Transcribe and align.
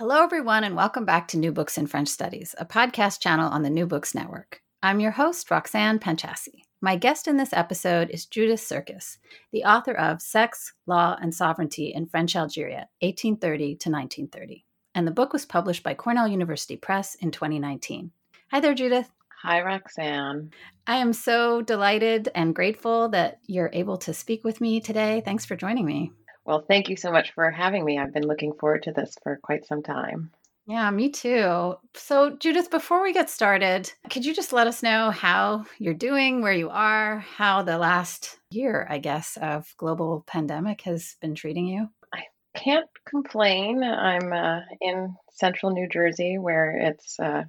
Hello, 0.00 0.22
everyone, 0.22 0.64
and 0.64 0.74
welcome 0.74 1.04
back 1.04 1.28
to 1.28 1.36
New 1.36 1.52
Books 1.52 1.76
in 1.76 1.86
French 1.86 2.08
Studies, 2.08 2.54
a 2.56 2.64
podcast 2.64 3.20
channel 3.20 3.50
on 3.50 3.62
the 3.62 3.68
New 3.68 3.84
Books 3.84 4.14
Network. 4.14 4.62
I'm 4.82 4.98
your 4.98 5.10
host, 5.10 5.50
Roxanne 5.50 5.98
Panchasi. 5.98 6.62
My 6.80 6.96
guest 6.96 7.28
in 7.28 7.36
this 7.36 7.52
episode 7.52 8.08
is 8.08 8.24
Judith 8.24 8.60
Surkis, 8.60 9.18
the 9.52 9.64
author 9.64 9.92
of 9.92 10.22
Sex, 10.22 10.72
Law, 10.86 11.18
and 11.20 11.34
Sovereignty 11.34 11.92
in 11.94 12.06
French 12.06 12.34
Algeria, 12.34 12.88
1830 13.02 13.58
to 13.58 13.90
1930. 13.90 14.64
And 14.94 15.06
the 15.06 15.10
book 15.10 15.34
was 15.34 15.44
published 15.44 15.82
by 15.82 15.92
Cornell 15.92 16.28
University 16.28 16.78
Press 16.78 17.14
in 17.16 17.30
2019. 17.30 18.10
Hi 18.52 18.60
there, 18.60 18.72
Judith. 18.72 19.10
Hi, 19.42 19.60
Roxanne. 19.60 20.50
I 20.86 20.96
am 20.96 21.12
so 21.12 21.60
delighted 21.60 22.30
and 22.34 22.54
grateful 22.54 23.10
that 23.10 23.40
you're 23.46 23.70
able 23.74 23.98
to 23.98 24.14
speak 24.14 24.44
with 24.44 24.62
me 24.62 24.80
today. 24.80 25.20
Thanks 25.26 25.44
for 25.44 25.56
joining 25.56 25.84
me. 25.84 26.12
Well, 26.44 26.64
thank 26.66 26.88
you 26.88 26.96
so 26.96 27.12
much 27.12 27.32
for 27.32 27.50
having 27.50 27.84
me. 27.84 27.98
I've 27.98 28.14
been 28.14 28.26
looking 28.26 28.52
forward 28.54 28.84
to 28.84 28.92
this 28.92 29.16
for 29.22 29.38
quite 29.42 29.66
some 29.66 29.82
time. 29.82 30.30
Yeah, 30.66 30.90
me 30.90 31.10
too. 31.10 31.74
So, 31.94 32.36
Judith, 32.36 32.70
before 32.70 33.02
we 33.02 33.12
get 33.12 33.28
started, 33.28 33.92
could 34.08 34.24
you 34.24 34.34
just 34.34 34.52
let 34.52 34.66
us 34.66 34.82
know 34.82 35.10
how 35.10 35.64
you're 35.78 35.94
doing, 35.94 36.42
where 36.42 36.52
you 36.52 36.70
are, 36.70 37.18
how 37.18 37.62
the 37.62 37.76
last 37.78 38.38
year, 38.50 38.86
I 38.88 38.98
guess, 38.98 39.36
of 39.40 39.74
global 39.78 40.22
pandemic 40.26 40.82
has 40.82 41.16
been 41.20 41.34
treating 41.34 41.66
you? 41.66 41.88
I 42.14 42.22
can't 42.54 42.88
complain. 43.04 43.82
I'm 43.82 44.32
uh, 44.32 44.60
in 44.80 45.16
central 45.32 45.72
New 45.72 45.88
Jersey 45.88 46.38
where 46.38 46.76
it's 46.76 47.18
uh, 47.18 47.44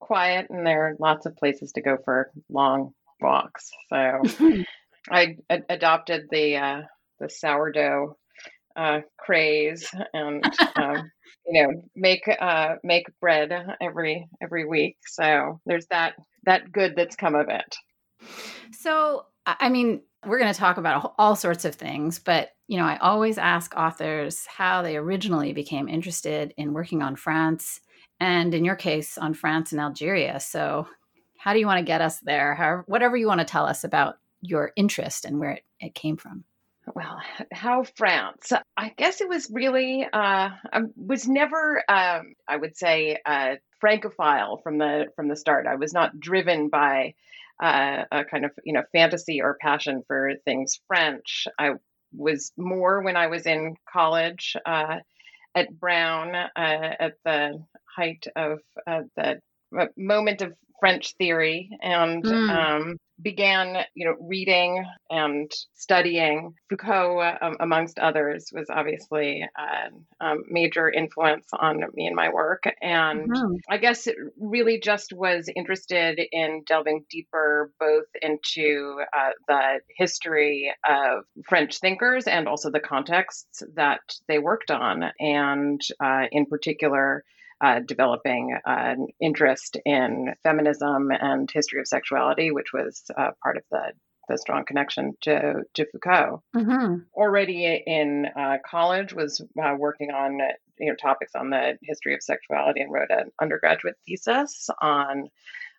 quiet 0.00 0.46
and 0.48 0.66
there 0.66 0.86
are 0.86 0.96
lots 0.98 1.26
of 1.26 1.36
places 1.36 1.72
to 1.72 1.82
go 1.82 1.98
for 2.04 2.30
long 2.48 2.94
walks. 3.20 3.70
So, 3.90 4.22
I 5.10 5.36
a- 5.50 5.62
adopted 5.68 6.28
the 6.30 6.56
uh, 6.56 6.82
the 7.20 7.28
sourdough 7.28 8.16
uh, 8.76 9.00
craze 9.18 9.88
and 10.12 10.44
um, 10.76 11.10
you 11.46 11.62
know 11.62 11.82
make 11.94 12.28
uh, 12.28 12.76
make 12.82 13.06
bread 13.20 13.52
every 13.80 14.28
every 14.40 14.64
week. 14.66 14.96
So 15.06 15.60
there's 15.66 15.86
that 15.86 16.14
that 16.44 16.72
good 16.72 16.94
that's 16.96 17.16
come 17.16 17.34
of 17.34 17.48
it. 17.48 17.76
So 18.72 19.26
I 19.46 19.68
mean, 19.70 20.02
we're 20.24 20.38
going 20.38 20.52
to 20.52 20.58
talk 20.58 20.76
about 20.76 21.14
all 21.18 21.34
sorts 21.34 21.64
of 21.64 21.74
things, 21.74 22.18
but 22.18 22.50
you 22.68 22.78
know, 22.78 22.84
I 22.84 22.96
always 22.98 23.38
ask 23.38 23.74
authors 23.76 24.46
how 24.46 24.82
they 24.82 24.96
originally 24.96 25.52
became 25.52 25.88
interested 25.88 26.54
in 26.56 26.72
working 26.72 27.02
on 27.02 27.16
France, 27.16 27.80
and 28.20 28.54
in 28.54 28.64
your 28.64 28.76
case, 28.76 29.18
on 29.18 29.34
France 29.34 29.72
and 29.72 29.80
Algeria. 29.80 30.38
So, 30.40 30.86
how 31.38 31.52
do 31.52 31.58
you 31.58 31.66
want 31.66 31.78
to 31.78 31.84
get 31.84 32.00
us 32.00 32.20
there? 32.20 32.54
How, 32.54 32.84
whatever 32.86 33.16
you 33.16 33.26
want 33.26 33.40
to 33.40 33.44
tell 33.44 33.66
us 33.66 33.82
about 33.82 34.14
your 34.40 34.72
interest 34.76 35.24
and 35.24 35.40
where 35.40 35.52
it, 35.52 35.64
it 35.80 35.94
came 35.94 36.16
from 36.16 36.44
well, 36.94 37.20
how 37.52 37.84
France? 37.84 38.52
I 38.76 38.92
guess 38.96 39.20
it 39.20 39.28
was 39.28 39.50
really, 39.50 40.04
uh, 40.04 40.08
I 40.12 40.80
was 40.96 41.28
never, 41.28 41.82
um, 41.88 42.34
I 42.48 42.56
would 42.56 42.76
say, 42.76 43.18
a 43.26 43.58
francophile 43.80 44.60
from 44.62 44.78
the 44.78 45.06
from 45.16 45.28
the 45.28 45.36
start. 45.36 45.66
I 45.66 45.76
was 45.76 45.92
not 45.92 46.18
driven 46.18 46.68
by 46.68 47.14
uh, 47.62 48.04
a 48.10 48.24
kind 48.24 48.44
of 48.44 48.52
you 48.64 48.72
know 48.72 48.82
fantasy 48.92 49.42
or 49.42 49.58
passion 49.60 50.02
for 50.06 50.32
things 50.44 50.80
French. 50.88 51.46
I 51.58 51.72
was 52.12 52.52
more 52.56 53.02
when 53.02 53.16
I 53.16 53.28
was 53.28 53.46
in 53.46 53.76
college 53.90 54.56
uh, 54.66 54.96
at 55.54 55.78
Brown 55.78 56.34
uh, 56.34 56.48
at 56.56 57.14
the 57.24 57.64
height 57.96 58.26
of 58.34 58.60
uh, 58.86 59.02
the 59.16 59.40
moment 59.96 60.42
of 60.42 60.52
French 60.82 61.14
theory 61.16 61.70
and 61.80 62.24
mm. 62.24 62.50
um, 62.50 62.96
began, 63.22 63.84
you 63.94 64.04
know, 64.04 64.16
reading 64.20 64.84
and 65.10 65.48
studying. 65.74 66.54
Foucault, 66.68 67.36
um, 67.40 67.56
amongst 67.60 68.00
others, 68.00 68.50
was 68.52 68.66
obviously 68.68 69.46
a 69.56 70.26
um, 70.26 70.42
major 70.48 70.90
influence 70.90 71.46
on 71.52 71.84
me 71.94 72.08
and 72.08 72.16
my 72.16 72.30
work. 72.30 72.64
And 72.82 73.30
mm-hmm. 73.30 73.54
I 73.70 73.78
guess 73.78 74.08
it 74.08 74.16
really 74.40 74.80
just 74.80 75.12
was 75.12 75.48
interested 75.54 76.20
in 76.32 76.64
delving 76.66 77.04
deeper 77.08 77.70
both 77.78 78.06
into 78.20 79.02
uh, 79.16 79.30
the 79.46 79.78
history 79.96 80.74
of 80.84 81.22
French 81.48 81.78
thinkers 81.78 82.26
and 82.26 82.48
also 82.48 82.72
the 82.72 82.80
contexts 82.80 83.62
that 83.76 84.00
they 84.26 84.40
worked 84.40 84.72
on, 84.72 85.04
and 85.20 85.80
uh, 86.04 86.24
in 86.32 86.46
particular 86.46 87.22
uh, 87.62 87.80
developing 87.86 88.58
an 88.66 89.06
interest 89.20 89.78
in 89.84 90.34
feminism 90.42 91.10
and 91.12 91.50
history 91.50 91.80
of 91.80 91.86
sexuality, 91.86 92.50
which 92.50 92.72
was 92.72 93.04
uh, 93.16 93.30
part 93.42 93.56
of 93.56 93.62
the 93.70 93.92
the 94.28 94.38
strong 94.38 94.64
connection 94.64 95.12
to 95.22 95.62
to 95.74 95.86
Foucault. 95.90 96.42
Mm-hmm. 96.56 96.96
Already 97.14 97.82
in 97.86 98.26
uh, 98.36 98.58
college, 98.68 99.12
was 99.12 99.40
uh, 99.62 99.74
working 99.78 100.10
on 100.10 100.38
you 100.78 100.88
know 100.88 100.96
topics 100.96 101.32
on 101.34 101.50
the 101.50 101.78
history 101.82 102.14
of 102.14 102.22
sexuality 102.22 102.80
and 102.80 102.92
wrote 102.92 103.10
an 103.10 103.30
undergraduate 103.40 103.96
thesis 104.06 104.68
on 104.80 105.28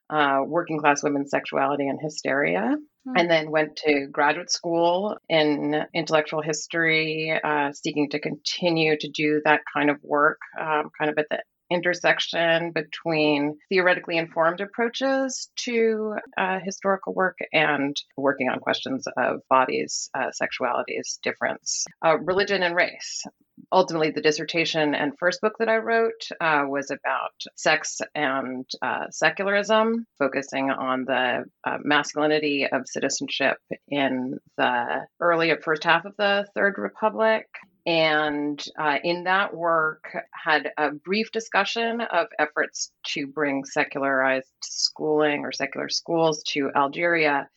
uh, 0.09 0.41
working 0.45 0.79
class 0.79 1.03
women's 1.03 1.31
sexuality 1.31 1.88
and 1.88 1.99
hysteria. 2.01 2.75
Mm-hmm. 3.07 3.17
And 3.17 3.29
then 3.29 3.51
went 3.51 3.75
to 3.85 4.07
graduate 4.09 4.49
school 4.49 5.17
in 5.27 5.83
intellectual 5.93 6.41
history, 6.41 7.38
uh, 7.43 7.73
seeking 7.73 8.09
to 8.11 8.19
continue 8.19 8.97
to 8.97 9.09
do 9.09 9.41
that 9.43 9.59
kind 9.73 9.89
of 9.89 9.97
work, 10.01 10.39
um, 10.57 10.89
kind 10.97 11.11
of 11.11 11.17
at 11.17 11.25
the 11.29 11.39
intersection 11.72 12.72
between 12.72 13.57
theoretically 13.69 14.18
informed 14.18 14.62
approaches 14.62 15.50
to 15.56 16.16
uh, 16.38 16.59
historical 16.63 17.13
work 17.13 17.38
and 17.51 17.96
working 18.18 18.50
on 18.50 18.59
questions 18.59 19.07
of 19.18 19.41
bodies, 19.50 20.09
uh, 20.13 20.28
sexualities, 20.29 21.19
difference, 21.22 21.85
uh, 22.06 22.18
religion, 22.19 22.63
and 22.63 22.75
race. 22.75 23.23
Ultimately, 23.72 24.09
the 24.12 24.22
dissertation 24.22 24.96
and 24.96 25.18
first 25.18 25.40
book 25.41 25.53
that 25.59 25.69
I 25.69 25.78
wrote 25.78 26.28
uh, 26.41 26.63
was 26.68 26.90
about 26.90 27.34
sex 27.56 28.02
and 28.16 28.66
uh, 28.81 29.06
secularism, 29.12 30.07
focusing 30.18 30.72
on 30.72 31.06
the 31.06 31.46
uh, 31.63 31.78
masculinity 31.84 32.68
of 32.72 32.88
citizenship 32.88 33.57
in 33.88 34.40
the 34.57 35.06
early 35.19 35.56
first 35.63 35.84
half 35.84 36.06
of 36.06 36.16
the 36.18 36.47
Third 36.56 36.78
Republic 36.78 37.46
and 37.85 38.63
uh, 38.79 38.97
in 39.03 39.25
that 39.25 39.53
work 39.53 40.16
had 40.31 40.71
a 40.77 40.91
brief 40.91 41.31
discussion 41.31 42.01
of 42.01 42.27
efforts 42.39 42.91
to 43.05 43.27
bring 43.27 43.66
secularized 43.66 44.47
schooling 44.63 45.41
or 45.41 45.51
secular 45.51 45.89
schools 45.89 46.43
to 46.43 46.69
algeria 46.75 47.47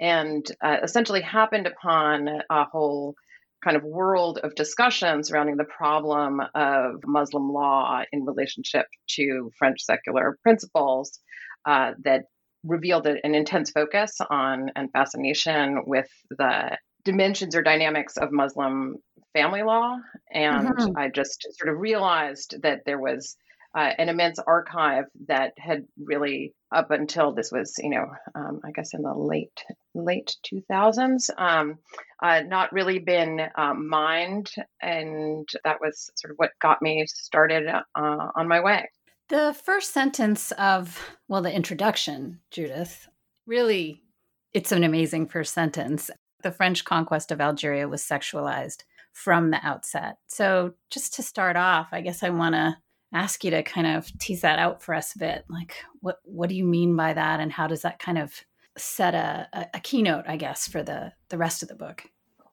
and 0.00 0.46
uh, 0.62 0.78
essentially 0.82 1.20
happened 1.20 1.66
upon 1.66 2.28
a 2.50 2.64
whole 2.64 3.14
kind 3.62 3.76
of 3.76 3.84
world 3.84 4.38
of 4.42 4.54
discussion 4.54 5.22
surrounding 5.22 5.56
the 5.56 5.64
problem 5.64 6.40
of 6.54 6.94
muslim 7.04 7.52
law 7.52 8.02
in 8.12 8.24
relationship 8.24 8.86
to 9.06 9.50
french 9.58 9.82
secular 9.82 10.38
principles 10.42 11.20
uh, 11.66 11.92
that 12.02 12.24
revealed 12.64 13.06
an 13.06 13.34
intense 13.34 13.70
focus 13.70 14.16
on 14.30 14.70
and 14.74 14.90
fascination 14.92 15.82
with 15.86 16.08
the 16.30 16.76
dimensions 17.04 17.54
or 17.54 17.62
dynamics 17.62 18.16
of 18.16 18.32
Muslim 18.32 18.96
family 19.34 19.62
law. 19.62 19.98
And 20.32 20.68
mm-hmm. 20.68 20.96
I 20.96 21.10
just 21.10 21.46
sort 21.58 21.74
of 21.74 21.80
realized 21.80 22.56
that 22.62 22.80
there 22.86 22.98
was 22.98 23.36
uh, 23.76 23.90
an 23.98 24.08
immense 24.08 24.38
archive 24.38 25.04
that 25.26 25.52
had 25.58 25.84
really, 26.02 26.54
up 26.72 26.90
until 26.90 27.34
this 27.34 27.50
was, 27.50 27.74
you 27.78 27.90
know, 27.90 28.06
um, 28.34 28.60
I 28.64 28.70
guess 28.70 28.94
in 28.94 29.02
the 29.02 29.12
late 29.12 29.64
late 29.94 30.36
2000s, 30.46 31.28
um, 31.36 31.78
uh, 32.22 32.42
not 32.46 32.72
really 32.72 33.00
been 33.00 33.40
um, 33.56 33.88
mined, 33.88 34.50
and 34.80 35.48
that 35.64 35.80
was 35.80 36.08
sort 36.14 36.30
of 36.30 36.36
what 36.36 36.50
got 36.62 36.80
me 36.82 37.04
started 37.08 37.68
uh, 37.68 38.26
on 38.36 38.46
my 38.46 38.60
way. 38.60 38.88
The 39.28 39.56
first 39.64 39.92
sentence 39.92 40.52
of 40.52 41.16
well, 41.26 41.42
the 41.42 41.52
introduction, 41.52 42.40
Judith, 42.52 43.08
really, 43.46 44.02
it's 44.52 44.70
an 44.70 44.84
amazing 44.84 45.26
first 45.26 45.52
sentence. 45.52 46.10
The 46.42 46.52
French 46.52 46.84
conquest 46.84 47.32
of 47.32 47.40
Algeria 47.40 47.88
was 47.88 48.02
sexualized 48.02 48.84
from 49.14 49.50
the 49.50 49.66
outset. 49.66 50.18
So, 50.26 50.74
just 50.90 51.14
to 51.14 51.22
start 51.22 51.56
off, 51.56 51.88
I 51.92 52.02
guess 52.02 52.22
I 52.22 52.30
want 52.30 52.54
to 52.54 52.76
ask 53.14 53.44
you 53.44 53.52
to 53.52 53.62
kind 53.62 53.86
of 53.86 54.06
tease 54.18 54.42
that 54.42 54.58
out 54.58 54.82
for 54.82 54.94
us 54.94 55.14
a 55.14 55.18
bit. 55.18 55.44
Like, 55.48 55.76
what 56.00 56.18
what 56.24 56.50
do 56.50 56.54
you 56.54 56.64
mean 56.64 56.94
by 56.96 57.14
that, 57.14 57.40
and 57.40 57.50
how 57.50 57.66
does 57.66 57.82
that 57.82 57.98
kind 57.98 58.18
of 58.18 58.34
set 58.76 59.14
a, 59.14 59.48
a, 59.52 59.66
a 59.74 59.80
keynote, 59.80 60.24
I 60.28 60.36
guess, 60.36 60.68
for 60.68 60.82
the 60.82 61.12
the 61.30 61.38
rest 61.38 61.62
of 61.62 61.68
the 61.68 61.76
book? 61.76 62.04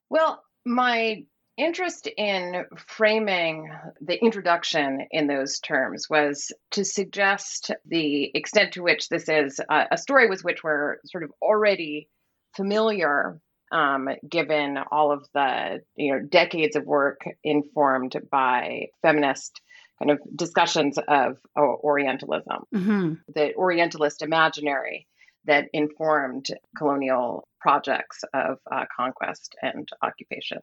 Well, 0.09 0.43
my 0.65 1.25
interest 1.57 2.07
in 2.17 2.65
framing 2.77 3.71
the 3.99 4.23
introduction 4.23 5.07
in 5.11 5.27
those 5.27 5.59
terms 5.59 6.09
was 6.09 6.51
to 6.71 6.85
suggest 6.85 7.71
the 7.85 8.31
extent 8.35 8.73
to 8.73 8.83
which 8.83 9.09
this 9.09 9.27
is 9.27 9.59
a, 9.69 9.87
a 9.91 9.97
story 9.97 10.29
with 10.29 10.43
which 10.43 10.63
we're 10.63 10.97
sort 11.05 11.23
of 11.23 11.31
already 11.41 12.07
familiar 12.55 13.39
um, 13.71 14.09
given 14.27 14.77
all 14.91 15.11
of 15.11 15.25
the 15.33 15.81
you 15.95 16.13
know 16.13 16.19
decades 16.19 16.75
of 16.75 16.85
work 16.85 17.21
informed 17.43 18.15
by 18.31 18.87
feminist 19.01 19.61
kind 19.99 20.11
of 20.11 20.19
discussions 20.35 20.97
of 21.07 21.37
uh, 21.55 21.61
Orientalism, 21.61 22.63
mm-hmm. 22.73 23.13
the 23.33 23.53
Orientalist 23.55 24.21
imaginary 24.21 25.07
that 25.45 25.67
informed 25.73 26.47
colonial 26.77 27.47
projects 27.59 28.23
of 28.33 28.57
uh, 28.71 28.85
conquest 28.95 29.55
and 29.61 29.87
occupation. 30.01 30.59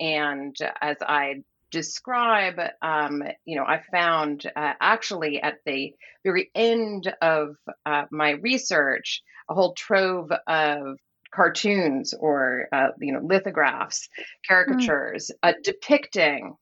And 0.00 0.56
as 0.80 0.96
I 1.00 1.42
describe, 1.70 2.60
um, 2.82 3.22
you 3.44 3.56
know, 3.56 3.64
I 3.64 3.82
found 3.90 4.46
uh, 4.54 4.74
actually 4.80 5.40
at 5.40 5.58
the 5.64 5.94
very 6.24 6.50
end 6.54 7.12
of 7.22 7.56
uh, 7.86 8.04
my 8.10 8.32
research 8.32 9.22
a 9.48 9.54
whole 9.54 9.74
trove 9.74 10.30
of 10.46 10.98
cartoons 11.34 12.14
or 12.18 12.68
uh, 12.72 12.88
you 13.00 13.12
know 13.12 13.20
lithographs, 13.22 14.08
caricatures 14.46 15.30
mm. 15.44 15.54
depicting 15.62 16.54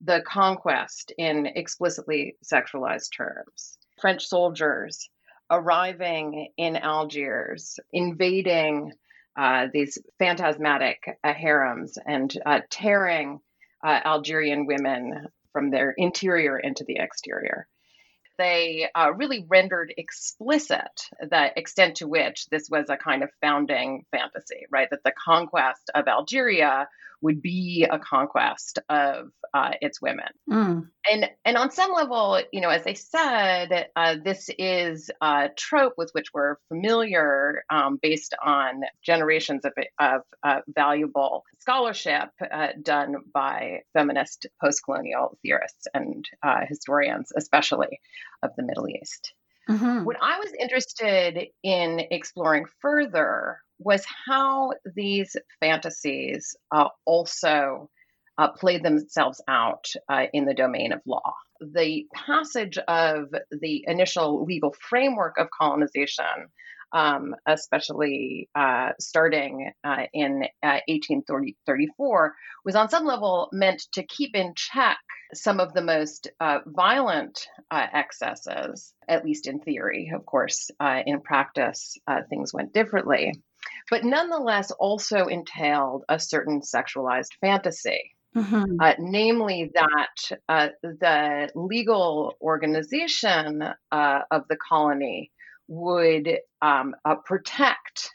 the 0.00 0.22
conquest 0.26 1.12
in 1.18 1.46
explicitly 1.46 2.36
sexualized 2.44 3.10
terms. 3.16 3.78
French 4.00 4.26
soldiers 4.26 5.08
arriving 5.50 6.48
in 6.56 6.76
Algiers, 6.76 7.78
invading 7.92 8.92
uh, 9.38 9.66
these 9.72 9.98
phantasmatic 10.18 11.18
uh, 11.22 11.32
harems 11.32 11.98
and 12.06 12.36
uh, 12.44 12.60
tearing 12.70 13.38
uh, 13.84 14.00
Algerian 14.04 14.66
women 14.66 15.26
from 15.52 15.70
their 15.70 15.94
interior 15.96 16.58
into 16.58 16.84
the 16.84 16.96
exterior 16.96 17.66
they 18.42 18.88
uh, 18.94 19.12
really 19.14 19.46
rendered 19.48 19.94
explicit 19.96 21.06
the 21.20 21.56
extent 21.56 21.96
to 21.96 22.08
which 22.08 22.48
this 22.50 22.68
was 22.68 22.86
a 22.88 22.96
kind 22.96 23.22
of 23.22 23.30
founding 23.40 24.04
fantasy, 24.10 24.66
right? 24.70 24.88
That 24.90 25.04
the 25.04 25.12
conquest 25.12 25.90
of 25.94 26.08
Algeria 26.08 26.88
would 27.22 27.40
be 27.40 27.86
a 27.90 27.98
conquest 27.98 28.78
of 28.88 29.30
uh, 29.54 29.72
its 29.80 30.00
women. 30.02 30.28
Mm. 30.50 30.88
And 31.10 31.30
and 31.44 31.56
on 31.56 31.70
some 31.70 31.92
level, 31.92 32.40
you 32.52 32.60
know, 32.60 32.70
as 32.70 32.86
I 32.86 32.94
said, 32.94 33.86
uh, 33.96 34.16
this 34.22 34.50
is 34.58 35.10
a 35.20 35.50
trope 35.56 35.94
with 35.96 36.10
which 36.12 36.28
we're 36.34 36.56
familiar 36.68 37.64
um, 37.70 37.98
based 38.02 38.34
on 38.42 38.82
generations 39.02 39.64
of, 39.64 39.72
of 39.98 40.22
uh, 40.42 40.60
valuable 40.68 41.44
scholarship 41.60 42.30
uh, 42.50 42.68
done 42.82 43.16
by 43.32 43.80
feminist 43.92 44.46
post-colonial 44.60 45.38
theorists 45.42 45.86
and 45.94 46.28
uh, 46.42 46.60
historians, 46.68 47.32
especially 47.36 48.00
of 48.42 48.50
the 48.56 48.62
Middle 48.62 48.88
East. 48.88 49.34
Mm-hmm. 49.68 50.04
What 50.04 50.16
I 50.20 50.38
was 50.38 50.52
interested 50.58 51.48
in 51.62 52.00
exploring 52.10 52.66
further 52.80 53.58
was 53.84 54.04
how 54.26 54.72
these 54.94 55.36
fantasies 55.60 56.56
uh, 56.70 56.88
also 57.04 57.88
uh, 58.38 58.48
played 58.48 58.82
themselves 58.82 59.42
out 59.48 59.86
uh, 60.08 60.24
in 60.32 60.44
the 60.44 60.54
domain 60.54 60.92
of 60.92 61.00
law. 61.06 61.34
The 61.60 62.06
passage 62.14 62.78
of 62.88 63.26
the 63.50 63.84
initial 63.86 64.44
legal 64.44 64.74
framework 64.80 65.38
of 65.38 65.48
colonization, 65.50 66.48
um, 66.92 67.36
especially 67.46 68.48
uh, 68.54 68.90
starting 68.98 69.72
uh, 69.84 70.06
in 70.12 70.44
1834, 70.62 72.26
uh, 72.26 72.30
was 72.64 72.74
on 72.74 72.88
some 72.88 73.04
level 73.04 73.48
meant 73.52 73.86
to 73.92 74.02
keep 74.02 74.34
in 74.34 74.54
check 74.56 74.98
some 75.34 75.60
of 75.60 75.72
the 75.72 75.82
most 75.82 76.28
violent 76.66 77.46
excesses, 77.70 78.92
at 79.08 79.24
least 79.24 79.46
in 79.46 79.60
theory. 79.60 80.10
Of 80.14 80.26
course, 80.26 80.70
in 81.06 81.20
practice, 81.22 81.96
things 82.28 82.52
went 82.52 82.74
differently 82.74 83.32
but 83.90 84.04
nonetheless 84.04 84.70
also 84.70 85.26
entailed 85.26 86.04
a 86.08 86.18
certain 86.18 86.60
sexualized 86.60 87.32
fantasy. 87.40 88.12
Mm-hmm. 88.34 88.76
Uh, 88.80 88.94
namely, 88.98 89.70
that 89.74 90.38
uh, 90.48 90.68
the 90.82 91.50
legal 91.54 92.34
organization 92.40 93.62
uh, 93.90 94.20
of 94.30 94.48
the 94.48 94.56
colony 94.56 95.30
would 95.68 96.38
um, 96.62 96.94
uh, 97.04 97.16
protect 97.16 98.10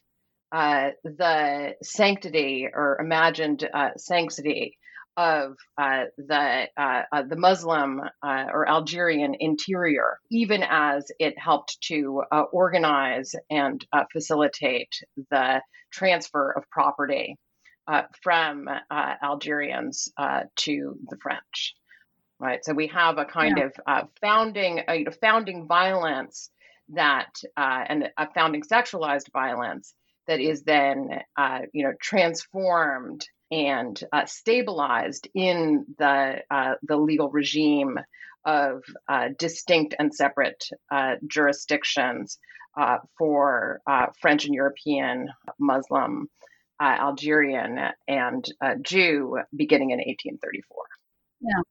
uh, 0.51 0.89
the 1.03 1.75
sanctity 1.83 2.67
or 2.73 2.97
imagined 2.99 3.67
uh, 3.71 3.89
sanctity 3.97 4.77
of 5.17 5.57
uh, 5.79 6.03
the 6.17 6.67
uh, 6.77 7.01
uh, 7.11 7.23
the 7.23 7.35
Muslim 7.35 7.99
uh, 8.21 8.45
or 8.53 8.69
Algerian 8.69 9.35
interior, 9.39 10.19
even 10.29 10.63
as 10.63 11.11
it 11.19 11.37
helped 11.39 11.81
to 11.81 12.23
uh, 12.31 12.43
organize 12.53 13.33
and 13.49 13.83
uh, 13.91 14.03
facilitate 14.13 14.93
the 15.31 15.59
transfer 15.91 16.51
of 16.51 16.69
property 16.69 17.35
from 18.21 18.67
Algerians 18.91 20.09
to 20.55 20.99
the 21.09 21.17
French. 21.21 21.75
Right, 22.39 22.63
so 22.63 22.73
we 22.73 22.87
have 22.87 23.17
a 23.17 23.25
kind 23.25 23.57
yeah. 23.57 24.01
of 24.01 24.09
founding 24.21 24.81
a 24.87 25.09
founding 25.09 25.67
violence 25.67 26.51
that 26.89 27.29
and 27.55 28.09
a 28.17 28.31
founding 28.33 28.61
sexualized 28.61 29.31
violence 29.33 29.95
that 30.27 30.39
is 30.39 30.61
then 30.63 31.21
you 31.73 31.85
know 31.85 31.93
transformed 31.99 33.25
and 33.51 34.01
uh, 34.11 34.25
stabilized 34.25 35.27
in 35.33 35.85
the 35.97 36.41
uh, 36.51 36.75
the 36.83 36.97
legal 36.97 37.29
regime 37.29 37.99
of 38.45 38.83
uh, 39.09 39.29
distinct 39.37 39.95
and 39.99 40.13
separate 40.13 40.63
uh, 40.91 41.15
jurisdictions 41.27 42.39
uh, 42.79 42.97
for 43.17 43.81
uh, 43.87 44.07
French 44.21 44.45
and 44.45 44.53
European, 44.53 45.29
Muslim, 45.59 46.29
Algerian, 46.81 47.77
and 48.07 48.45
Jew 48.81 49.39
beginning 49.55 49.91
in 49.91 49.97
1834. 49.97 50.77
Yeah, 51.41 51.61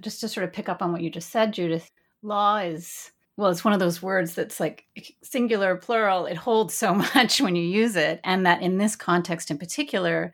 just 0.00 0.20
to 0.20 0.28
sort 0.28 0.44
of 0.44 0.52
pick 0.52 0.68
up 0.68 0.82
on 0.82 0.92
what 0.92 1.02
you 1.02 1.10
just 1.10 1.30
said, 1.30 1.52
Judith, 1.52 1.88
law 2.22 2.58
is 2.58 3.12
well, 3.36 3.50
it's 3.50 3.64
one 3.64 3.74
of 3.74 3.80
those 3.80 4.02
words 4.02 4.34
that's 4.34 4.60
like 4.60 4.84
singular, 5.22 5.76
plural. 5.76 6.26
It 6.26 6.36
holds 6.36 6.74
so 6.74 6.94
much 7.14 7.40
when 7.40 7.56
you 7.56 7.64
use 7.64 7.96
it. 7.96 8.20
And 8.24 8.46
that 8.46 8.62
in 8.62 8.78
this 8.78 8.96
context 8.96 9.50
in 9.50 9.58
particular, 9.58 10.32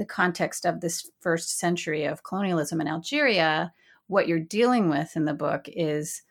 the 0.00 0.06
context 0.06 0.64
of 0.64 0.80
this 0.80 1.10
first 1.20 1.58
century 1.58 2.06
of 2.06 2.24
colonialism 2.24 2.80
in 2.80 2.88
Algeria, 2.88 3.70
what 4.06 4.26
you're 4.26 4.40
dealing 4.40 4.88
with 4.88 5.14
in 5.14 5.26
the 5.26 5.34
book 5.34 5.66
is 5.68 6.22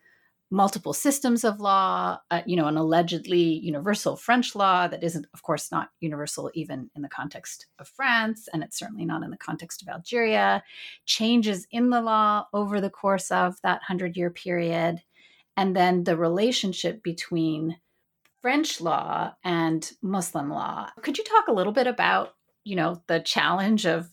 multiple 0.49 0.92
systems 0.92 1.44
of 1.44 1.59
law, 1.59 2.18
uh, 2.31 2.42
you 2.47 2.56
know, 2.56 2.66
an 2.66 2.78
allegedly 2.78 3.59
universal 3.59 4.16
French 4.16 4.56
law 4.56 4.88
that 4.88 5.04
isn't, 5.04 5.28
of 5.35 5.44
course, 5.44 5.71
not 5.71 5.92
universal 5.99 6.49
even 6.56 6.90
in 6.95 7.04
the 7.04 7.09
context 7.09 7.68
of 7.78 7.88
France, 7.88 8.49
and 8.52 8.64
it's 8.64 8.80
certainly 8.80 9.06
not 9.06 9.21
in 9.21 9.30
the 9.30 9.38
context 9.38 9.83
of 9.83 9.88
Algeria, 9.88 10.64
changes 11.06 11.68
in 11.69 11.92
the 11.92 12.02
law 12.02 12.47
over 12.52 12.81
the 12.81 12.90
course 12.90 13.30
of 13.30 13.61
that 13.61 13.81
100 13.81 14.18
year 14.18 14.31
period, 14.31 14.99
and 15.56 15.76
then 15.76 16.06
the 16.06 16.18
relationship 16.18 17.04
between 17.04 17.78
French 18.42 18.81
law 18.81 19.31
and 19.44 19.92
Muslim 20.02 20.49
law. 20.49 20.90
Could 21.04 21.19
you 21.19 21.23
talk 21.23 21.47
a 21.47 21.54
little 21.54 21.73
bit 21.73 21.85
about 21.85 22.33
you 22.69 22.76
know 22.76 23.02
the 23.07 23.19
challenge 23.19 23.85
of 23.85 24.09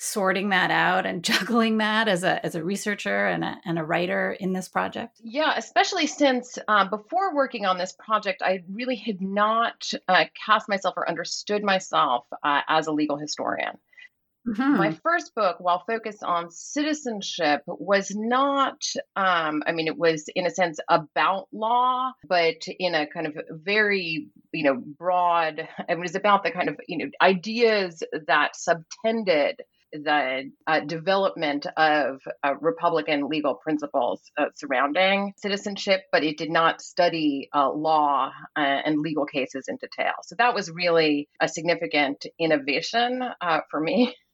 sorting 0.00 0.50
that 0.50 0.70
out 0.70 1.06
and 1.06 1.24
juggling 1.30 1.78
that 1.78 2.08
as 2.08 2.22
a 2.22 2.44
as 2.44 2.54
a 2.54 2.62
researcher 2.62 3.26
and 3.26 3.44
a, 3.44 3.56
and 3.64 3.78
a 3.78 3.84
writer 3.84 4.36
in 4.38 4.52
this 4.52 4.68
project? 4.68 5.18
Yeah, 5.22 5.54
especially 5.56 6.06
since 6.06 6.58
uh, 6.68 6.88
before 6.88 7.34
working 7.34 7.66
on 7.66 7.78
this 7.78 7.92
project, 7.92 8.42
I 8.42 8.62
really 8.70 8.96
had 8.96 9.20
not 9.20 9.90
uh, 10.06 10.24
cast 10.46 10.68
myself 10.68 10.94
or 10.96 11.08
understood 11.08 11.64
myself 11.64 12.26
uh, 12.42 12.60
as 12.68 12.86
a 12.86 12.92
legal 12.92 13.16
historian. 13.16 13.78
Mm-hmm. 14.48 14.76
My 14.78 14.92
first 15.02 15.34
book, 15.34 15.56
while 15.58 15.84
focused 15.86 16.22
on 16.22 16.50
citizenship, 16.50 17.62
was 17.66 18.12
not, 18.14 18.80
um, 19.14 19.62
I 19.66 19.72
mean, 19.72 19.88
it 19.88 19.98
was 19.98 20.24
in 20.34 20.46
a 20.46 20.50
sense 20.50 20.78
about 20.88 21.48
law, 21.52 22.12
but 22.26 22.66
in 22.78 22.94
a 22.94 23.06
kind 23.06 23.26
of 23.26 23.36
very, 23.50 24.28
you 24.52 24.64
know, 24.64 24.76
broad, 24.76 25.68
it 25.88 25.98
was 25.98 26.14
about 26.14 26.44
the 26.44 26.50
kind 26.50 26.68
of, 26.68 26.76
you 26.88 26.98
know, 26.98 27.10
ideas 27.20 28.02
that 28.26 28.56
subtended 28.56 29.60
the 29.92 30.50
uh, 30.66 30.80
development 30.80 31.66
of 31.76 32.20
uh, 32.44 32.54
Republican 32.60 33.28
legal 33.28 33.54
principles 33.54 34.20
uh, 34.36 34.46
surrounding 34.54 35.32
citizenship, 35.36 36.02
but 36.12 36.22
it 36.22 36.36
did 36.36 36.50
not 36.50 36.82
study 36.82 37.48
uh, 37.54 37.70
law 37.70 38.30
uh, 38.56 38.60
and 38.60 39.00
legal 39.00 39.24
cases 39.24 39.64
in 39.68 39.76
detail. 39.76 40.12
So 40.24 40.34
that 40.38 40.54
was 40.54 40.70
really 40.70 41.28
a 41.40 41.48
significant 41.48 42.26
innovation 42.38 43.22
uh, 43.40 43.60
for 43.70 43.80
me. 43.80 44.14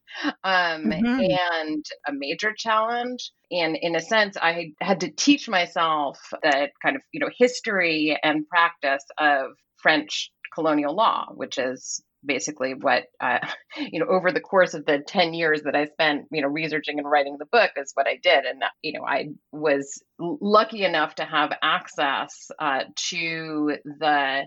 um, 0.43 0.85
mm-hmm. 0.85 1.21
and 1.21 1.85
a 2.07 2.13
major 2.13 2.53
challenge. 2.57 3.31
And 3.51 3.77
in 3.77 3.97
a 3.97 4.01
sense, 4.01 4.37
I 4.37 4.73
had 4.81 5.01
to 5.01 5.11
teach 5.11 5.49
myself 5.49 6.19
the 6.43 6.69
kind 6.83 6.97
of 6.97 7.03
you 7.13 7.21
know 7.21 7.31
history 7.37 8.19
and 8.23 8.49
practice 8.49 9.05
of 9.19 9.53
French 9.77 10.31
colonial 10.55 10.95
law, 10.95 11.27
which 11.35 11.59
is 11.59 12.03
basically 12.25 12.75
what 12.75 13.05
uh, 13.21 13.39
you 13.77 14.01
know 14.01 14.07
over 14.07 14.33
the 14.33 14.41
course 14.41 14.75
of 14.75 14.87
the 14.87 14.99
10 15.07 15.35
years 15.35 15.63
that 15.63 15.77
i 15.77 15.85
spent 15.85 16.27
you 16.31 16.43
know 16.43 16.49
researching 16.49 16.99
and 16.99 17.11
writing 17.11 17.37
the 17.39 17.47
book 17.47 17.71
is 17.77 17.93
what 17.95 18.07
i 18.07 18.19
did 18.23 18.45
and 18.45 18.63
you 18.83 18.93
know 18.93 19.05
i 19.05 19.29
was 19.53 20.03
lucky 20.19 20.85
enough 20.85 21.15
to 21.15 21.25
have 21.25 21.53
access 21.63 22.51
uh, 22.59 22.85
to 22.97 23.77
the 23.85 24.43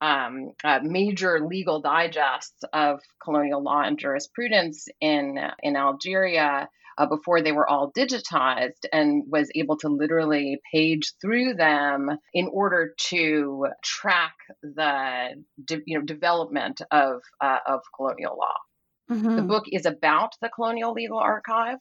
um, 0.00 0.52
uh, 0.64 0.80
major 0.82 1.46
legal 1.46 1.80
digests 1.80 2.62
of 2.72 3.00
colonial 3.22 3.62
law 3.62 3.82
and 3.82 3.98
jurisprudence 3.98 4.88
in 5.00 5.38
in 5.62 5.76
Algeria 5.76 6.68
uh, 6.98 7.06
before 7.06 7.40
they 7.42 7.52
were 7.52 7.68
all 7.68 7.92
digitized, 7.92 8.84
and 8.92 9.24
was 9.28 9.50
able 9.54 9.76
to 9.78 9.88
literally 9.88 10.60
page 10.72 11.12
through 11.20 11.54
them 11.54 12.10
in 12.34 12.48
order 12.52 12.94
to 12.96 13.66
track 13.84 14.34
the 14.62 15.42
de- 15.64 15.82
you 15.86 15.98
know 15.98 16.04
development 16.04 16.80
of 16.90 17.20
uh, 17.40 17.58
of 17.66 17.80
colonial 17.94 18.36
law. 18.36 19.16
Mm-hmm. 19.16 19.36
The 19.36 19.42
book 19.42 19.64
is 19.72 19.86
about 19.86 20.34
the 20.42 20.50
Colonial 20.50 20.92
Legal 20.92 21.18
Archive 21.18 21.78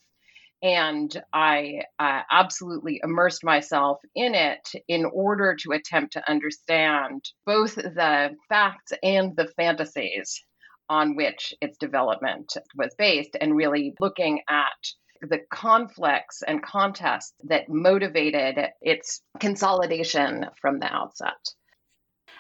and 0.62 1.22
I 1.34 1.82
uh, 2.00 2.22
absolutely 2.32 3.00
immersed 3.04 3.44
myself 3.44 4.00
in 4.16 4.34
it 4.34 4.70
in 4.88 5.06
order 5.06 5.56
to 5.56 5.72
attempt 5.72 6.14
to 6.14 6.30
understand 6.30 7.24
both 7.46 7.76
the 7.76 8.36
facts 8.50 8.94
and 9.04 9.36
the 9.36 9.48
fantasies 9.56 10.42
on 10.90 11.16
which 11.16 11.54
its 11.62 11.78
development 11.78 12.54
was 12.76 12.96
based, 12.98 13.36
and 13.42 13.56
really 13.56 13.94
looking 14.00 14.40
at 14.50 15.28
the 15.30 15.40
conflicts 15.52 16.44
and 16.48 16.64
contests 16.64 17.34
that 17.44 17.68
motivated 17.68 18.58
its 18.82 19.22
consolidation 19.40 20.46
from 20.62 20.80
the 20.80 20.86
outset. 20.86 21.36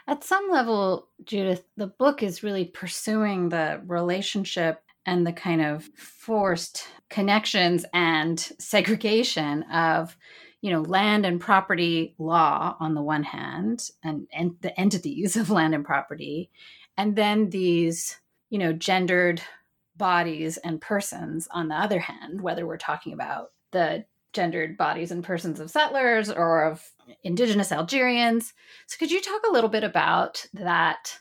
At 0.07 0.24
some 0.24 0.50
level, 0.50 1.09
Judith, 1.25 1.65
the 1.75 1.88
book 1.88 2.24
is 2.24 2.43
really 2.43 2.65
pursuing 2.65 3.50
the 3.50 3.81
relationship 3.86 4.81
and 5.07 5.25
the 5.25 5.33
kind 5.33 5.61
of 5.61 5.89
forced 5.95 6.87
connections 7.09 7.85
and 7.93 8.39
segregation 8.59 9.63
of 9.63 10.15
you 10.61 10.71
know 10.71 10.81
land 10.81 11.25
and 11.25 11.41
property 11.41 12.13
law 12.19 12.75
on 12.79 12.93
the 12.93 13.01
one 13.01 13.23
hand 13.23 13.89
and, 14.03 14.27
and 14.33 14.55
the 14.61 14.79
entities 14.79 15.35
of 15.35 15.49
land 15.49 15.73
and 15.73 15.85
property 15.85 16.51
and 16.97 17.15
then 17.15 17.49
these 17.49 18.19
you 18.49 18.59
know 18.59 18.73
gendered 18.73 19.41
bodies 19.95 20.57
and 20.57 20.81
persons 20.81 21.47
on 21.51 21.69
the 21.69 21.75
other 21.75 21.99
hand 21.99 22.41
whether 22.41 22.67
we're 22.67 22.77
talking 22.77 23.13
about 23.13 23.51
the 23.71 24.05
gendered 24.33 24.77
bodies 24.77 25.11
and 25.11 25.23
persons 25.23 25.59
of 25.59 25.71
settlers 25.71 26.29
or 26.29 26.63
of 26.63 26.83
indigenous 27.23 27.71
algerians. 27.71 28.53
So 28.85 28.97
could 28.99 29.09
you 29.09 29.19
talk 29.19 29.41
a 29.47 29.51
little 29.51 29.69
bit 29.69 29.83
about 29.83 30.45
that 30.53 31.17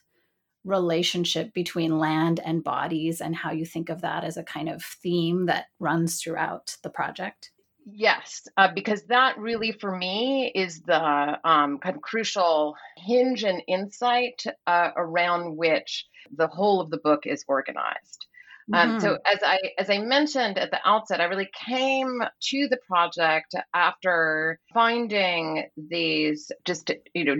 relationship 0.67 1.55
between 1.55 1.99
land 1.99 2.41
and 2.45 2.63
bodies 2.63 3.21
and 3.21 3.35
how 3.35 3.53
you 3.53 3.65
think 3.65 3.89
of 3.89 4.03
that 4.03 4.25
as 4.25 4.37
a 4.37 4.43
kind 4.43 4.69
of 4.69 4.83
theme 4.83 5.47
that 5.47 5.67
runs 5.79 6.21
throughout 6.21 6.77
the 6.83 6.91
project? 6.91 7.51
Yes, 7.89 8.49
uh, 8.57 8.69
because 8.75 9.05
that 9.05 9.39
really 9.39 9.71
for 9.71 9.97
me 9.97 10.51
is 10.53 10.81
the 10.81 11.39
um, 11.49 11.79
kind 11.79 11.95
of 11.95 12.03
crucial 12.03 12.75
hinge 12.97 13.45
and 13.45 13.63
insight 13.69 14.43
uh, 14.67 14.91
around 14.97 15.57
which 15.57 16.05
the 16.37 16.49
whole 16.49 16.81
of 16.81 16.91
the 16.91 16.99
book 16.99 17.27
is 17.27 17.45
organized. 17.47 18.27
Um, 18.73 18.89
mm-hmm. 18.89 18.99
So 18.99 19.19
as 19.25 19.39
I 19.45 19.59
as 19.79 19.89
I 19.89 19.99
mentioned 19.99 20.59
at 20.59 20.73
the 20.73 20.81
outset, 20.85 21.21
I 21.21 21.25
really 21.25 21.49
came 21.55 22.21
to 22.41 22.69
the 22.69 22.79
project 22.89 23.55
after 23.73 24.59
finding 24.75 25.69
these 25.77 26.51
just 26.65 26.91
you 27.15 27.25
know 27.25 27.37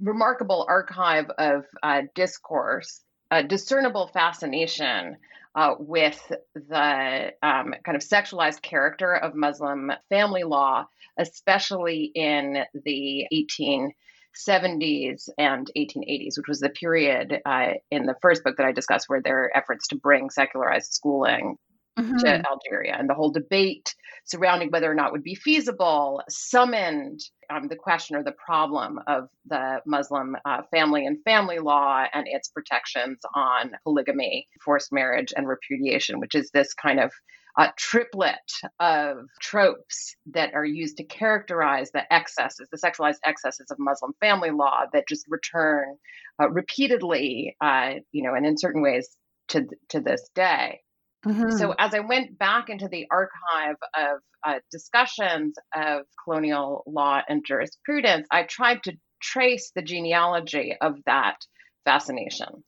remarkable 0.00 0.66
archive 0.68 1.30
of 1.38 1.64
uh, 1.82 2.02
discourse, 2.14 3.00
a 3.30 3.42
discernible 3.42 4.08
fascination 4.12 5.16
uh, 5.54 5.74
with 5.78 6.20
the 6.54 7.32
um, 7.42 7.74
kind 7.84 7.96
of 7.96 8.02
sexualized 8.02 8.62
character 8.62 9.14
of 9.14 9.34
Muslim 9.34 9.92
family 10.08 10.42
law, 10.42 10.86
especially 11.18 12.10
in 12.14 12.64
the 12.84 13.26
1870s 13.32 15.28
and 15.38 15.70
1880s, 15.76 16.36
which 16.36 16.48
was 16.48 16.60
the 16.60 16.70
period 16.70 17.40
uh, 17.46 17.68
in 17.90 18.06
the 18.06 18.16
first 18.20 18.42
book 18.42 18.56
that 18.56 18.66
I 18.66 18.72
discussed 18.72 19.08
where 19.08 19.22
there 19.22 19.44
are 19.44 19.56
efforts 19.56 19.88
to 19.88 19.96
bring 19.96 20.30
secularized 20.30 20.92
schooling 20.92 21.56
mm-hmm. 21.98 22.16
to 22.16 22.42
Algeria. 22.48 22.96
And 22.98 23.08
the 23.08 23.14
whole 23.14 23.30
debate 23.30 23.94
surrounding 24.24 24.70
whether 24.70 24.90
or 24.90 24.94
not 24.94 25.12
would 25.12 25.22
be 25.22 25.34
feasible 25.34 26.22
summoned 26.28 27.20
um, 27.50 27.68
the 27.68 27.76
question 27.76 28.16
or 28.16 28.22
the 28.22 28.32
problem 28.32 28.98
of 29.06 29.28
the 29.46 29.80
Muslim 29.86 30.36
uh, 30.44 30.62
family 30.70 31.06
and 31.06 31.22
family 31.24 31.58
law 31.58 32.04
and 32.12 32.26
its 32.26 32.48
protections 32.48 33.18
on 33.34 33.72
polygamy, 33.82 34.48
forced 34.64 34.92
marriage, 34.92 35.32
and 35.36 35.46
repudiation, 35.46 36.20
which 36.20 36.34
is 36.34 36.50
this 36.50 36.72
kind 36.74 37.00
of 37.00 37.12
uh, 37.56 37.68
triplet 37.76 38.34
of 38.80 39.18
tropes 39.40 40.16
that 40.26 40.54
are 40.54 40.64
used 40.64 40.96
to 40.96 41.04
characterize 41.04 41.90
the 41.92 42.12
excesses, 42.12 42.68
the 42.72 42.78
sexualized 42.78 43.18
excesses 43.24 43.70
of 43.70 43.78
Muslim 43.78 44.12
family 44.20 44.50
law 44.50 44.84
that 44.92 45.06
just 45.06 45.24
return 45.28 45.96
uh, 46.42 46.50
repeatedly, 46.50 47.56
uh, 47.60 47.92
you 48.10 48.24
know, 48.24 48.34
and 48.34 48.44
in 48.44 48.58
certain 48.58 48.82
ways 48.82 49.08
to 49.48 49.66
to 49.90 50.00
this 50.00 50.28
day. 50.34 50.80
Mm-hmm. 51.24 51.56
So 51.56 51.74
as 51.78 51.94
I 51.94 52.00
went 52.00 52.38
back 52.38 52.68
into 52.68 52.88
the 52.88 53.06
archive 53.10 53.76
of 53.96 54.18
uh, 54.46 54.58
discussions 54.70 55.54
of 55.74 56.02
colonial 56.22 56.82
law 56.86 57.22
and 57.28 57.44
jurisprudence, 57.44 58.26
I 58.30 58.42
tried 58.42 58.82
to 58.84 58.96
trace 59.22 59.72
the 59.74 59.82
genealogy 59.82 60.74
of 60.80 60.96
that 61.06 61.36
fascination. 61.84 62.64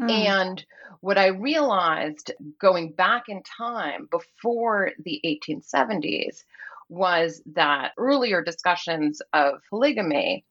Mm. 0.00 0.10
And 0.10 0.66
what 1.00 1.18
I 1.18 1.28
realized 1.28 2.32
going 2.60 2.92
back 2.92 3.24
in 3.28 3.42
time 3.42 4.08
before 4.10 4.92
the 5.04 5.20
1870s 5.24 6.42
was 6.88 7.42
that 7.54 7.92
earlier 7.98 8.42
discussions 8.42 9.20
of 9.32 9.60
polygamy 9.68 10.44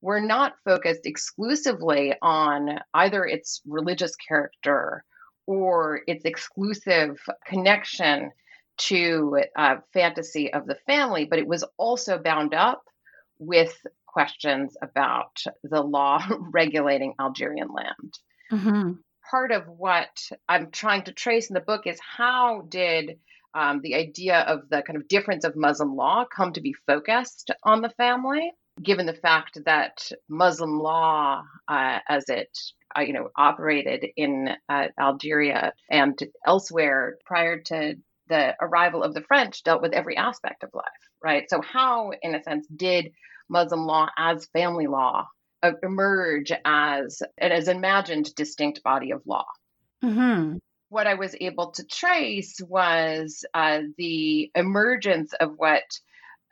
were 0.00 0.20
not 0.20 0.54
focused 0.64 1.06
exclusively 1.06 2.14
on 2.20 2.80
either 2.94 3.24
its 3.24 3.62
religious 3.66 4.14
character 4.16 5.04
or 5.46 6.00
its 6.06 6.24
exclusive 6.24 7.18
connection 7.46 8.30
to 8.78 9.42
uh, 9.56 9.76
fantasy 9.92 10.52
of 10.52 10.66
the 10.66 10.76
family, 10.86 11.24
but 11.24 11.38
it 11.38 11.46
was 11.46 11.64
also 11.78 12.18
bound 12.18 12.52
up 12.52 12.82
with 13.38 13.74
questions 14.06 14.76
about 14.82 15.42
the 15.62 15.82
law 15.82 16.24
regulating 16.52 17.14
Algerian 17.20 17.68
land. 17.68 18.18
Mm-hmm. 18.52 18.92
Part 19.30 19.52
of 19.52 19.66
what 19.66 20.08
I'm 20.48 20.70
trying 20.70 21.04
to 21.04 21.12
trace 21.12 21.50
in 21.50 21.54
the 21.54 21.60
book 21.60 21.86
is 21.86 21.98
how 22.00 22.62
did 22.68 23.18
um, 23.54 23.80
the 23.82 23.94
idea 23.94 24.40
of 24.40 24.68
the 24.68 24.82
kind 24.82 24.96
of 24.96 25.08
difference 25.08 25.44
of 25.44 25.56
Muslim 25.56 25.96
law 25.96 26.24
come 26.24 26.52
to 26.52 26.60
be 26.60 26.74
focused 26.86 27.50
on 27.62 27.80
the 27.80 27.88
family, 27.90 28.52
given 28.82 29.06
the 29.06 29.14
fact 29.14 29.58
that 29.64 30.10
Muslim 30.28 30.78
law, 30.78 31.42
uh, 31.66 31.98
as 32.08 32.28
it 32.28 32.56
uh, 32.96 33.02
you 33.02 33.12
know, 33.12 33.30
operated 33.36 34.06
in 34.16 34.50
uh, 34.68 34.86
Algeria 34.98 35.72
and 35.90 36.18
elsewhere 36.46 37.18
prior 37.24 37.60
to 37.60 37.96
the 38.28 38.54
arrival 38.60 39.02
of 39.02 39.14
the 39.14 39.20
French 39.22 39.62
dealt 39.62 39.82
with 39.82 39.92
every 39.92 40.16
aspect 40.16 40.62
of 40.64 40.70
life, 40.74 40.84
right? 41.22 41.48
So, 41.48 41.60
how, 41.60 42.12
in 42.22 42.34
a 42.34 42.42
sense, 42.42 42.66
did 42.74 43.12
Muslim 43.48 43.86
law 43.86 44.08
as 44.16 44.46
family 44.46 44.86
law 44.86 45.28
uh, 45.62 45.72
emerge 45.82 46.52
as 46.64 47.22
an 47.38 47.52
as 47.52 47.68
imagined 47.68 48.34
distinct 48.34 48.82
body 48.82 49.12
of 49.12 49.22
law? 49.26 49.46
Mm-hmm. 50.02 50.56
What 50.88 51.06
I 51.06 51.14
was 51.14 51.34
able 51.40 51.72
to 51.72 51.84
trace 51.84 52.60
was 52.60 53.44
uh, 53.52 53.80
the 53.96 54.50
emergence 54.54 55.32
of 55.34 55.54
what 55.56 55.82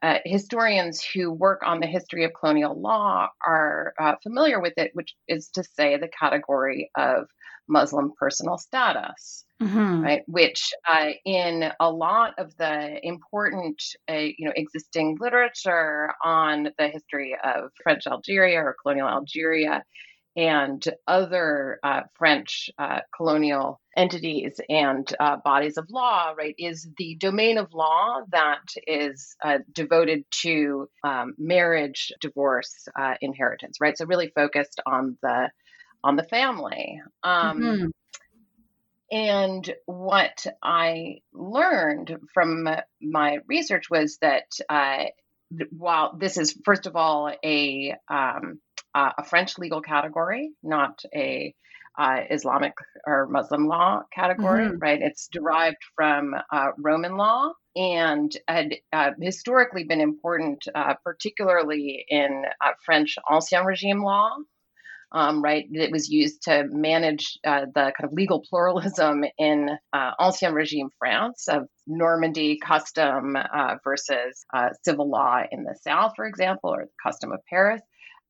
uh, 0.05 0.19
historians 0.27 1.03
who 1.03 1.33
work 1.33 1.63
on 1.65 1.81
the 1.81 1.87
history 1.87 2.25
of 2.25 2.33
colonial 2.39 2.79
law 2.79 3.27
are 3.47 3.95
uh, 3.99 4.15
familiar 4.23 4.61
with 4.61 4.75
it, 4.77 4.91
which 4.93 5.15
is 5.29 5.49
to 5.49 5.65
say 5.65 5.97
the 5.97 6.11
category 6.21 6.91
of 6.95 7.25
Muslim 7.69 8.13
personal 8.19 8.59
status, 8.59 9.47
mm-hmm. 9.63 10.03
right? 10.03 10.23
Which 10.27 10.75
uh, 10.87 11.13
in 11.25 11.73
a 11.81 11.91
lot 11.91 12.35
of 12.37 12.55
the 12.59 13.01
important, 13.03 13.83
uh, 14.11 14.29
you 14.37 14.47
know, 14.47 14.53
existing 14.55 15.17
literature 15.21 16.13
on 16.23 16.69
the 16.77 16.89
history 16.89 17.35
of 17.43 17.71
French 17.83 18.07
Algeria 18.07 18.59
or 18.59 18.77
colonial 18.83 19.09
Algeria 19.09 19.83
and 20.37 20.85
other 21.07 21.79
uh, 21.83 22.03
French 22.15 22.71
uh, 22.79 23.01
colonial 23.17 23.81
entities 23.97 24.61
and 24.69 25.15
uh, 25.21 25.37
bodies 25.37 25.77
of 25.77 25.89
law, 25.91 26.33
right, 26.37 26.55
is 26.59 26.89
the 26.99 27.17
domain 27.17 27.59
of 27.59 27.73
law 27.73 28.21
that 28.31 28.65
is 28.87 29.37
uh, 29.45 29.59
devoted 29.73 30.25
to 30.43 30.89
um, 31.05 31.35
marriage, 31.39 32.13
divorce, 32.21 32.89
uh, 32.99 33.15
inheritance, 33.21 33.79
right? 33.81 33.97
So 33.97 34.07
really 34.07 34.33
focused 34.35 34.81
on 34.87 35.17
the 35.23 35.51
on 36.03 36.17
the 36.17 36.25
family. 36.25 37.01
Um, 37.23 37.61
mm-hmm. 37.61 37.87
And 39.11 39.75
what 39.87 40.47
I 40.63 41.21
learned 41.33 42.17
from 42.33 42.69
my 43.01 43.39
research 43.47 43.89
was 43.89 44.19
that 44.21 44.47
uh, 44.69 45.05
while 45.71 46.17
this 46.19 46.37
is 46.37 46.59
first 46.65 46.87
of 46.87 46.97
all 46.97 47.33
a 47.45 47.95
um, 48.09 48.61
uh, 48.95 49.11
a 49.19 49.25
French 49.25 49.59
legal 49.59 49.81
category, 49.81 50.53
not 50.63 51.03
a 51.15 51.55
uh, 51.99 52.21
Islamic 52.31 52.75
or 53.07 53.27
Muslim 53.29 53.67
law 53.67 54.03
category, 54.13 54.67
mm-hmm. 54.67 54.79
right? 54.79 55.01
It's 55.01 55.29
derived 55.29 55.83
from 55.95 56.35
uh, 56.53 56.69
Roman 56.79 57.17
law 57.17 57.53
and 57.77 58.37
had 58.49 58.75
uh, 58.93 59.11
historically 59.21 59.85
been 59.85 60.01
important, 60.01 60.67
uh, 60.75 60.95
particularly 61.05 62.05
in 62.09 62.45
uh, 62.61 62.71
French 62.85 63.17
Ancien 63.31 63.65
Regime 63.65 64.03
law. 64.03 64.31
Um, 65.13 65.45
right, 65.45 65.65
it 65.71 65.93
was 65.93 66.09
used 66.09 66.43
to 66.43 66.65
manage 66.69 67.39
uh, 67.47 67.67
the 67.73 67.93
kind 67.97 68.03
of 68.03 68.13
legal 68.13 68.41
pluralism 68.51 69.25
in 69.39 69.71
Ancien 69.95 70.53
Regime 70.55 70.89
France 70.99 71.47
of 71.47 71.69
Normandy 71.87 72.59
custom 72.59 73.37
versus 73.85 74.45
civil 74.83 75.09
law 75.09 75.43
in 75.53 75.63
the 75.63 75.79
South, 75.83 76.15
for 76.17 76.27
example, 76.27 76.75
or 76.75 76.87
the 76.87 76.91
custom 77.01 77.31
of 77.31 77.39
Paris. 77.49 77.81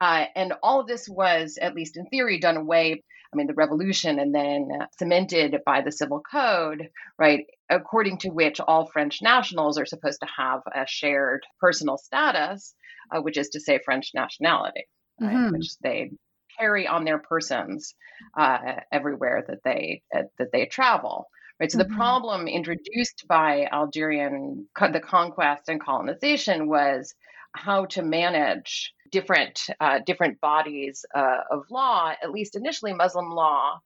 Uh, 0.04 0.26
and 0.36 0.52
all 0.62 0.80
of 0.80 0.86
this 0.86 1.08
was, 1.08 1.56
at 1.56 1.74
least 1.74 1.96
in 1.96 2.04
theory, 2.04 2.38
done 2.38 2.58
away. 2.58 3.02
I 3.32 3.36
mean, 3.36 3.46
the 3.46 3.54
revolution 3.54 4.18
and 4.18 4.34
then 4.34 4.68
cemented 4.98 5.56
by 5.64 5.80
the 5.80 5.90
civil 5.90 6.20
code, 6.20 6.90
right? 7.18 7.46
According 7.70 8.18
to 8.18 8.28
which 8.28 8.60
all 8.60 8.84
French 8.84 9.22
nationals 9.22 9.78
are 9.78 9.86
supposed 9.86 10.20
to 10.20 10.28
have 10.36 10.60
a 10.74 10.84
shared 10.86 11.46
personal 11.58 11.96
status, 11.96 12.74
uh, 13.10 13.22
which 13.22 13.38
is 13.38 13.48
to 13.50 13.60
say 13.60 13.80
French 13.82 14.10
nationality, 14.14 14.84
right? 15.18 15.32
mm-hmm. 15.32 15.52
which 15.56 15.78
they 15.78 16.10
carry 16.58 16.86
on 16.86 17.06
their 17.06 17.18
persons 17.18 17.94
uh, 18.38 18.58
everywhere 18.92 19.42
that 19.48 19.60
they 19.64 20.02
uh, 20.14 20.24
that 20.38 20.52
they 20.52 20.66
travel. 20.66 21.28
Right. 21.58 21.72
So 21.72 21.78
mm-hmm. 21.78 21.90
the 21.90 21.96
problem 21.96 22.46
introduced 22.46 23.24
by 23.26 23.68
Algerian 23.72 24.68
the 24.78 25.00
conquest 25.00 25.62
and 25.68 25.82
colonization 25.82 26.68
was 26.68 27.14
how 27.54 27.86
to 27.86 28.02
manage 28.02 28.92
different 29.10 29.60
uh, 29.80 30.00
different 30.04 30.40
bodies 30.40 31.04
uh, 31.14 31.38
of 31.50 31.62
law. 31.70 32.12
At 32.22 32.32
least 32.32 32.56
initially, 32.56 32.92
Muslim 32.92 33.30
law, 33.30 33.78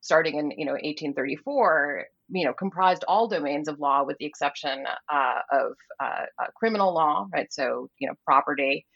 starting 0.00 0.38
in 0.38 0.52
you 0.52 0.64
know 0.64 0.72
1834, 0.72 2.04
you 2.30 2.44
know 2.44 2.52
comprised 2.52 3.04
all 3.08 3.28
domains 3.28 3.68
of 3.68 3.80
law 3.80 4.04
with 4.04 4.16
the 4.18 4.26
exception 4.26 4.84
uh, 5.12 5.40
of 5.52 5.72
uh, 6.00 6.26
uh, 6.40 6.46
criminal 6.54 6.94
law, 6.94 7.26
right? 7.32 7.52
So 7.52 7.90
you 7.98 8.08
know 8.08 8.14
property. 8.24 8.86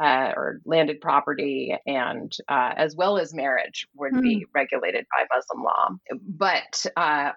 Uh, 0.00 0.32
or 0.34 0.60
landed 0.64 0.98
property, 0.98 1.76
and 1.84 2.34
as 2.48 2.96
well 2.96 3.18
as 3.18 3.34
marriage 3.34 3.86
would 3.94 4.14
mm. 4.14 4.22
be 4.22 4.34
hmm. 4.36 4.44
regulated 4.54 5.04
by 5.10 5.26
Muslim 5.36 5.62
law. 5.62 5.88
But 6.26 6.86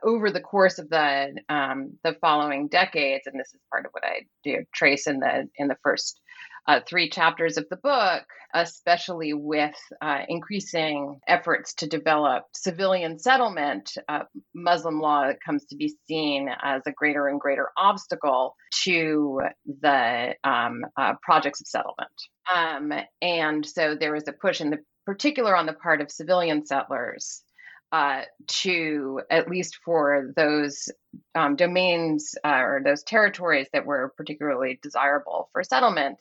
over 0.01 0.31
the 0.31 0.39
course 0.39 0.79
of 0.79 0.89
the 0.89 1.36
um, 1.50 1.98
the 2.05 2.15
following 2.22 2.69
decades, 2.69 3.24
and 3.25 3.38
this 3.38 3.53
is 3.53 3.60
part 3.69 3.86
of 3.86 3.91
what 3.91 4.05
I 4.05 4.22
do 4.45 4.63
trace 4.74 5.07
in 5.07 5.19
the 5.19 5.50
in 5.57 5.67
the 5.67 5.75
first 5.83 6.22
uh, 6.67 6.79
three 6.88 7.10
chapters 7.10 7.58
of 7.58 7.67
the 7.70 7.77
book, 7.77 8.24
especially 8.53 9.34
with 9.34 9.75
uh, 10.01 10.20
increasing 10.29 11.20
efforts 11.27 11.74
to 11.74 11.88
develop 11.88 12.46
civilian 12.53 13.20
settlement, 13.20 13.91
uh, 14.08 14.24
Muslim 14.53 15.00
law 15.00 15.32
comes 15.46 15.65
to 15.65 15.75
be 15.75 15.93
seen 16.08 16.50
as 16.62 16.82
a 16.86 16.91
greater 16.91 17.27
and 17.27 17.39
greater 17.39 17.70
obstacle 17.77 18.55
to 18.84 19.41
the 19.82 20.36
um, 20.43 20.86
uh, 20.96 21.13
projects 21.22 21.62
of 21.62 21.67
settlement. 21.67 22.12
Um, 22.53 22.93
and 23.22 23.65
so 23.65 23.96
there 23.96 24.15
is 24.15 24.27
a 24.27 24.34
push, 24.34 24.62
in 24.62 24.70
the 24.70 24.79
particular 25.05 25.55
on 25.55 25.65
the 25.65 25.74
part 25.74 26.00
of 26.00 26.12
civilian 26.12 26.65
settlers, 26.65 27.43
uh, 27.91 28.22
to 28.48 29.22
at 29.29 29.50
least 29.50 29.77
for 29.84 30.32
those 30.36 30.89
um, 31.36 31.55
domains 31.55 32.34
uh, 32.43 32.62
or 32.62 32.82
those 32.84 33.03
territories 33.03 33.67
that 33.74 33.86
were 33.86 34.13
particularly 34.17 34.79
desirable 34.82 35.50
for 35.51 35.63
settlement 35.63 36.17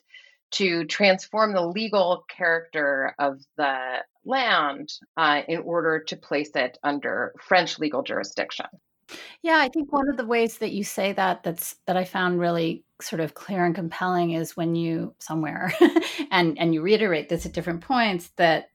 to 0.53 0.85
transform 0.85 1.53
the 1.53 1.65
legal 1.65 2.25
character 2.35 3.15
of 3.19 3.41
the 3.57 3.97
land 4.25 4.91
uh, 5.17 5.41
in 5.47 5.59
order 5.59 5.99
to 5.99 6.15
place 6.15 6.51
it 6.55 6.77
under 6.83 7.33
French 7.41 7.79
legal 7.79 8.03
jurisdiction. 8.03 8.65
Yeah, 9.41 9.57
I 9.57 9.69
think 9.69 9.91
one 9.91 10.09
of 10.09 10.17
the 10.17 10.25
ways 10.25 10.59
that 10.59 10.71
you 10.71 10.83
say 10.83 11.11
that 11.13 11.43
that's 11.43 11.75
that 11.87 11.97
I 11.97 12.05
found 12.05 12.39
really 12.39 12.83
sort 13.01 13.19
of 13.19 13.33
clear 13.33 13.65
and 13.65 13.75
compelling 13.75 14.31
is 14.31 14.55
when 14.55 14.75
you 14.75 15.13
somewhere 15.19 15.73
and 16.31 16.57
and 16.57 16.73
you 16.73 16.81
reiterate 16.81 17.29
this 17.29 17.45
at 17.45 17.51
different 17.51 17.81
points 17.81 18.29
that 18.37 18.69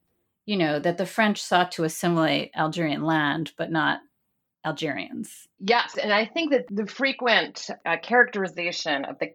you 0.45 0.57
know 0.57 0.79
that 0.79 0.99
the 0.99 1.07
French 1.07 1.43
sought 1.43 1.73
to 1.73 1.85
assimilate 1.85 2.51
Algerian 2.55 3.03
land 3.03 3.53
but 3.57 3.71
not 3.71 4.01
Algerians. 4.65 5.49
Yes, 5.61 5.97
and 5.97 6.13
I 6.13 6.27
think 6.27 6.51
that 6.51 6.67
the 6.71 6.87
frequent 6.87 7.71
uh, 7.87 7.97
characterization 8.03 9.05
of 9.07 9.19
the 9.19 9.31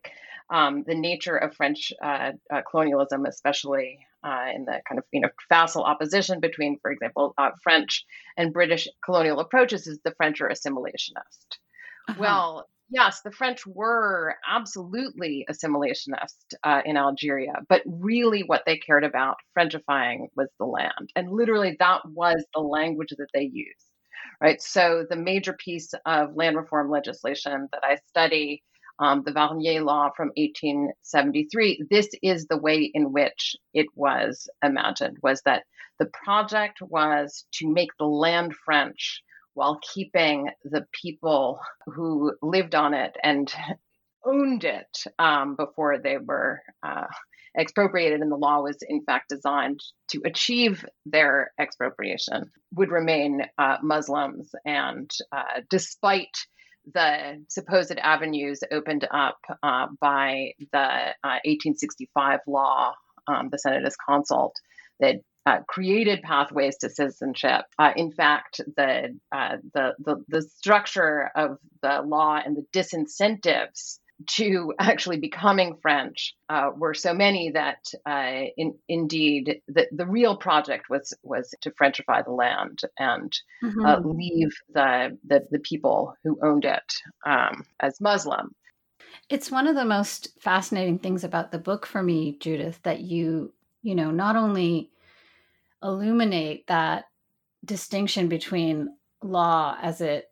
um, 0.54 0.84
the 0.86 0.94
nature 0.94 1.36
of 1.36 1.56
French 1.56 1.92
uh, 2.02 2.32
uh, 2.54 2.62
colonialism, 2.70 3.26
especially 3.26 3.98
uh, 4.24 4.46
in 4.56 4.66
the 4.66 4.80
kind 4.88 5.00
of 5.00 5.04
you 5.12 5.20
know 5.20 5.30
facile 5.50 5.84
opposition 5.84 6.40
between, 6.40 6.78
for 6.80 6.92
example, 6.92 7.34
uh, 7.40 7.50
French 7.64 8.06
and 8.38 8.54
British 8.54 8.88
colonial 9.04 9.40
approaches, 9.40 9.88
is 9.88 10.00
the 10.06 10.14
French 10.16 10.40
are 10.42 10.50
assimilationist. 10.50 11.58
Uh-huh. 12.08 12.16
Well, 12.20 12.70
yes, 12.92 13.22
the 13.22 13.32
French 13.32 13.66
were 13.66 14.36
absolutely 14.48 15.44
assimilationist 15.50 16.54
uh, 16.64 16.82
in 16.86 16.98
Algeria, 16.98 17.54
but 17.68 17.82
really 17.88 18.44
what 18.44 18.62
they 18.68 18.78
cared 18.78 19.04
about 19.04 19.38
Frenchifying 19.58 20.28
was 20.36 20.50
the 20.60 20.66
land, 20.66 21.10
and 21.16 21.32
literally 21.32 21.76
that 21.80 22.02
was 22.08 22.46
the 22.54 22.62
language 22.62 23.14
that 23.18 23.28
they 23.34 23.50
used. 23.52 23.88
Right. 24.40 24.62
So 24.62 25.06
the 25.10 25.16
major 25.16 25.54
piece 25.54 25.94
of 26.06 26.36
land 26.36 26.58
reform 26.58 26.90
legislation 26.90 27.70
that 27.72 27.84
I 27.84 27.98
study 28.10 28.62
um, 29.00 29.24
the 29.26 29.32
Warnier 29.32 29.84
Law 29.84 30.12
from 30.16 30.30
1873, 30.36 31.86
this 31.90 32.10
is 32.22 32.48
the 32.48 32.58
way 32.58 32.92
in 32.94 33.12
which 33.12 33.56
it 33.74 33.88
was 33.96 34.50
imagined, 34.64 35.18
was 35.22 35.42
that 35.46 35.64
the 36.00 36.06
project 36.08 36.82
was 36.82 37.46
to 37.54 37.72
make 37.72 37.90
the 37.98 38.06
land 38.06 38.54
French 38.66 39.24
while 39.54 39.80
keeping 39.94 40.50
the 40.64 40.86
people 41.02 41.60
who 41.86 42.34
lived 42.42 42.76
on 42.76 42.94
it 42.94 43.16
and 43.24 43.54
owned 44.26 44.64
it 44.64 45.04
um, 45.20 45.56
before 45.56 46.00
they 46.00 46.18
were 46.18 46.62
uh, 46.82 47.06
expropriated, 47.58 48.22
and 48.22 48.32
the 48.32 48.36
law 48.36 48.62
was 48.62 48.78
in 48.88 49.04
fact 49.04 49.30
designed 49.30 49.80
to 50.10 50.22
achieve 50.26 50.86
their 51.06 51.52
expropriation, 51.60 52.50
would 52.74 52.90
remain 52.90 53.44
uh, 53.58 53.78
Muslims. 53.84 54.54
And 54.66 55.12
uh, 55.32 55.62
despite 55.70 56.36
the 56.92 57.44
supposed 57.48 57.98
avenues 57.98 58.60
opened 58.72 59.08
up 59.10 59.38
uh, 59.62 59.88
by 60.00 60.54
the 60.72 60.80
uh, 61.24 61.40
1865 61.46 62.40
law, 62.48 62.94
um, 63.28 63.50
the 63.50 63.58
Senatus 63.58 63.96
Consult, 63.96 64.56
that 65.00 65.18
uh, 65.46 65.60
created 65.68 66.22
pathways 66.22 66.78
to 66.78 66.90
citizenship. 66.90 67.66
Uh, 67.78 67.92
in 67.96 68.12
fact, 68.12 68.62
the, 68.78 69.18
uh, 69.32 69.58
the, 69.74 69.94
the 70.00 70.24
the 70.30 70.42
structure 70.42 71.30
of 71.36 71.58
the 71.82 72.02
law 72.02 72.40
and 72.44 72.56
the 72.56 72.66
disincentives 72.72 74.00
to 74.28 74.74
actually 74.80 75.18
becoming 75.18 75.78
French 75.82 76.36
uh, 76.50 76.72
were 76.76 76.94
so 76.94 77.14
many 77.14 77.52
that 77.52 77.86
uh, 78.06 78.46
in, 78.58 78.76
indeed 78.88 79.62
the, 79.68 79.88
the 79.92 80.06
real 80.06 80.36
project 80.36 80.90
was 80.90 81.14
was 81.24 81.54
to 81.62 81.72
Frenchify 81.72 82.24
the 82.24 82.32
land 82.32 82.82
and 82.98 83.34
uh, 83.64 83.68
mm-hmm. 83.68 83.86
uh, 83.86 84.00
leave 84.00 84.54
the, 84.74 85.18
the, 85.26 85.46
the 85.52 85.60
people 85.60 86.16
who 86.24 86.38
owned 86.44 86.66
it 86.66 86.94
um, 87.26 87.66
as 87.80 88.02
Muslim. 88.02 88.54
It's 89.30 89.52
one 89.52 89.68
of 89.68 89.76
the 89.76 89.86
most 89.86 90.30
fascinating 90.42 91.00
things 91.00 91.24
about 91.24 91.52
the 91.52 91.60
book 91.60 91.86
for 91.86 92.04
me, 92.04 92.38
Judith, 92.40 92.80
that 92.84 93.02
you 93.02 93.54
you 93.82 93.96
know 93.96 94.12
not 94.12 94.36
only 94.36 94.92
illuminate 95.82 96.68
that 96.68 97.06
distinction 97.66 98.28
between 98.28 98.90
law 99.22 99.78
as 99.82 100.02
it 100.02 100.26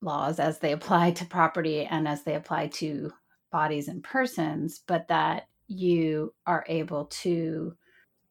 laws 0.00 0.38
as 0.38 0.58
they 0.58 0.72
apply 0.72 1.12
to 1.12 1.24
property 1.24 1.84
and 1.84 2.06
as 2.06 2.22
they 2.22 2.34
apply 2.34 2.68
to 2.68 3.12
bodies 3.50 3.88
and 3.88 4.02
persons, 4.04 4.80
but 4.86 5.08
that 5.08 5.48
you 5.66 6.32
are 6.46 6.64
able 6.68 7.06
to 7.06 7.74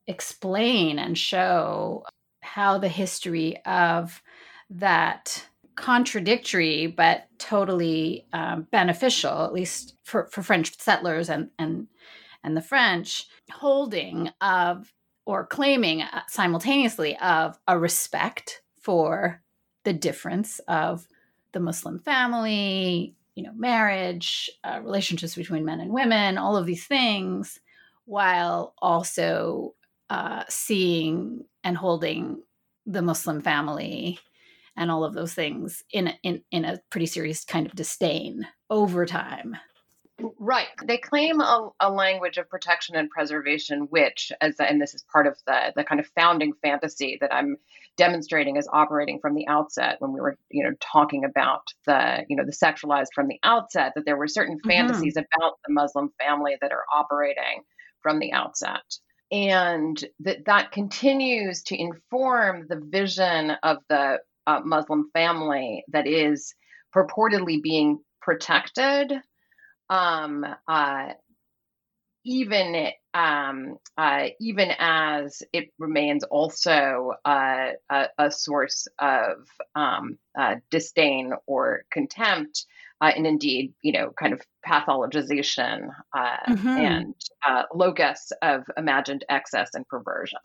explain 0.07 0.99
and 0.99 1.17
show 1.17 2.03
how 2.41 2.77
the 2.77 2.87
history 2.87 3.57
of 3.65 4.21
that 4.69 5.45
contradictory 5.75 6.87
but 6.87 7.27
totally 7.37 8.25
um, 8.33 8.67
beneficial, 8.71 9.43
at 9.43 9.53
least 9.53 9.95
for, 10.03 10.27
for 10.31 10.41
French 10.41 10.77
settlers 10.79 11.29
and, 11.29 11.49
and 11.59 11.87
and 12.43 12.55
the 12.55 12.61
French, 12.61 13.27
holding 13.51 14.29
of 14.41 14.93
or 15.25 15.45
claiming 15.45 16.01
uh, 16.01 16.21
simultaneously 16.29 17.17
of 17.17 17.59
a 17.67 17.77
respect 17.77 18.61
for 18.81 19.41
the 19.83 19.91
difference 19.91 20.59
of 20.67 21.07
the 21.57 21.63
Muslim 21.63 21.97
family, 21.97 23.15
you 23.33 23.41
know, 23.41 23.53
marriage, 23.55 24.47
uh, 24.63 24.79
relationships 24.83 25.33
between 25.33 25.65
men 25.65 25.79
and 25.79 25.91
women, 25.91 26.37
all 26.37 26.55
of 26.55 26.67
these 26.67 26.85
things, 26.85 27.59
while 28.05 28.75
also 28.79 29.73
uh, 30.11 30.43
seeing 30.47 31.43
and 31.63 31.75
holding 31.75 32.43
the 32.85 33.01
Muslim 33.01 33.41
family 33.41 34.19
and 34.75 34.91
all 34.91 35.03
of 35.03 35.15
those 35.15 35.33
things 35.33 35.83
in 35.91 36.13
in 36.21 36.43
in 36.51 36.63
a 36.63 36.79
pretty 36.91 37.07
serious 37.07 37.43
kind 37.43 37.65
of 37.65 37.73
disdain 37.73 38.47
over 38.69 39.07
time. 39.07 39.57
Right. 40.39 40.67
They 40.83 40.97
claim 40.97 41.41
a, 41.41 41.69
a, 41.79 41.91
language 41.91 42.37
of 42.37 42.49
protection 42.49 42.95
and 42.95 43.09
preservation, 43.09 43.81
which, 43.91 44.31
as 44.41 44.55
and 44.59 44.81
this 44.81 44.95
is 44.95 45.05
part 45.11 45.27
of 45.27 45.37
the 45.45 45.73
the 45.75 45.83
kind 45.83 45.99
of 45.99 46.07
founding 46.15 46.53
fantasy 46.63 47.19
that 47.21 47.31
I'm 47.31 47.57
demonstrating 47.97 48.57
as 48.57 48.67
operating 48.71 49.19
from 49.19 49.35
the 49.35 49.47
outset 49.47 49.97
when 49.99 50.13
we 50.13 50.19
were, 50.19 50.37
you 50.49 50.63
know, 50.63 50.73
talking 50.79 51.23
about 51.23 51.61
the, 51.85 52.25
you 52.29 52.35
know, 52.35 52.45
the 52.45 52.51
sexualized 52.51 53.13
from 53.13 53.27
the 53.27 53.39
outset, 53.43 53.93
that 53.95 54.05
there 54.05 54.17
were 54.17 54.27
certain 54.27 54.57
mm-hmm. 54.57 54.69
fantasies 54.69 55.17
about 55.17 55.53
the 55.65 55.73
Muslim 55.73 56.11
family 56.19 56.57
that 56.61 56.71
are 56.71 56.85
operating 56.91 57.63
from 58.01 58.19
the 58.19 58.31
outset. 58.31 58.81
And 59.31 60.03
that 60.21 60.45
that 60.45 60.71
continues 60.71 61.61
to 61.63 61.79
inform 61.79 62.65
the 62.69 62.81
vision 62.89 63.51
of 63.61 63.77
the 63.89 64.19
uh, 64.47 64.61
Muslim 64.63 65.11
family 65.13 65.83
that 65.89 66.07
is 66.07 66.55
purportedly 66.95 67.61
being 67.61 67.99
protected 68.21 69.13
um, 69.89 70.45
uh, 70.67 71.09
even 72.27 72.91
um, 73.13 73.77
uh, 73.97 74.27
even 74.39 74.71
as 74.77 75.41
it 75.53 75.71
remains 75.79 76.23
also 76.25 77.13
uh, 77.25 77.69
a, 77.89 78.05
a, 78.19 78.29
source 78.29 78.87
of 78.99 79.47
um, 79.75 80.19
uh, 80.37 80.55
disdain 80.69 81.31
or 81.47 81.83
contempt, 81.89 82.65
uh, 83.01 83.11
and 83.15 83.25
indeed, 83.25 83.73
you 83.81 83.93
know, 83.93 84.11
kind 84.19 84.33
of 84.33 84.41
pathologization 84.67 85.87
uh, 86.13 86.37
mm-hmm. 86.49 86.67
and 86.67 87.15
uh, 87.47 87.63
locus 87.73 88.31
of 88.41 88.63
imagined 88.75 89.23
excess 89.29 89.69
and 89.73 89.87
perversion, 89.87 90.39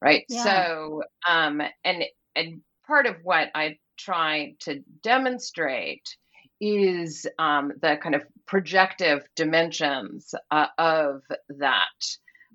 right? 0.00 0.24
Yeah. 0.28 0.42
So, 0.42 1.02
um, 1.28 1.60
and 1.84 2.04
and 2.34 2.62
part 2.86 3.06
of 3.06 3.16
what 3.22 3.48
I 3.54 3.78
try 3.98 4.54
to 4.60 4.80
demonstrate 5.02 6.16
is 6.60 7.26
um, 7.38 7.72
the 7.80 7.96
kind 8.02 8.14
of 8.14 8.22
projective 8.46 9.26
dimensions 9.36 10.34
uh, 10.50 10.66
of 10.78 11.22
that 11.48 11.86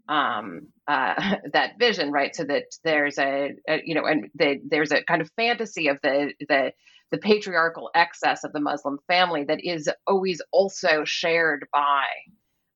um, 0.07 0.67
uh, 0.87 1.35
that 1.53 1.79
vision, 1.79 2.11
right? 2.11 2.35
So 2.35 2.43
that 2.45 2.65
there's 2.83 3.17
a, 3.17 3.51
a 3.67 3.81
you 3.83 3.95
know, 3.95 4.05
and 4.05 4.29
the, 4.35 4.59
there's 4.67 4.91
a 4.91 5.03
kind 5.03 5.21
of 5.21 5.29
fantasy 5.35 5.87
of 5.87 5.99
the 6.01 6.33
the 6.47 6.71
the 7.11 7.17
patriarchal 7.17 7.91
excess 7.93 8.43
of 8.43 8.51
the 8.51 8.59
Muslim 8.59 8.97
family 9.07 9.43
that 9.45 9.63
is 9.63 9.89
always 10.07 10.41
also 10.51 11.03
shared 11.05 11.65
by 11.71 12.05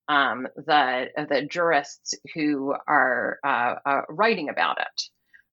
um, 0.07 0.47
the 0.55 1.07
the 1.29 1.47
jurists 1.49 2.13
who 2.33 2.73
are 2.87 3.37
uh, 3.45 3.75
uh 3.85 4.01
writing 4.09 4.49
about 4.49 4.79
it 4.79 5.01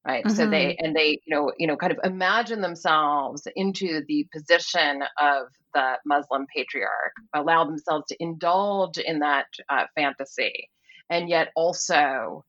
right 0.06 0.24
mm-hmm. 0.24 0.36
so 0.36 0.48
they 0.48 0.66
mm-hmm. 0.66 0.84
and 0.84 0.96
they 0.96 1.20
you 1.24 1.34
know 1.34 1.52
you 1.58 1.66
know 1.66 1.76
kind 1.76 1.92
of 1.92 1.98
imagine 2.04 2.60
themselves 2.60 3.46
into 3.56 4.02
the 4.08 4.26
position 4.32 5.02
of 5.18 5.46
the 5.74 5.92
muslim 6.04 6.46
patriarch 6.54 7.12
allow 7.34 7.64
themselves 7.64 8.04
to 8.08 8.16
indulge 8.22 8.98
in 8.98 9.18
that 9.18 9.46
uh, 9.68 9.84
fantasy 9.94 10.70
and 11.10 11.28
yet 11.28 11.50
also 11.54 12.44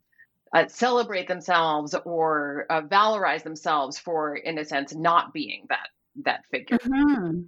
uh, 0.53 0.65
celebrate 0.67 1.27
themselves 1.27 1.93
or 2.05 2.65
uh, 2.69 2.81
valorize 2.81 3.43
themselves 3.43 3.99
for 3.99 4.35
in 4.35 4.57
a 4.57 4.65
sense 4.65 4.93
not 4.93 5.33
being 5.33 5.65
that 5.69 5.89
that 6.23 6.45
figure 6.51 6.77
mm-hmm. 6.77 7.41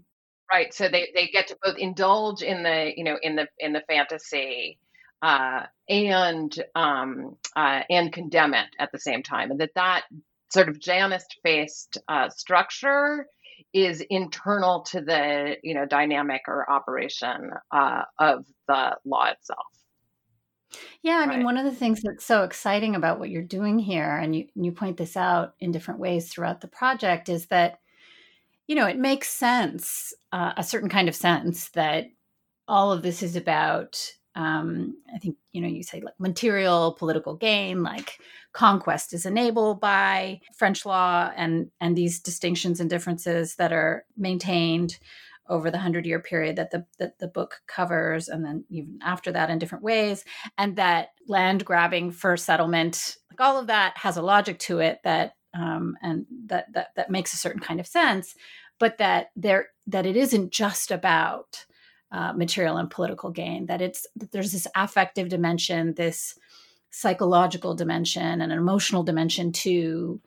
right 0.52 0.74
so 0.74 0.90
they 0.90 1.10
they 1.16 1.28
get 1.28 1.48
to 1.48 1.58
both 1.64 1.78
indulge 1.78 2.42
in 2.42 2.64
the 2.64 2.92
you 2.96 3.04
know 3.04 3.18
in 3.22 3.36
the 3.36 3.48
in 3.60 3.74
the 3.74 3.84
fantasy 3.88 4.78
uh, 5.22 5.64
and 5.88 6.64
um, 6.76 7.38
uh, 7.56 7.82
and 7.90 8.14
condemn 8.14 8.54
it 8.54 8.68
at 8.80 8.92
the 8.92 9.00
same 9.00 9.24
time, 9.24 9.52
and 9.52 9.60
that 9.60 9.74
that 9.76 10.04
sort 10.52 10.70
of 10.70 10.80
Janus 10.80 11.26
faced 11.44 11.98
uh, 12.08 12.30
structure 12.30 13.28
is 13.74 14.02
internal 14.10 14.82
to 14.82 15.02
the 15.02 15.58
you 15.64 15.74
know 15.74 15.86
dynamic 15.86 16.42
or 16.48 16.70
operation 16.70 17.52
uh, 17.72 18.04
of 18.18 18.46
the 18.68 18.98
law 19.06 19.26
itself. 19.28 19.68
Yeah, 21.02 21.18
I 21.18 21.26
right. 21.26 21.38
mean, 21.38 21.46
one 21.46 21.58
of 21.58 21.66
the 21.66 21.76
things 21.76 22.02
that's 22.02 22.26
so 22.26 22.44
exciting 22.44 22.96
about 22.96 23.20
what 23.20 23.30
you're 23.30 23.42
doing 23.42 23.80
here, 23.80 24.18
and 24.18 24.36
you 24.36 24.48
you 24.56 24.72
point 24.72 24.98
this 24.98 25.18
out 25.18 25.56
in 25.60 25.72
different 25.72 26.00
ways 26.00 26.30
throughout 26.30 26.62
the 26.62 26.68
project, 26.68 27.30
is 27.30 27.48
that 27.48 27.80
you 28.68 28.76
know 28.76 28.86
it 28.86 28.98
makes 28.98 29.30
sense, 29.30 30.14
uh, 30.32 30.54
a 30.56 30.64
certain 30.64 30.90
kind 30.90 31.10
of 31.10 31.16
sense 31.16 31.70
that 31.70 32.06
all 32.68 32.92
of 32.92 33.02
this 33.02 33.24
is 33.24 33.36
about 33.36 34.00
um, 34.40 34.96
I 35.14 35.18
think 35.18 35.36
you 35.52 35.62
know 35.62 35.68
you 35.68 35.84
say 35.84 36.00
like 36.00 36.18
material 36.18 36.96
political 36.98 37.36
gain, 37.36 37.84
like 37.84 38.20
conquest 38.54 39.14
is 39.14 39.26
enabled 39.26 39.82
by 39.82 40.40
French 40.56 40.86
law 40.86 41.30
and 41.36 41.70
and 41.82 41.98
these 41.98 42.22
distinctions 42.22 42.80
and 42.80 42.90
differences 42.90 43.56
that 43.56 43.74
are 43.74 44.06
maintained 44.16 44.98
over 45.50 45.70
the 45.70 45.78
hundred 45.78 46.06
year 46.06 46.22
period 46.22 46.56
that 46.56 46.72
the 46.72 46.86
that 47.00 47.20
the 47.20 47.28
book 47.28 47.60
covers, 47.68 48.30
and 48.30 48.46
then 48.46 48.64
even 48.70 48.98
after 49.04 49.30
that 49.34 49.50
in 49.50 49.60
different 49.60 49.84
ways, 49.84 50.24
and 50.58 50.78
that 50.78 51.10
land 51.28 51.66
grabbing 51.66 52.10
for 52.10 52.38
settlement, 52.38 53.18
like 53.30 53.46
all 53.46 53.60
of 53.60 53.68
that 53.68 53.98
has 53.98 54.16
a 54.16 54.22
logic 54.22 54.58
to 54.60 54.80
it 54.80 55.00
that 55.04 55.34
um, 55.54 55.98
and 56.02 56.26
that 56.46 56.72
that 56.72 56.96
that 56.96 57.10
makes 57.10 57.34
a 57.34 57.38
certain 57.38 57.62
kind 57.62 57.82
of 57.82 57.88
sense, 57.88 58.36
but 58.80 59.00
that 59.00 59.32
there 59.36 59.68
that 59.88 60.06
it 60.06 60.16
isn't 60.16 60.54
just 60.54 60.92
about 60.92 61.66
uh, 62.12 62.34
material 62.34 62.78
and 62.78 62.90
political 62.90 63.30
gain 63.30 63.68
that 63.68 63.82
it's 63.82 64.08
that 64.16 64.32
there's 64.32 64.52
this 64.52 64.68
affective 64.76 65.30
dimension 65.30 65.94
this 65.96 66.38
psychological 66.92 67.76
dimension 67.76 68.42
and 68.42 68.52
an 68.52 68.58
emotional 68.58 69.04
dimension 69.04 69.52
to 69.52 70.20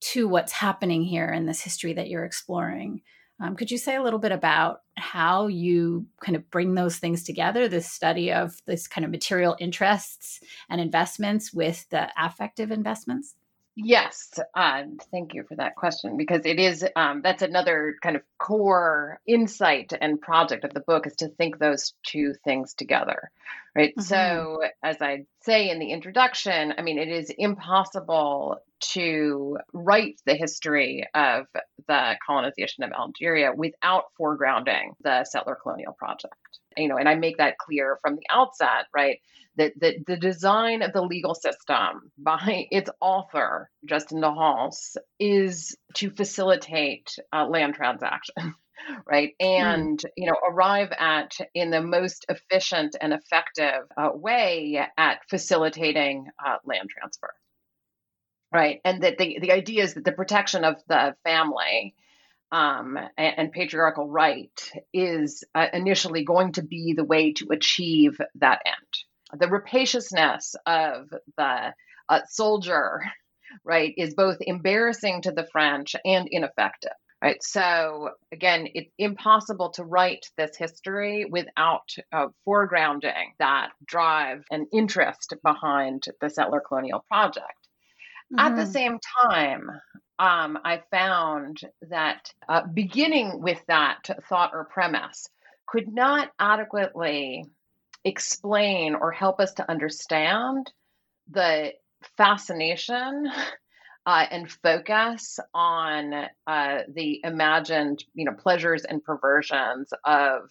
to 0.00 0.28
what's 0.28 0.52
happening 0.52 1.02
here 1.02 1.30
in 1.30 1.46
this 1.46 1.60
history 1.60 1.92
that 1.92 2.08
you're 2.08 2.24
exploring. 2.24 3.02
Um, 3.40 3.54
could 3.56 3.70
you 3.70 3.78
say 3.78 3.94
a 3.94 4.02
little 4.02 4.18
bit 4.18 4.32
about 4.32 4.80
how 4.96 5.46
you 5.46 6.06
kind 6.20 6.34
of 6.34 6.50
bring 6.50 6.74
those 6.74 6.98
things 6.98 7.22
together 7.22 7.68
this 7.68 7.90
study 7.90 8.32
of 8.32 8.54
this 8.66 8.88
kind 8.88 9.04
of 9.04 9.10
material 9.10 9.56
interests 9.60 10.40
and 10.68 10.80
investments 10.80 11.52
with 11.52 11.88
the 11.90 12.08
affective 12.18 12.70
investments 12.70 13.34
Yes, 13.80 14.40
uh, 14.56 14.82
thank 15.12 15.34
you 15.34 15.44
for 15.44 15.54
that 15.54 15.76
question 15.76 16.16
because 16.16 16.44
it 16.44 16.58
is 16.58 16.84
um, 16.96 17.22
that's 17.22 17.42
another 17.42 17.94
kind 18.02 18.16
of 18.16 18.22
core 18.36 19.20
insight 19.24 19.92
and 20.00 20.20
project 20.20 20.64
of 20.64 20.74
the 20.74 20.80
book 20.80 21.06
is 21.06 21.14
to 21.16 21.28
think 21.28 21.58
those 21.58 21.94
two 22.04 22.34
things 22.44 22.74
together, 22.74 23.30
right? 23.76 23.90
Mm-hmm. 23.90 24.02
So, 24.02 24.62
as 24.82 25.00
I 25.00 25.26
say 25.42 25.70
in 25.70 25.78
the 25.78 25.92
introduction, 25.92 26.74
I 26.76 26.82
mean, 26.82 26.98
it 26.98 27.08
is 27.08 27.30
impossible 27.30 28.58
to 28.94 29.58
write 29.72 30.20
the 30.26 30.34
history 30.34 31.04
of 31.14 31.46
the 31.86 32.16
colonization 32.26 32.82
of 32.82 32.90
Algeria 32.90 33.52
without 33.54 34.06
foregrounding 34.20 34.94
the 35.02 35.22
settler 35.22 35.54
colonial 35.54 35.92
project. 35.92 36.34
You 36.78 36.88
know, 36.88 36.96
and 36.96 37.08
I 37.08 37.14
make 37.16 37.38
that 37.38 37.58
clear 37.58 37.98
from 38.02 38.16
the 38.16 38.26
outset, 38.30 38.86
right? 38.94 39.18
that 39.58 39.72
the, 39.78 39.96
the 40.06 40.16
design 40.16 40.82
of 40.82 40.92
the 40.92 41.02
legal 41.02 41.34
system 41.34 42.10
by 42.16 42.66
its 42.70 42.88
author, 43.00 43.68
Justin 43.84 44.20
de 44.20 44.32
Halse, 44.32 44.96
is 45.18 45.76
to 45.94 46.10
facilitate 46.10 47.18
uh, 47.32 47.46
land 47.46 47.74
transaction. 47.74 48.54
right 49.06 49.34
hmm. 49.40 49.46
and 49.46 50.02
you 50.16 50.26
know 50.26 50.36
arrive 50.48 50.92
at 50.98 51.32
in 51.52 51.70
the 51.70 51.80
most 51.80 52.24
efficient 52.28 52.94
and 53.00 53.12
effective 53.12 53.82
uh, 53.96 54.10
way 54.14 54.80
at 54.96 55.18
facilitating 55.28 56.28
uh, 56.46 56.56
land 56.64 56.88
transfer 56.88 57.34
right 58.52 58.80
and 58.84 59.02
that 59.02 59.18
the, 59.18 59.38
the 59.40 59.50
idea 59.50 59.82
is 59.82 59.94
that 59.94 60.04
the 60.04 60.12
protection 60.12 60.64
of 60.64 60.76
the 60.86 61.12
family 61.24 61.92
um, 62.50 62.96
and, 63.16 63.34
and, 63.38 63.52
patriarchal 63.52 64.08
right 64.08 64.72
is 64.92 65.44
uh, 65.54 65.66
initially 65.72 66.24
going 66.24 66.52
to 66.52 66.62
be 66.62 66.94
the 66.96 67.04
way 67.04 67.32
to 67.32 67.48
achieve 67.50 68.18
that 68.36 68.62
end 68.64 69.04
the 69.36 69.48
rapaciousness 69.48 70.54
of 70.66 71.10
the 71.36 71.74
uh, 72.08 72.20
soldier, 72.28 73.02
right, 73.64 73.92
is 73.96 74.14
both 74.14 74.38
embarrassing 74.40 75.22
to 75.22 75.32
the 75.32 75.46
French 75.52 75.94
and 76.04 76.28
ineffective. 76.30 76.92
Right. 77.20 77.42
So 77.42 78.10
again, 78.30 78.68
it's 78.74 78.92
impossible 78.96 79.70
to 79.70 79.82
write 79.82 80.24
this 80.36 80.56
history 80.56 81.24
without 81.28 81.90
uh, 82.12 82.28
foregrounding 82.46 83.32
that 83.40 83.70
drive 83.84 84.44
and 84.52 84.68
interest 84.72 85.34
behind 85.42 86.04
the 86.20 86.30
settler 86.30 86.60
colonial 86.60 87.04
project. 87.08 87.42
Mm-hmm. 88.32 88.38
At 88.38 88.54
the 88.54 88.62
mm-hmm. 88.62 88.70
same 88.70 88.98
time, 89.28 89.68
um, 90.18 90.58
I 90.64 90.82
found 90.90 91.60
that 91.90 92.32
uh, 92.48 92.62
beginning 92.66 93.40
with 93.40 93.60
that 93.68 94.08
thought 94.28 94.50
or 94.52 94.64
premise 94.64 95.28
could 95.66 95.92
not 95.92 96.30
adequately 96.38 97.44
explain 98.04 98.94
or 98.94 99.12
help 99.12 99.40
us 99.40 99.54
to 99.54 99.70
understand 99.70 100.70
the 101.30 101.72
fascination 102.16 103.30
uh, 104.06 104.26
and 104.30 104.50
focus 104.50 105.38
on 105.52 106.14
uh, 106.46 106.78
the 106.92 107.20
imagined, 107.24 108.04
you 108.14 108.24
know, 108.24 108.32
pleasures 108.32 108.84
and 108.84 109.04
perversions 109.04 109.92
of 110.04 110.50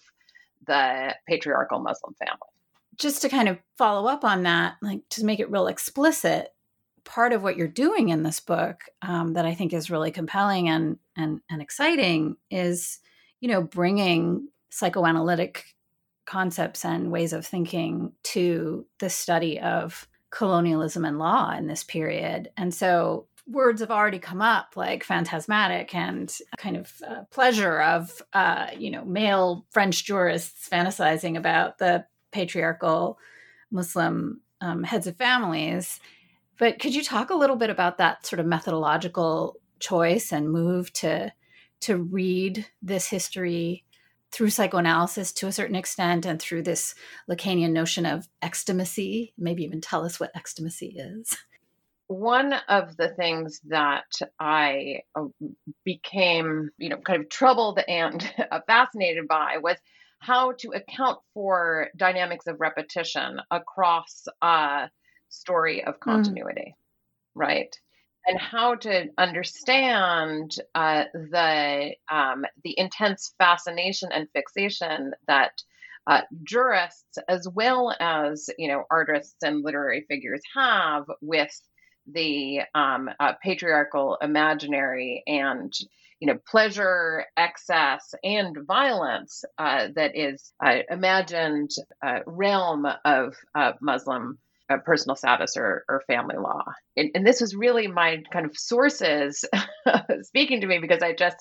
the 0.66 1.14
patriarchal 1.26 1.80
Muslim 1.80 2.14
family. 2.14 2.38
Just 2.96 3.22
to 3.22 3.28
kind 3.28 3.48
of 3.48 3.58
follow 3.76 4.08
up 4.08 4.24
on 4.24 4.44
that, 4.44 4.74
like 4.82 5.00
to 5.10 5.24
make 5.24 5.40
it 5.40 5.50
real 5.50 5.66
explicit, 5.66 6.50
part 7.08 7.32
of 7.32 7.42
what 7.42 7.56
you're 7.56 7.66
doing 7.66 8.10
in 8.10 8.22
this 8.22 8.38
book 8.38 8.82
um, 9.00 9.32
that 9.32 9.46
I 9.46 9.54
think 9.54 9.72
is 9.72 9.90
really 9.90 10.10
compelling 10.10 10.68
and 10.68 10.98
and 11.16 11.40
and 11.50 11.62
exciting 11.62 12.36
is, 12.50 13.00
you 13.40 13.48
know, 13.48 13.62
bringing 13.62 14.48
psychoanalytic 14.68 15.64
concepts 16.26 16.84
and 16.84 17.10
ways 17.10 17.32
of 17.32 17.46
thinking 17.46 18.12
to 18.22 18.84
the 18.98 19.08
study 19.08 19.58
of 19.58 20.06
colonialism 20.30 21.06
and 21.06 21.18
law 21.18 21.56
in 21.56 21.66
this 21.66 21.82
period. 21.82 22.50
And 22.58 22.74
so 22.74 23.26
words 23.46 23.80
have 23.80 23.90
already 23.90 24.18
come 24.18 24.42
up 24.42 24.76
like 24.76 25.02
phantasmatic 25.02 25.94
and 25.94 26.36
kind 26.58 26.76
of 26.76 26.92
uh, 27.08 27.22
pleasure 27.30 27.80
of 27.80 28.20
uh, 28.34 28.66
you 28.76 28.90
know 28.90 29.06
male 29.06 29.64
french 29.70 30.04
jurists 30.04 30.68
fantasizing 30.68 31.38
about 31.38 31.78
the 31.78 32.04
patriarchal 32.30 33.18
muslim 33.70 34.42
um, 34.60 34.82
heads 34.82 35.06
of 35.06 35.16
families 35.16 35.98
but 36.58 36.78
could 36.78 36.94
you 36.94 37.02
talk 37.02 37.30
a 37.30 37.36
little 37.36 37.56
bit 37.56 37.70
about 37.70 37.98
that 37.98 38.26
sort 38.26 38.40
of 38.40 38.46
methodological 38.46 39.56
choice 39.80 40.32
and 40.32 40.50
move 40.50 40.92
to 40.92 41.32
to 41.80 41.96
read 41.96 42.66
this 42.82 43.08
history 43.08 43.84
through 44.30 44.50
psychoanalysis 44.50 45.32
to 45.32 45.46
a 45.46 45.52
certain 45.52 45.76
extent 45.76 46.26
and 46.26 46.40
through 46.40 46.62
this 46.62 46.94
Lacanian 47.30 47.70
notion 47.70 48.04
of 48.04 48.28
extimacy, 48.42 49.32
maybe 49.38 49.62
even 49.64 49.80
tell 49.80 50.04
us 50.04 50.20
what 50.20 50.32
extimacy 50.34 50.96
is. 50.98 51.36
One 52.08 52.54
of 52.68 52.96
the 52.96 53.10
things 53.10 53.60
that 53.68 54.10
I 54.40 55.02
uh, 55.14 55.26
became, 55.84 56.70
you 56.78 56.88
know, 56.88 56.96
kind 56.98 57.22
of 57.22 57.28
troubled 57.28 57.80
and 57.86 58.22
fascinated 58.66 59.28
by 59.28 59.58
was 59.62 59.76
how 60.20 60.52
to 60.58 60.70
account 60.70 61.20
for 61.32 61.88
dynamics 61.96 62.46
of 62.46 62.60
repetition 62.60 63.40
across 63.50 64.26
a 64.42 64.90
story 65.28 65.84
of 65.84 65.94
hmm. 65.96 66.10
continuity, 66.10 66.74
mm. 66.74 67.40
right? 67.40 67.76
and 68.28 68.38
how 68.38 68.74
to 68.74 69.08
understand 69.16 70.54
uh, 70.74 71.04
the 71.14 71.92
um, 72.10 72.44
the 72.62 72.78
intense 72.78 73.34
fascination 73.38 74.10
and 74.12 74.28
fixation 74.34 75.12
that 75.26 75.62
uh, 76.06 76.22
jurists, 76.42 77.18
as 77.28 77.48
well 77.48 77.94
as 77.98 78.50
you 78.58 78.68
know 78.68 78.84
artists 78.90 79.42
and 79.42 79.64
literary 79.64 80.04
figures, 80.08 80.42
have 80.54 81.04
with 81.22 81.50
the 82.12 82.60
um, 82.74 83.10
uh, 83.18 83.32
patriarchal 83.42 84.18
imaginary 84.20 85.22
and 85.26 85.72
you 86.20 86.26
know 86.26 86.38
pleasure, 86.46 87.24
excess, 87.36 88.14
and 88.22 88.58
violence 88.66 89.44
uh, 89.56 89.88
that 89.94 90.16
is 90.16 90.52
uh, 90.64 90.78
imagined 90.90 91.70
uh, 92.04 92.20
realm 92.26 92.86
of 93.06 93.34
Muslim 93.80 94.38
uh, 94.70 94.78
personal 94.78 95.16
status 95.16 95.56
or, 95.56 95.84
or 95.88 96.02
family 96.06 96.36
law. 96.36 96.62
And, 96.96 97.10
and, 97.14 97.26
this 97.26 97.40
was 97.40 97.54
really 97.54 97.86
my 97.86 98.22
kind 98.32 98.44
of 98.46 98.56
sources 98.56 99.44
speaking 100.22 100.60
to 100.60 100.66
me 100.66 100.78
because 100.78 101.02
I 101.02 101.14
just, 101.14 101.36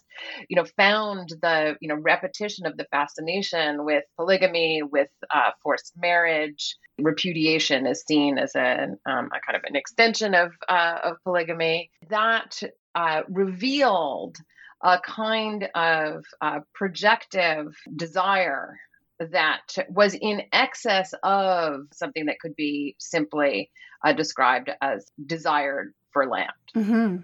you 0.50 0.56
know, 0.56 0.66
found 0.78 1.34
the, 1.42 1.76
you 1.82 1.90
know, 1.90 1.96
repetition 1.96 2.66
of 2.66 2.78
the 2.78 2.86
fascination 2.92 3.86
with 3.86 4.04
polygamy, 4.16 4.82
with 4.84 5.10
uh, 5.34 5.52
forced 5.62 5.94
marriage. 5.98 6.76
Repudiation 7.00 7.86
is 7.86 8.04
seen 8.08 8.38
as 8.38 8.56
a, 8.56 8.88
um, 9.06 9.30
a 9.34 9.40
kind 9.46 9.56
of 9.56 9.64
an 9.66 9.76
extension 9.76 10.34
of, 10.34 10.52
uh, 10.70 11.00
of 11.04 11.18
polygamy. 11.24 11.92
That 12.10 12.62
uh, 12.96 13.24
revealed 13.28 14.38
a 14.84 15.00
kind 15.00 15.68
of 15.76 16.24
uh, 16.42 16.60
projective 16.74 17.76
desire 17.96 18.78
that 19.20 19.76
was 19.90 20.14
in 20.14 20.44
excess 20.52 21.14
of 21.24 21.88
something 21.92 22.26
that 22.28 22.40
could 22.40 22.56
be 22.56 22.96
simply 23.00 23.72
uh, 24.06 24.14
described 24.14 24.70
as 24.82 25.12
desired 25.26 25.94
for 26.12 26.28
land. 26.28 26.52
Mm-hmm. 26.76 27.18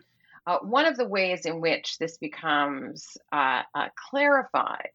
Uh, 0.46 0.58
one 0.60 0.86
of 0.86 0.98
the 0.98 1.08
ways 1.08 1.46
in 1.46 1.62
which 1.62 1.98
this 2.00 2.18
becomes 2.18 3.18
uh, 3.32 3.62
uh 3.74 3.88
clarified 4.10 4.90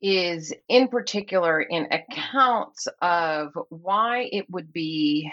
is, 0.00 0.52
in 0.68 0.88
particular, 0.88 1.60
in 1.60 1.88
accounts 1.90 2.88
of 3.00 3.56
why 3.68 4.28
it 4.30 4.48
would 4.50 4.72
be 4.72 5.30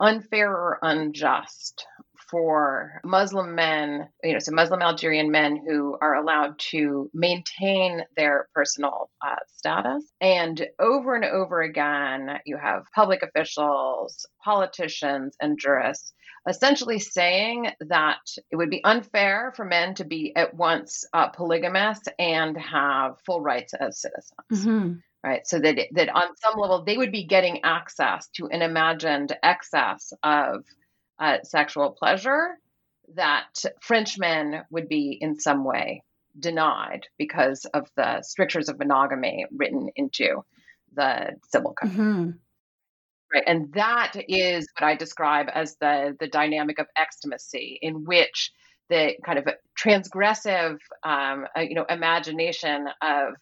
unfair 0.00 0.50
or 0.50 0.78
unjust 0.82 1.86
for 2.30 3.00
Muslim 3.04 3.54
men, 3.54 4.08
you 4.22 4.32
know, 4.32 4.38
so 4.38 4.52
Muslim 4.52 4.82
Algerian 4.82 5.30
men 5.30 5.56
who 5.56 5.96
are 6.00 6.14
allowed 6.14 6.58
to 6.70 7.10
maintain 7.14 8.02
their 8.16 8.48
personal 8.54 9.10
uh, 9.24 9.36
status. 9.56 10.04
And 10.20 10.66
over 10.78 11.14
and 11.14 11.24
over 11.24 11.62
again, 11.62 12.38
you 12.44 12.56
have 12.56 12.84
public 12.94 13.22
officials, 13.22 14.26
politicians, 14.42 15.36
and 15.40 15.58
jurists 15.58 16.12
essentially 16.48 16.98
saying 16.98 17.70
that 17.80 18.20
it 18.50 18.56
would 18.56 18.68
be 18.68 18.84
unfair 18.84 19.52
for 19.56 19.64
men 19.64 19.94
to 19.94 20.04
be 20.04 20.34
at 20.36 20.54
once 20.54 21.06
uh, 21.14 21.30
polygamous 21.30 22.00
and 22.18 22.56
have 22.58 23.18
full 23.24 23.40
rights 23.40 23.72
as 23.74 24.00
citizens. 24.00 24.34
Mm-hmm 24.52 24.92
right 25.24 25.46
so 25.46 25.58
that 25.58 25.78
that 25.92 26.14
on 26.14 26.36
some 26.36 26.60
level 26.60 26.84
they 26.84 26.96
would 26.96 27.10
be 27.10 27.24
getting 27.24 27.64
access 27.64 28.28
to 28.28 28.46
an 28.48 28.62
imagined 28.62 29.34
excess 29.42 30.12
of 30.22 30.64
uh, 31.18 31.38
sexual 31.42 31.90
pleasure 31.90 32.58
that 33.14 33.62
Frenchmen 33.80 34.62
would 34.70 34.88
be 34.88 35.18
in 35.20 35.38
some 35.38 35.64
way 35.64 36.02
denied 36.38 37.06
because 37.18 37.64
of 37.66 37.88
the 37.96 38.22
strictures 38.22 38.68
of 38.68 38.78
monogamy 38.78 39.46
written 39.54 39.88
into 39.96 40.42
the 40.94 41.30
civil 41.48 41.74
code. 41.74 41.90
Mm-hmm. 41.90 42.30
Right. 43.32 43.44
And 43.46 43.72
that 43.74 44.12
is 44.28 44.68
what 44.78 44.86
I 44.86 44.96
describe 44.96 45.48
as 45.52 45.76
the, 45.80 46.16
the 46.20 46.28
dynamic 46.28 46.78
of 46.78 46.86
extimacy, 46.96 47.78
in 47.82 48.04
which 48.04 48.52
the 48.90 49.14
kind 49.24 49.38
of 49.38 49.48
transgressive, 49.78 50.78
um, 51.02 51.46
uh, 51.56 51.60
you 51.60 51.74
know, 51.74 51.84
imagination 51.88 52.86
of 53.02 53.34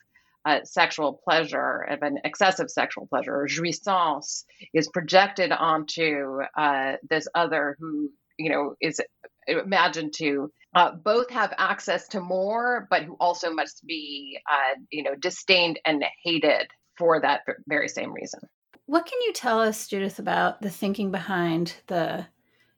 uh, 0.44 0.60
sexual 0.64 1.20
pleasure, 1.24 1.82
of 1.82 2.02
an 2.02 2.18
excessive 2.24 2.70
sexual 2.70 3.06
pleasure, 3.06 3.34
or 3.34 3.46
jouissance, 3.46 4.44
is 4.74 4.88
projected 4.88 5.52
onto 5.52 6.40
uh, 6.56 6.94
this 7.08 7.28
other 7.34 7.76
who, 7.78 8.10
you 8.38 8.50
know, 8.50 8.74
is 8.80 9.00
imagined 9.46 10.12
to 10.14 10.50
uh, 10.74 10.92
both 10.92 11.28
have 11.30 11.52
access 11.58 12.08
to 12.08 12.20
more, 12.20 12.86
but 12.90 13.02
who 13.02 13.16
also 13.20 13.52
must 13.52 13.86
be, 13.86 14.38
uh, 14.50 14.78
you 14.90 15.02
know, 15.02 15.14
disdained 15.16 15.78
and 15.84 16.04
hated 16.24 16.68
for 16.96 17.20
that 17.20 17.42
very 17.66 17.88
same 17.88 18.12
reason. 18.12 18.40
What 18.86 19.06
can 19.06 19.20
you 19.22 19.32
tell 19.32 19.60
us, 19.60 19.86
Judith, 19.86 20.18
about 20.18 20.60
the 20.60 20.70
thinking 20.70 21.10
behind 21.10 21.74
the 21.86 22.26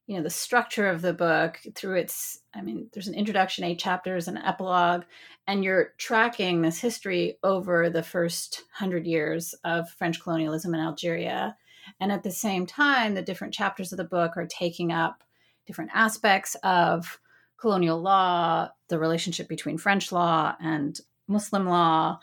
you 0.06 0.16
know 0.16 0.22
the 0.22 0.30
structure 0.30 0.88
of 0.88 1.02
the 1.02 1.12
book 1.12 1.58
through 1.74 1.96
its 1.96 2.40
i 2.54 2.60
mean 2.60 2.88
there's 2.92 3.08
an 3.08 3.14
introduction 3.14 3.64
eight 3.64 3.78
chapters 3.78 4.28
an 4.28 4.36
epilogue 4.38 5.02
and 5.46 5.64
you're 5.64 5.92
tracking 5.98 6.62
this 6.62 6.78
history 6.78 7.38
over 7.42 7.90
the 7.90 8.02
first 8.02 8.62
hundred 8.72 9.06
years 9.06 9.54
of 9.64 9.88
french 9.90 10.20
colonialism 10.20 10.74
in 10.74 10.80
algeria. 10.80 11.56
And 12.00 12.10
at 12.10 12.22
the 12.22 12.30
same 12.30 12.64
time 12.66 13.14
the 13.14 13.22
different 13.22 13.52
chapters 13.52 13.92
of 13.92 13.98
the 13.98 14.04
book 14.04 14.36
are 14.36 14.46
taking 14.46 14.90
up 14.90 15.22
different 15.66 15.90
aspects 15.94 16.56
of 16.62 17.20
colonial 17.58 18.00
law 18.00 18.68
the 18.88 18.98
relationship 18.98 19.48
between 19.48 19.78
french 19.78 20.12
law 20.12 20.54
and 20.60 20.98
muslim 21.28 21.66
law 21.66 22.18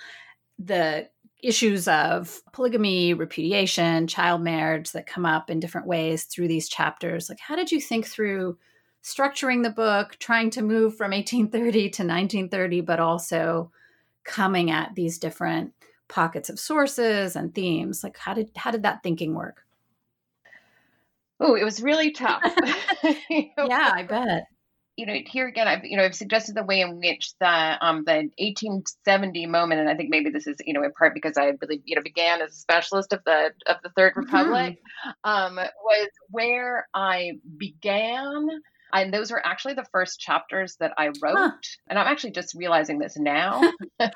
the 0.58 1.10
issues 1.42 1.88
of 1.88 2.42
polygamy, 2.54 3.14
repudiation, 3.14 4.08
child 4.08 4.42
marriage 4.42 4.92
that 4.92 5.08
come 5.08 5.26
up 5.26 5.50
in 5.50 5.60
different 5.60 5.88
ways 5.88 6.26
through 6.26 6.48
these 6.48 6.70
chapters. 6.70 7.30
Like, 7.30 7.40
how 7.40 7.56
did 7.56 7.72
you 7.72 7.82
think 7.82 8.06
through 8.06 8.58
structuring 9.04 9.64
the 9.64 9.72
book, 9.72 10.18
trying 10.20 10.50
to 10.52 10.62
move 10.62 10.96
from 10.96 11.12
1830 11.12 11.72
to 11.72 12.04
1930, 12.04 12.82
but 12.82 13.00
also 13.00 13.72
coming 14.24 14.70
at 14.70 14.94
these 14.94 15.18
different 15.18 15.74
pockets 16.08 16.50
of 16.50 16.60
sources 16.60 17.36
and 17.36 17.56
themes? 17.56 18.04
Like, 18.04 18.18
how 18.18 18.34
did 18.34 18.52
how 18.56 18.72
did 18.72 18.84
that 18.84 19.02
thinking 19.02 19.34
work? 19.34 19.66
Oh, 21.40 21.56
it 21.56 21.64
was 21.64 21.82
really 21.82 22.12
tough. 22.12 22.44
yeah, 23.30 23.92
I 23.94 24.04
bet 24.04 24.48
you 24.98 25.06
know, 25.06 25.16
here 25.26 25.48
again, 25.48 25.68
I've 25.68 25.84
you 25.84 25.98
know 25.98 26.04
I've 26.04 26.16
suggested 26.16 26.56
the 26.56 26.64
way 26.64 26.82
in 26.82 27.00
which 27.00 27.34
the 27.40 27.78
um 27.82 28.04
the 28.06 28.30
1870 28.38 29.46
moment, 29.48 29.82
and 29.82 29.90
I 29.90 29.96
think 29.96 30.10
maybe 30.10 30.30
this 30.30 30.48
is 30.48 30.58
you 30.66 30.74
know 30.74 30.84
in 30.84 30.92
part 30.92 31.14
because 31.14 31.38
I 31.38 31.54
really 31.62 31.82
you 31.86 31.96
know 31.96 32.02
began 32.02 32.42
as 32.42 32.52
a 32.52 32.56
specialist 32.56 33.14
of 33.14 33.24
the 33.26 33.52
of 33.68 33.78
the 33.84 33.90
Third 33.96 34.14
mm-hmm. 34.14 34.22
Republic, 34.22 34.80
mm-hmm. 35.06 35.30
um, 35.30 35.56
was 35.56 36.10
where 36.30 36.88
I 36.94 37.34
began. 37.58 38.48
And 38.94 39.14
those 39.14 39.32
were 39.32 39.42
actually 39.46 39.76
the 39.76 39.86
first 39.94 40.20
chapters 40.20 40.76
that 40.82 40.92
I 40.98 41.12
wrote. 41.22 41.38
Huh. 41.38 41.52
And 41.88 41.98
I'm 41.98 42.08
actually 42.08 42.32
just 42.32 42.54
realizing 42.54 43.00
this 43.00 43.18
now. 43.18 43.62
but 44.00 44.12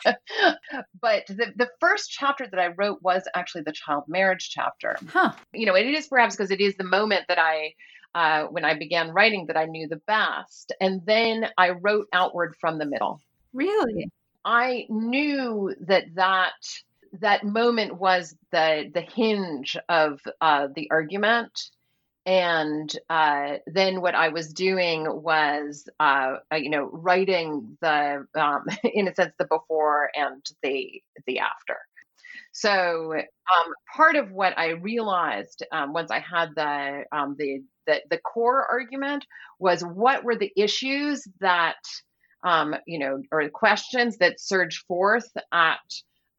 the, 1.30 1.54
the 1.56 1.70
first 1.80 2.12
chapter 2.12 2.46
that 2.46 2.60
I 2.60 2.74
wrote 2.78 3.02
was 3.02 3.24
actually 3.34 3.62
the 3.62 3.72
child 3.72 4.04
marriage 4.10 4.50
chapter. 4.52 4.98
Huh. 5.08 5.32
You 5.54 5.66
know, 5.66 5.76
it 5.76 5.86
is 5.86 6.08
perhaps 6.08 6.36
because 6.36 6.52
it 6.52 6.60
is 6.60 6.76
the 6.76 6.84
moment 6.84 7.24
that 7.30 7.40
I 7.40 7.76
uh, 8.16 8.46
when 8.46 8.64
I 8.64 8.74
began 8.74 9.12
writing 9.12 9.46
that 9.48 9.58
I 9.58 9.66
knew 9.66 9.88
the 9.88 10.02
best. 10.08 10.72
And 10.80 11.06
then 11.06 11.50
I 11.58 11.72
wrote 11.72 12.08
outward 12.14 12.56
from 12.60 12.80
the 12.80 12.86
middle. 12.86 13.20
Really? 13.54 14.10
I 14.46 14.86
knew 14.90 15.76
that 15.82 16.16
that 16.16 16.54
that 17.20 17.44
moment 17.44 17.96
was 17.96 18.36
the 18.52 18.90
the 18.94 19.02
hinge 19.02 19.78
of 19.90 20.22
uh, 20.42 20.68
the 20.74 20.90
argument. 20.92 21.70
And 22.26 22.92
uh, 23.10 23.58
then 23.68 24.02
what 24.02 24.16
I 24.16 24.30
was 24.30 24.52
doing 24.52 25.06
was, 25.22 25.88
uh, 26.00 26.38
uh 26.52 26.56
you 26.56 26.72
know, 26.72 26.90
writing 26.92 27.78
the, 27.82 28.26
um, 28.34 28.66
in 28.84 29.08
a 29.08 29.14
sense, 29.14 29.34
the 29.38 29.46
before 29.46 30.10
and 30.16 30.44
the 30.64 31.04
the 31.28 31.40
after. 31.40 31.78
So 32.56 33.12
um, 33.14 33.74
part 33.94 34.16
of 34.16 34.32
what 34.32 34.58
I 34.58 34.70
realized 34.70 35.62
um, 35.74 35.92
once 35.92 36.10
I 36.10 36.20
had 36.20 36.52
the, 36.56 37.04
um, 37.12 37.36
the, 37.38 37.62
the 37.86 38.02
the 38.10 38.18
core 38.20 38.66
argument 38.66 39.26
was 39.60 39.82
what 39.82 40.24
were 40.24 40.38
the 40.38 40.54
issues 40.56 41.28
that 41.42 41.76
um, 42.46 42.74
you 42.88 42.98
know 42.98 43.22
or 43.30 43.50
questions 43.50 44.18
that 44.20 44.40
surged 44.40 44.86
forth 44.88 45.30
at 45.52 45.80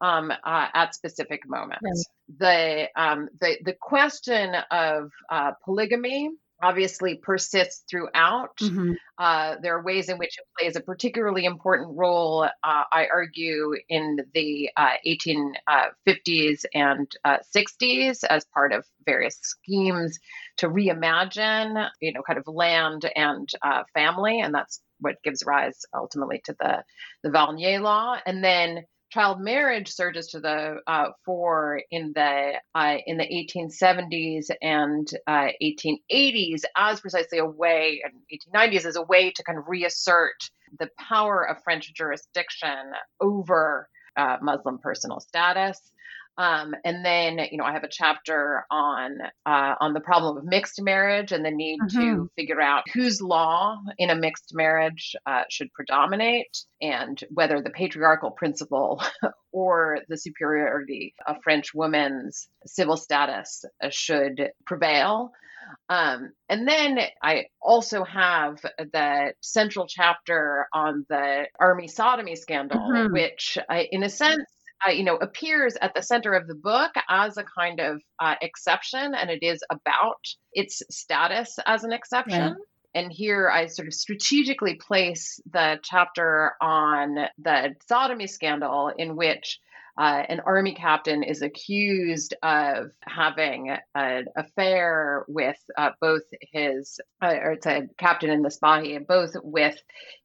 um, 0.01 0.31
uh, 0.31 0.67
at 0.73 0.95
specific 0.95 1.41
moments. 1.47 2.09
Right. 2.39 2.89
The 2.95 3.01
um, 3.01 3.29
the 3.39 3.59
the 3.63 3.75
question 3.79 4.55
of 4.71 5.11
uh, 5.29 5.51
polygamy 5.63 6.31
obviously 6.61 7.15
persists 7.15 7.83
throughout. 7.89 8.57
Mm-hmm. 8.57 8.93
Uh, 9.17 9.55
there 9.61 9.77
are 9.77 9.83
ways 9.83 10.09
in 10.09 10.17
which 10.17 10.37
it 10.37 10.45
plays 10.57 10.75
a 10.75 10.81
particularly 10.81 11.45
important 11.45 11.97
role, 11.97 12.43
uh, 12.43 12.83
I 12.91 13.07
argue, 13.11 13.75
in 13.89 14.19
the 14.33 14.69
uh, 14.75 14.93
1850s 15.05 16.65
and 16.73 17.11
60s 17.25 18.23
uh, 18.23 18.27
as 18.29 18.45
part 18.45 18.73
of 18.73 18.85
various 19.05 19.37
schemes 19.41 20.19
to 20.57 20.69
reimagine, 20.69 21.89
you 22.01 22.13
know, 22.13 22.21
kind 22.21 22.39
of 22.39 22.47
land 22.47 23.09
and 23.15 23.49
uh, 23.63 23.83
family, 23.93 24.39
and 24.39 24.53
that's 24.53 24.81
what 24.99 25.21
gives 25.23 25.43
rise 25.45 25.85
ultimately 25.93 26.41
to 26.45 26.55
the 26.59 26.83
the 27.23 27.29
Warnier 27.29 27.81
law, 27.81 28.17
and 28.25 28.43
then 28.43 28.85
child 29.09 29.39
marriage 29.39 29.89
surges 29.89 30.27
to 30.27 30.39
the 30.39 30.77
uh, 30.87 31.09
fore 31.25 31.81
in 31.91 32.11
the 32.13 32.53
uh, 32.75 32.97
in 33.05 33.17
the 33.17 33.23
1870s 33.25 34.49
and 34.61 35.09
uh, 35.27 35.47
1880s 35.61 36.63
as 36.75 36.99
precisely 36.99 37.37
a 37.37 37.45
way, 37.45 38.01
and 38.03 38.13
1890s 38.53 38.85
as 38.85 38.95
a 38.95 39.01
way 39.03 39.31
to 39.31 39.43
kind 39.43 39.57
of 39.57 39.65
reassert 39.67 40.49
the 40.79 40.89
power 40.99 41.47
of 41.47 41.63
French 41.63 41.93
jurisdiction 41.93 42.91
over 43.21 43.89
uh, 44.17 44.37
Muslim 44.41 44.79
personal 44.79 45.19
status. 45.19 45.79
Um, 46.37 46.75
and 46.85 47.03
then, 47.03 47.39
you 47.51 47.57
know, 47.57 47.63
I 47.63 47.71
have 47.71 47.83
a 47.83 47.89
chapter 47.89 48.63
on 48.69 49.17
uh, 49.45 49.75
on 49.79 49.93
the 49.93 49.99
problem 49.99 50.37
of 50.37 50.43
mixed 50.43 50.81
marriage 50.81 51.31
and 51.31 51.43
the 51.43 51.51
need 51.51 51.79
mm-hmm. 51.79 51.99
to 51.99 52.31
figure 52.35 52.61
out 52.61 52.83
whose 52.93 53.21
law 53.21 53.77
in 53.97 54.11
a 54.11 54.15
mixed 54.15 54.53
marriage 54.53 55.15
uh, 55.25 55.43
should 55.49 55.73
predominate, 55.73 56.65
and 56.81 57.19
whether 57.31 57.61
the 57.61 57.71
patriarchal 57.71 58.31
principle 58.31 59.01
or 59.51 59.99
the 60.09 60.17
superiority 60.17 61.15
of 61.27 61.37
French 61.43 61.73
women's 61.73 62.47
civil 62.65 62.97
status 62.97 63.65
uh, 63.83 63.89
should 63.89 64.51
prevail. 64.65 65.31
Um, 65.89 66.31
and 66.49 66.67
then 66.67 66.99
I 67.21 67.45
also 67.61 68.03
have 68.03 68.61
the 68.77 69.33
central 69.41 69.87
chapter 69.87 70.67
on 70.73 71.05
the 71.09 71.45
army 71.59 71.87
sodomy 71.87 72.35
scandal, 72.35 72.79
mm-hmm. 72.79 73.11
which, 73.11 73.57
uh, 73.69 73.83
in 73.91 74.03
a 74.03 74.09
sense, 74.09 74.45
uh, 74.85 74.91
you 74.91 75.03
know, 75.03 75.15
appears 75.15 75.75
at 75.81 75.93
the 75.93 76.01
center 76.01 76.33
of 76.33 76.47
the 76.47 76.55
book 76.55 76.91
as 77.09 77.37
a 77.37 77.43
kind 77.43 77.79
of 77.79 78.01
uh, 78.19 78.35
exception, 78.41 79.13
and 79.15 79.29
it 79.29 79.43
is 79.43 79.63
about 79.69 80.25
its 80.53 80.81
status 80.89 81.57
as 81.65 81.83
an 81.83 81.91
exception. 81.91 82.55
And 82.95 83.11
here 83.11 83.49
I 83.49 83.67
sort 83.67 83.87
of 83.87 83.93
strategically 83.93 84.75
place 84.75 85.39
the 85.51 85.79
chapter 85.83 86.53
on 86.61 87.27
the 87.37 87.75
sodomy 87.87 88.27
scandal, 88.27 88.91
in 88.97 89.15
which 89.15 89.59
uh, 89.97 90.23
an 90.29 90.41
army 90.41 90.73
captain 90.73 91.23
is 91.23 91.41
accused 91.41 92.35
of 92.43 92.91
having 93.01 93.75
an 93.95 94.25
affair 94.35 95.25
with 95.27 95.57
uh, 95.75 95.89
both 95.99 96.21
his, 96.51 96.99
uh, 97.21 97.33
or 97.41 97.53
it's 97.53 97.65
a 97.65 97.87
captain 97.97 98.29
in 98.29 98.43
the 98.43 98.49
Spahi, 98.49 99.05
both 99.05 99.31
with 99.43 99.75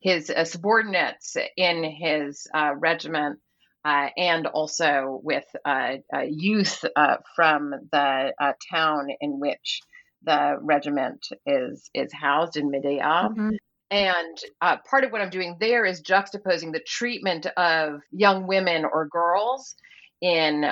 his 0.00 0.28
uh, 0.28 0.44
subordinates 0.44 1.36
in 1.56 1.84
his 1.84 2.46
uh, 2.54 2.72
regiment 2.76 3.38
uh, 3.84 4.08
and 4.16 4.46
also 4.46 5.20
with 5.22 5.44
uh, 5.64 5.96
uh, 6.14 6.20
youth 6.20 6.84
uh, 6.96 7.16
from 7.34 7.74
the 7.90 8.32
uh, 8.40 8.52
town 8.70 9.08
in 9.20 9.40
which 9.40 9.80
the 10.24 10.56
regiment 10.60 11.26
is 11.46 11.90
is 11.94 12.12
housed 12.12 12.56
in 12.56 12.70
Medea. 12.70 13.02
Mm-hmm. 13.02 13.50
And 13.90 14.38
uh, 14.60 14.76
part 14.88 15.04
of 15.04 15.12
what 15.12 15.20
I'm 15.20 15.30
doing 15.30 15.56
there 15.60 15.84
is 15.84 16.00
juxtaposing 16.00 16.72
the 16.72 16.80
treatment 16.86 17.46
of 17.56 18.00
young 18.10 18.46
women 18.46 18.84
or 18.84 19.06
girls 19.08 19.74
in 20.20 20.64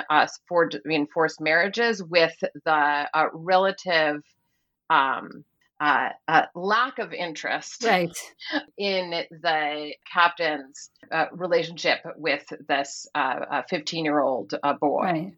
for 0.47 0.69
enforced 0.89 1.41
marriages 1.41 2.01
with 2.01 2.33
the 2.65 3.07
relative 3.33 4.23
um, 4.89 5.43
uh, 5.81 6.09
uh, 6.27 6.43
lack 6.53 6.99
of 6.99 7.11
interest 7.11 7.83
right. 7.83 8.15
in 8.77 9.09
the 9.31 9.95
captain's 10.13 10.91
uh, 11.11 11.25
relationship 11.31 11.97
with 12.17 12.43
this 12.67 13.07
15 13.69 13.99
uh, 13.99 14.03
year 14.03 14.19
old 14.19 14.53
uh, 14.61 14.73
boy. 14.73 15.01
Right. 15.01 15.33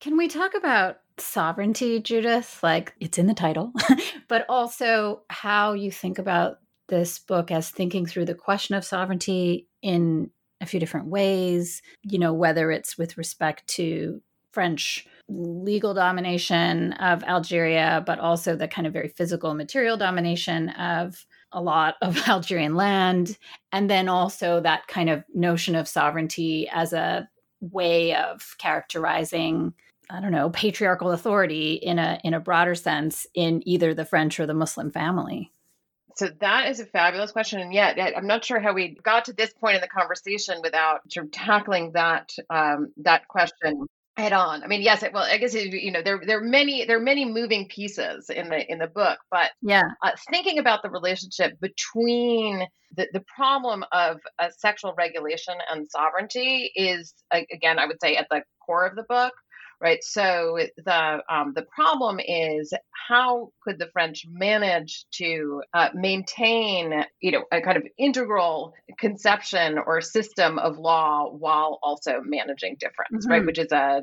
Can 0.00 0.16
we 0.16 0.26
talk 0.26 0.54
about 0.54 0.98
sovereignty, 1.16 2.00
Judith? 2.00 2.58
Like 2.60 2.92
it's 2.98 3.18
in 3.18 3.28
the 3.28 3.34
title, 3.34 3.72
but 4.28 4.44
also 4.48 5.22
how 5.30 5.74
you 5.74 5.92
think 5.92 6.18
about 6.18 6.58
this 6.88 7.20
book 7.20 7.52
as 7.52 7.70
thinking 7.70 8.04
through 8.04 8.24
the 8.24 8.34
question 8.34 8.74
of 8.74 8.84
sovereignty 8.84 9.68
in 9.80 10.30
a 10.60 10.66
few 10.66 10.80
different 10.80 11.06
ways, 11.06 11.82
you 12.02 12.18
know, 12.18 12.32
whether 12.32 12.72
it's 12.72 12.98
with 12.98 13.16
respect 13.16 13.64
to 13.68 14.20
French 14.52 15.06
legal 15.28 15.94
domination 15.94 16.94
of 16.94 17.22
Algeria, 17.24 18.02
but 18.06 18.18
also 18.18 18.56
the 18.56 18.68
kind 18.68 18.86
of 18.86 18.92
very 18.92 19.08
physical 19.08 19.54
material 19.54 19.96
domination 19.96 20.70
of 20.70 21.26
a 21.52 21.60
lot 21.60 21.96
of 22.02 22.16
Algerian 22.28 22.74
land. 22.74 23.36
And 23.72 23.90
then 23.90 24.08
also 24.08 24.60
that 24.60 24.86
kind 24.86 25.10
of 25.10 25.24
notion 25.34 25.74
of 25.74 25.86
sovereignty 25.86 26.68
as 26.72 26.92
a 26.92 27.28
way 27.60 28.14
of 28.14 28.56
characterizing 28.58 29.74
I 30.10 30.20
don't 30.20 30.32
know, 30.32 30.48
patriarchal 30.48 31.10
authority 31.10 31.74
in 31.74 31.98
a 31.98 32.18
in 32.24 32.32
a 32.32 32.40
broader 32.40 32.74
sense 32.74 33.26
in 33.34 33.62
either 33.68 33.92
the 33.92 34.06
French 34.06 34.40
or 34.40 34.46
the 34.46 34.54
Muslim 34.54 34.90
family. 34.90 35.52
So 36.16 36.30
that 36.40 36.68
is 36.70 36.80
a 36.80 36.86
fabulous 36.86 37.30
question, 37.30 37.60
and 37.60 37.74
yet 37.74 37.98
I'm 38.16 38.26
not 38.26 38.42
sure 38.42 38.58
how 38.58 38.72
we 38.72 38.96
got 39.02 39.26
to 39.26 39.34
this 39.34 39.52
point 39.52 39.74
in 39.74 39.80
the 39.82 39.88
conversation 39.88 40.60
without 40.62 41.02
tackling 41.30 41.92
that 41.92 42.32
um, 42.48 42.90
that 42.96 43.28
question 43.28 43.86
head 44.18 44.32
on. 44.32 44.62
I 44.62 44.66
mean, 44.66 44.82
yes, 44.82 45.02
it, 45.02 45.12
well, 45.12 45.24
I 45.24 45.38
guess 45.38 45.54
it, 45.54 45.72
you 45.72 45.92
know 45.92 46.02
there 46.02 46.20
there 46.26 46.38
are 46.38 46.44
many 46.44 46.84
there 46.84 46.98
are 46.98 47.02
many 47.02 47.24
moving 47.24 47.68
pieces 47.68 48.28
in 48.30 48.48
the 48.48 48.70
in 48.70 48.78
the 48.78 48.88
book, 48.88 49.18
but 49.30 49.52
yeah, 49.62 49.84
uh, 50.02 50.10
thinking 50.30 50.58
about 50.58 50.82
the 50.82 50.90
relationship 50.90 51.58
between 51.60 52.66
the 52.96 53.08
the 53.12 53.24
problem 53.34 53.84
of 53.92 54.18
uh, 54.38 54.48
sexual 54.56 54.94
regulation 54.98 55.54
and 55.70 55.88
sovereignty 55.88 56.72
is 56.74 57.14
again, 57.32 57.78
I 57.78 57.86
would 57.86 58.00
say, 58.00 58.16
at 58.16 58.26
the 58.30 58.42
core 58.64 58.86
of 58.86 58.96
the 58.96 59.04
book 59.08 59.32
right? 59.80 60.02
So 60.02 60.58
the 60.76 61.22
um, 61.28 61.52
the 61.54 61.62
problem 61.62 62.20
is 62.20 62.72
how 63.08 63.52
could 63.62 63.78
the 63.78 63.88
French 63.92 64.24
manage 64.28 65.06
to 65.12 65.62
uh, 65.74 65.88
maintain, 65.94 67.04
you 67.20 67.32
know, 67.32 67.44
a 67.52 67.60
kind 67.60 67.76
of 67.76 67.84
integral 67.98 68.74
conception 68.98 69.78
or 69.78 70.00
system 70.00 70.58
of 70.58 70.78
law 70.78 71.30
while 71.30 71.78
also 71.82 72.20
managing 72.24 72.76
difference, 72.78 73.24
mm-hmm. 73.24 73.32
right? 73.32 73.46
Which 73.46 73.58
is 73.58 73.72
a, 73.72 74.02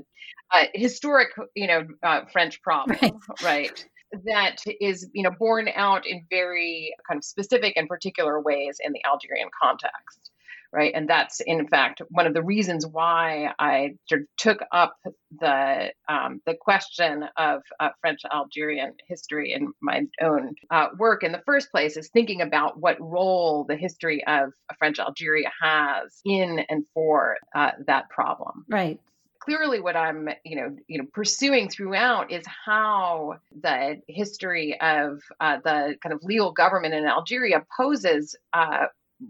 a 0.53 0.69
historic, 0.73 1.29
you 1.55 1.67
know, 1.67 1.87
uh, 2.03 2.21
French 2.31 2.61
problem, 2.61 2.97
right? 3.01 3.13
right? 3.43 3.85
that 4.25 4.57
is 4.79 5.09
you 5.13 5.23
know 5.23 5.31
borne 5.31 5.67
out 5.75 6.05
in 6.05 6.25
very 6.29 6.95
kind 7.07 7.17
of 7.17 7.23
specific 7.25 7.73
and 7.75 7.89
particular 7.89 8.39
ways 8.39 8.77
in 8.81 8.93
the 8.93 9.01
Algerian 9.05 9.49
context 9.61 10.31
right? 10.75 10.91
And 10.93 11.09
that's 11.09 11.39
in 11.39 11.67
fact 11.67 12.01
one 12.09 12.27
of 12.27 12.33
the 12.33 12.43
reasons 12.43 12.85
why 12.85 13.53
I 13.57 13.95
sort 14.07 14.21
of 14.21 14.27
took 14.37 14.59
up 14.73 14.97
the 15.39 15.93
um, 16.09 16.41
the 16.45 16.55
question 16.59 17.23
of 17.37 17.61
uh, 17.79 17.89
French 18.01 18.19
Algerian 18.31 18.93
history 19.07 19.53
in 19.53 19.71
my 19.81 20.01
own 20.21 20.53
uh, 20.69 20.87
work 20.99 21.23
in 21.23 21.31
the 21.31 21.41
first 21.45 21.71
place 21.71 21.95
is 21.95 22.09
thinking 22.09 22.41
about 22.41 22.77
what 22.77 22.99
role 22.99 23.63
the 23.63 23.77
history 23.77 24.25
of 24.27 24.51
French 24.77 24.99
Algeria 24.99 25.49
has 25.61 26.19
in 26.25 26.59
and 26.69 26.83
for 26.93 27.37
uh, 27.55 27.71
that 27.87 28.09
problem. 28.09 28.65
Right 28.69 28.99
clearly 29.39 29.79
what 29.79 29.95
i'm 29.95 30.27
you 30.43 30.55
know 30.55 30.75
you 30.87 30.97
know 30.97 31.05
pursuing 31.13 31.69
throughout 31.69 32.31
is 32.31 32.43
how 32.65 33.35
the 33.61 34.01
history 34.07 34.79
of 34.81 35.21
uh, 35.39 35.57
the 35.63 35.95
kind 36.01 36.13
of 36.13 36.23
legal 36.23 36.51
government 36.51 36.95
in 36.95 37.05
algeria 37.05 37.63
poses 37.77 38.35
uh, 38.53 38.85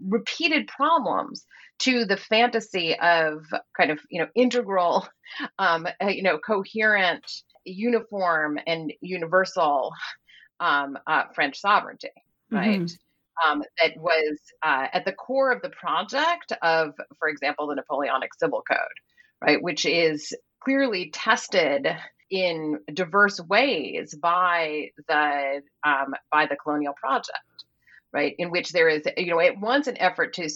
repeated 0.08 0.66
problems 0.66 1.46
to 1.78 2.04
the 2.04 2.16
fantasy 2.16 2.98
of 2.98 3.44
kind 3.76 3.90
of 3.90 3.98
you 4.10 4.20
know 4.20 4.28
integral 4.34 5.06
um, 5.58 5.86
uh, 6.02 6.08
you 6.08 6.22
know 6.22 6.38
coherent 6.38 7.24
uniform 7.64 8.58
and 8.66 8.92
universal 9.00 9.92
um, 10.60 10.98
uh, 11.06 11.24
french 11.34 11.60
sovereignty 11.60 12.08
right? 12.50 12.80
Mm-hmm. 12.80 13.50
um, 13.50 13.62
that 13.82 13.96
was 13.96 14.38
uh, 14.62 14.86
at 14.92 15.04
the 15.04 15.12
core 15.12 15.52
of 15.52 15.62
the 15.62 15.70
project 15.70 16.52
of 16.62 16.94
for 17.18 17.28
example 17.28 17.66
the 17.66 17.74
napoleonic 17.74 18.30
civil 18.34 18.62
code 18.68 18.78
right? 19.40 19.62
Which 19.62 19.84
is 19.84 20.34
clearly 20.60 21.10
tested 21.10 21.88
in 22.30 22.80
diverse 22.92 23.40
ways 23.40 24.14
by 24.14 24.90
the 25.08 25.62
um, 25.84 26.14
by 26.32 26.46
the 26.46 26.56
colonial 26.56 26.94
project 26.94 27.38
right? 28.12 28.34
In 28.38 28.50
which 28.50 28.70
there 28.70 28.88
is, 28.88 29.02
you 29.16 29.26
know, 29.26 29.40
at 29.40 29.58
once 29.58 29.86
an 29.86 29.98
effort 29.98 30.34
to 30.34 30.48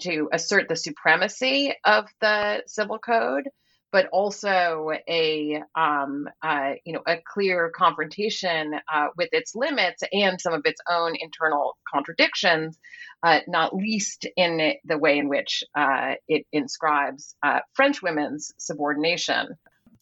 to 0.00 0.28
assert 0.32 0.68
the 0.68 0.76
supremacy 0.76 1.74
of 1.84 2.06
the 2.20 2.62
civil 2.66 2.98
code, 2.98 3.48
but 3.90 4.06
also 4.12 4.90
a 5.08 5.62
um, 5.74 6.28
uh, 6.42 6.72
you 6.84 6.92
know 6.92 7.02
a 7.06 7.16
clear 7.24 7.72
confrontation 7.74 8.74
uh, 8.92 9.06
with 9.16 9.28
its 9.32 9.54
limits 9.54 10.02
and 10.12 10.40
some 10.40 10.52
of 10.52 10.62
its 10.64 10.80
own 10.88 11.14
internal 11.18 11.76
contradictions, 11.92 12.78
uh, 13.22 13.40
not 13.48 13.74
least 13.74 14.26
in 14.36 14.74
the 14.84 14.98
way 14.98 15.18
in 15.18 15.28
which 15.28 15.64
uh, 15.74 16.14
it 16.28 16.46
inscribes 16.52 17.34
uh, 17.42 17.60
French 17.74 18.02
women's 18.02 18.52
subordination. 18.58 19.56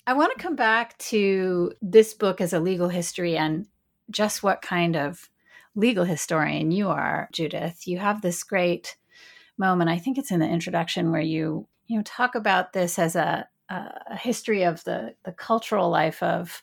I 0.09 0.13
want 0.13 0.37
to 0.37 0.43
come 0.43 0.55
back 0.55 0.97
to 0.99 1.73
this 1.83 2.15
book 2.15 2.41
as 2.41 2.53
a 2.53 2.61
legal 2.61 2.89
history 2.89 3.37
and 3.37 3.67
just 4.09 4.43
what 4.43 4.63
kind 4.63 4.97
of 4.97 5.29
legal 5.77 6.05
historian 6.05 6.73
you 6.73 6.89
are, 6.89 7.29
Judith. 7.33 7.87
You 7.87 7.99
have 7.99 8.23
this 8.23 8.43
great 8.43 8.97
moment. 9.59 9.91
I 9.91 9.99
think 9.99 10.19
it's 10.19 10.33
in 10.33 10.41
the 10.41 10.49
introduction 10.49 11.13
where 11.13 11.21
you 11.21 11.69
you 11.87 11.97
know 11.97 12.03
talk 12.03 12.35
about 12.35 12.73
this 12.73 12.99
as 12.99 13.15
a 13.15 13.49
a 13.69 14.17
history 14.17 14.63
of 14.63 14.83
the 14.85 15.15
the 15.25 15.33
cultural 15.33 15.91
life 15.91 16.23
of 16.23 16.63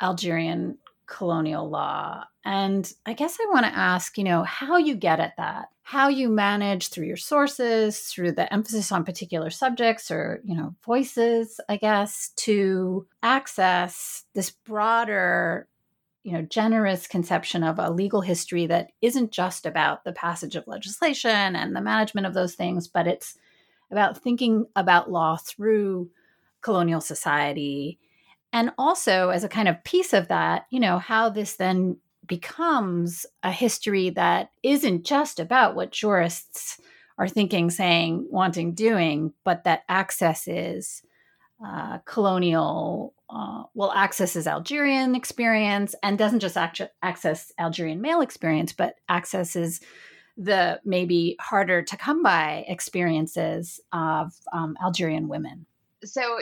Algerian 0.00 0.78
colonial 1.06 1.68
law. 1.68 2.24
And 2.44 2.92
I 3.06 3.12
guess 3.12 3.38
I 3.40 3.50
want 3.52 3.64
to 3.66 3.76
ask, 3.76 4.18
you 4.18 4.24
know, 4.24 4.42
how 4.42 4.76
you 4.76 4.94
get 4.94 5.20
at 5.20 5.36
that, 5.36 5.68
how 5.82 6.08
you 6.08 6.28
manage 6.28 6.88
through 6.88 7.06
your 7.06 7.16
sources, 7.16 8.00
through 8.00 8.32
the 8.32 8.52
emphasis 8.52 8.92
on 8.92 9.04
particular 9.04 9.50
subjects 9.50 10.10
or, 10.10 10.40
you 10.44 10.56
know, 10.56 10.74
voices, 10.84 11.60
I 11.68 11.76
guess, 11.76 12.30
to 12.36 13.06
access 13.22 14.24
this 14.34 14.50
broader 14.50 15.68
you 16.26 16.32
know 16.32 16.42
generous 16.42 17.06
conception 17.06 17.62
of 17.62 17.78
a 17.78 17.90
legal 17.90 18.20
history 18.20 18.66
that 18.66 18.90
isn't 19.00 19.30
just 19.30 19.64
about 19.64 20.04
the 20.04 20.12
passage 20.12 20.56
of 20.56 20.66
legislation 20.66 21.54
and 21.54 21.74
the 21.74 21.80
management 21.80 22.26
of 22.26 22.34
those 22.34 22.54
things 22.54 22.88
but 22.88 23.06
it's 23.06 23.38
about 23.90 24.18
thinking 24.18 24.66
about 24.74 25.10
law 25.10 25.36
through 25.36 26.10
colonial 26.60 27.00
society. 27.00 27.98
And 28.52 28.72
also 28.78 29.28
as 29.28 29.44
a 29.44 29.48
kind 29.48 29.68
of 29.68 29.84
piece 29.84 30.12
of 30.12 30.28
that 30.28 30.66
you 30.70 30.80
know 30.80 30.98
how 30.98 31.28
this 31.28 31.56
then 31.56 31.98
becomes 32.26 33.24
a 33.44 33.52
history 33.52 34.10
that 34.10 34.50
isn't 34.64 35.04
just 35.04 35.38
about 35.38 35.76
what 35.76 35.92
jurists 35.92 36.80
are 37.18 37.28
thinking 37.28 37.70
saying 37.70 38.26
wanting 38.30 38.74
doing 38.74 39.32
but 39.44 39.62
that 39.62 39.84
accesses 39.88 41.02
uh, 41.64 41.98
colonial 42.04 43.14
uh, 43.28 43.64
well 43.74 43.92
accesses 43.92 44.46
Algerian 44.46 45.14
experience 45.14 45.94
and 46.02 46.18
doesn't 46.18 46.40
just 46.40 46.56
access 47.02 47.52
Algerian 47.58 48.00
male 48.00 48.20
experience, 48.20 48.72
but 48.72 48.94
accesses 49.08 49.80
the 50.36 50.80
maybe 50.84 51.36
harder 51.40 51.82
to 51.82 51.96
come 51.96 52.22
by 52.22 52.64
experiences 52.68 53.80
of 53.92 54.32
um, 54.52 54.76
Algerian 54.82 55.28
women. 55.28 55.66
So, 56.06 56.38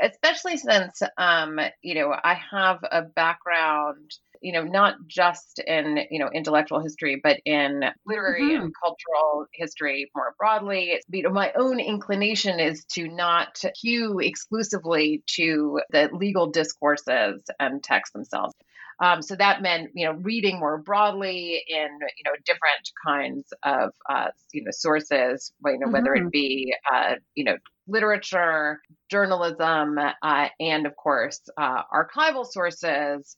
especially 0.00 0.56
since 0.56 1.02
um, 1.16 1.60
you 1.82 1.94
know 1.94 2.12
I 2.12 2.34
have 2.34 2.78
a 2.90 3.02
background 3.02 4.12
you 4.40 4.52
know, 4.52 4.62
not 4.62 4.94
just 5.06 5.58
in, 5.66 5.98
you 6.10 6.18
know, 6.18 6.30
intellectual 6.32 6.80
history, 6.80 7.20
but 7.22 7.38
in 7.44 7.82
literary 8.06 8.42
mm-hmm. 8.42 8.64
and 8.64 8.74
cultural 8.82 9.46
history 9.52 10.10
more 10.14 10.34
broadly. 10.38 11.00
You 11.10 11.22
know, 11.24 11.30
my 11.30 11.52
own 11.56 11.80
inclination 11.80 12.60
is 12.60 12.84
to 12.92 13.08
not 13.08 13.62
hew 13.80 14.18
exclusively 14.20 15.22
to 15.36 15.80
the 15.90 16.10
legal 16.12 16.50
discourses 16.50 17.42
and 17.58 17.82
texts 17.82 18.12
themselves. 18.12 18.54
Um, 19.00 19.22
so 19.22 19.36
that 19.36 19.62
meant, 19.62 19.90
you 19.94 20.06
know, 20.06 20.12
reading 20.14 20.58
more 20.58 20.78
broadly 20.78 21.62
in, 21.68 21.88
you 22.16 22.24
know, 22.24 22.32
different 22.44 22.90
kinds 23.06 23.52
of, 23.62 23.90
uh, 24.08 24.28
you 24.52 24.64
know, 24.64 24.70
sources, 24.72 25.52
you 25.64 25.72
know, 25.72 25.86
mm-hmm. 25.86 25.92
whether 25.92 26.14
it 26.14 26.20
mm-hmm. 26.20 26.28
be, 26.30 26.74
uh, 26.92 27.14
you 27.34 27.44
know, 27.44 27.56
literature, 27.86 28.80
journalism, 29.10 29.98
uh, 29.98 30.48
and 30.60 30.86
of 30.86 30.96
course, 30.96 31.40
uh, 31.56 31.82
archival 31.92 32.44
sources 32.46 33.36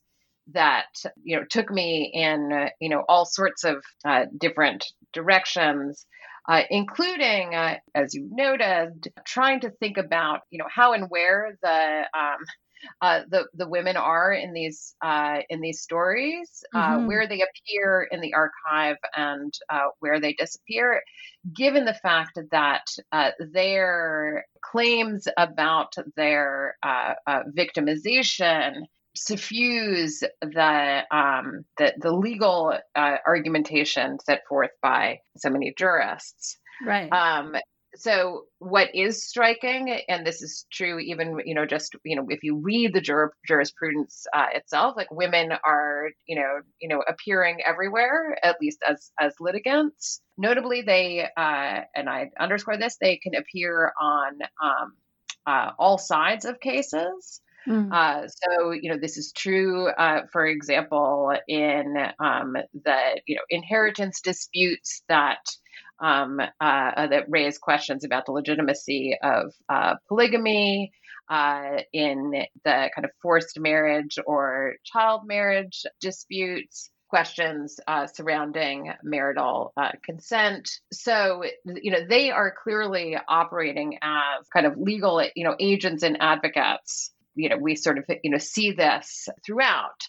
that 0.53 0.87
you 1.23 1.37
know 1.37 1.45
took 1.49 1.71
me 1.71 2.11
in 2.13 2.67
you 2.81 2.89
know 2.89 3.03
all 3.07 3.25
sorts 3.25 3.63
of 3.63 3.83
uh, 4.03 4.25
different 4.39 4.85
directions 5.13 6.05
uh, 6.49 6.63
including 6.69 7.53
uh, 7.53 7.77
as 7.95 8.13
you 8.13 8.27
noted 8.31 9.07
trying 9.25 9.59
to 9.59 9.69
think 9.69 9.97
about 9.97 10.41
you 10.49 10.57
know 10.57 10.67
how 10.73 10.93
and 10.93 11.09
where 11.09 11.57
the 11.61 12.03
um, 12.17 12.37
uh, 13.01 13.21
the 13.29 13.45
the 13.53 13.67
women 13.67 13.97
are 13.97 14.33
in 14.33 14.53
these 14.53 14.95
uh, 15.01 15.39
in 15.49 15.61
these 15.61 15.81
stories, 15.81 16.63
mm-hmm. 16.73 17.07
where 17.07 17.27
they 17.27 17.41
appear 17.41 18.07
in 18.11 18.21
the 18.21 18.33
archive 18.33 18.97
and 19.15 19.53
where 19.99 20.19
they 20.19 20.33
disappear, 20.33 21.01
given 21.55 21.85
the 21.85 21.93
fact 21.93 22.39
that 22.51 22.85
their 23.39 24.45
claims 24.61 25.27
about 25.37 25.93
their 26.15 26.75
victimization 27.55 28.85
suffuse 29.15 30.23
the 30.41 31.01
um, 31.11 31.65
the, 31.77 31.93
the 31.97 32.11
legal 32.11 32.77
uh, 32.95 33.15
argumentation 33.25 34.17
set 34.19 34.41
forth 34.47 34.71
by 34.81 35.19
so 35.37 35.49
many 35.49 35.73
jurists. 35.77 36.57
Right. 36.85 37.11
Um, 37.11 37.55
so 37.95 38.45
what 38.59 38.95
is 38.95 39.25
striking, 39.25 39.89
and 40.07 40.25
this 40.25 40.41
is 40.41 40.65
true 40.71 40.99
even 40.99 41.39
you 41.45 41.55
know 41.55 41.65
just 41.65 41.95
you 42.03 42.15
know 42.15 42.25
if 42.29 42.43
you 42.43 42.57
read 42.57 42.93
the 42.93 43.01
jur- 43.01 43.33
jurisprudence 43.45 44.25
uh, 44.33 44.47
itself, 44.53 44.95
like 44.95 45.11
women 45.11 45.51
are 45.65 46.09
you 46.25 46.35
know 46.35 46.61
you 46.79 46.89
know 46.89 47.03
appearing 47.07 47.59
everywhere, 47.65 48.37
at 48.43 48.57
least 48.61 48.79
as 48.87 49.11
as 49.19 49.33
litigants. 49.39 50.21
Notably, 50.37 50.81
they 50.81 51.27
uh, 51.35 51.81
and 51.95 52.09
I 52.09 52.31
underscore 52.39 52.77
this, 52.77 52.97
they 52.99 53.17
can 53.17 53.35
appear 53.35 53.91
on 54.01 54.39
um, 54.63 54.93
uh, 55.45 55.71
all 55.77 55.97
sides 55.97 56.45
of 56.45 56.59
cases. 56.59 57.41
Mm. 57.67 57.93
Uh, 57.93 58.27
so, 58.27 58.71
you 58.71 58.89
know, 58.91 58.97
this 58.97 59.17
is 59.17 59.31
true, 59.33 59.87
uh, 59.87 60.21
for 60.31 60.47
example, 60.47 61.31
in 61.47 61.95
um, 62.19 62.55
the, 62.73 63.21
you 63.27 63.35
know, 63.35 63.41
inheritance 63.49 64.21
disputes 64.21 65.03
that 65.09 65.45
um, 66.01 66.39
uh, 66.39 67.07
that 67.07 67.25
raise 67.29 67.57
questions 67.57 68.03
about 68.03 68.25
the 68.25 68.31
legitimacy 68.31 69.17
of 69.21 69.53
uh, 69.69 69.95
polygamy, 70.07 70.91
uh, 71.29 71.77
in 71.93 72.31
the 72.65 72.89
kind 72.93 73.05
of 73.05 73.11
forced 73.21 73.57
marriage 73.59 74.19
or 74.25 74.73
child 74.83 75.21
marriage 75.25 75.85
disputes 76.01 76.89
questions 77.07 77.79
uh, 77.87 78.07
surrounding 78.07 78.91
marital 79.03 79.73
uh, 79.75 79.91
consent. 80.03 80.69
So, 80.93 81.43
you 81.65 81.91
know, 81.91 82.05
they 82.07 82.31
are 82.31 82.53
clearly 82.63 83.17
operating 83.27 83.97
as 84.01 84.47
kind 84.53 84.65
of 84.65 84.77
legal, 84.77 85.25
you 85.35 85.43
know, 85.43 85.55
agents 85.59 86.03
and 86.03 86.17
advocates 86.21 87.11
you 87.35 87.49
know 87.49 87.57
we 87.57 87.75
sort 87.75 87.97
of 87.97 88.05
you 88.23 88.31
know 88.31 88.37
see 88.37 88.71
this 88.71 89.27
throughout 89.45 90.07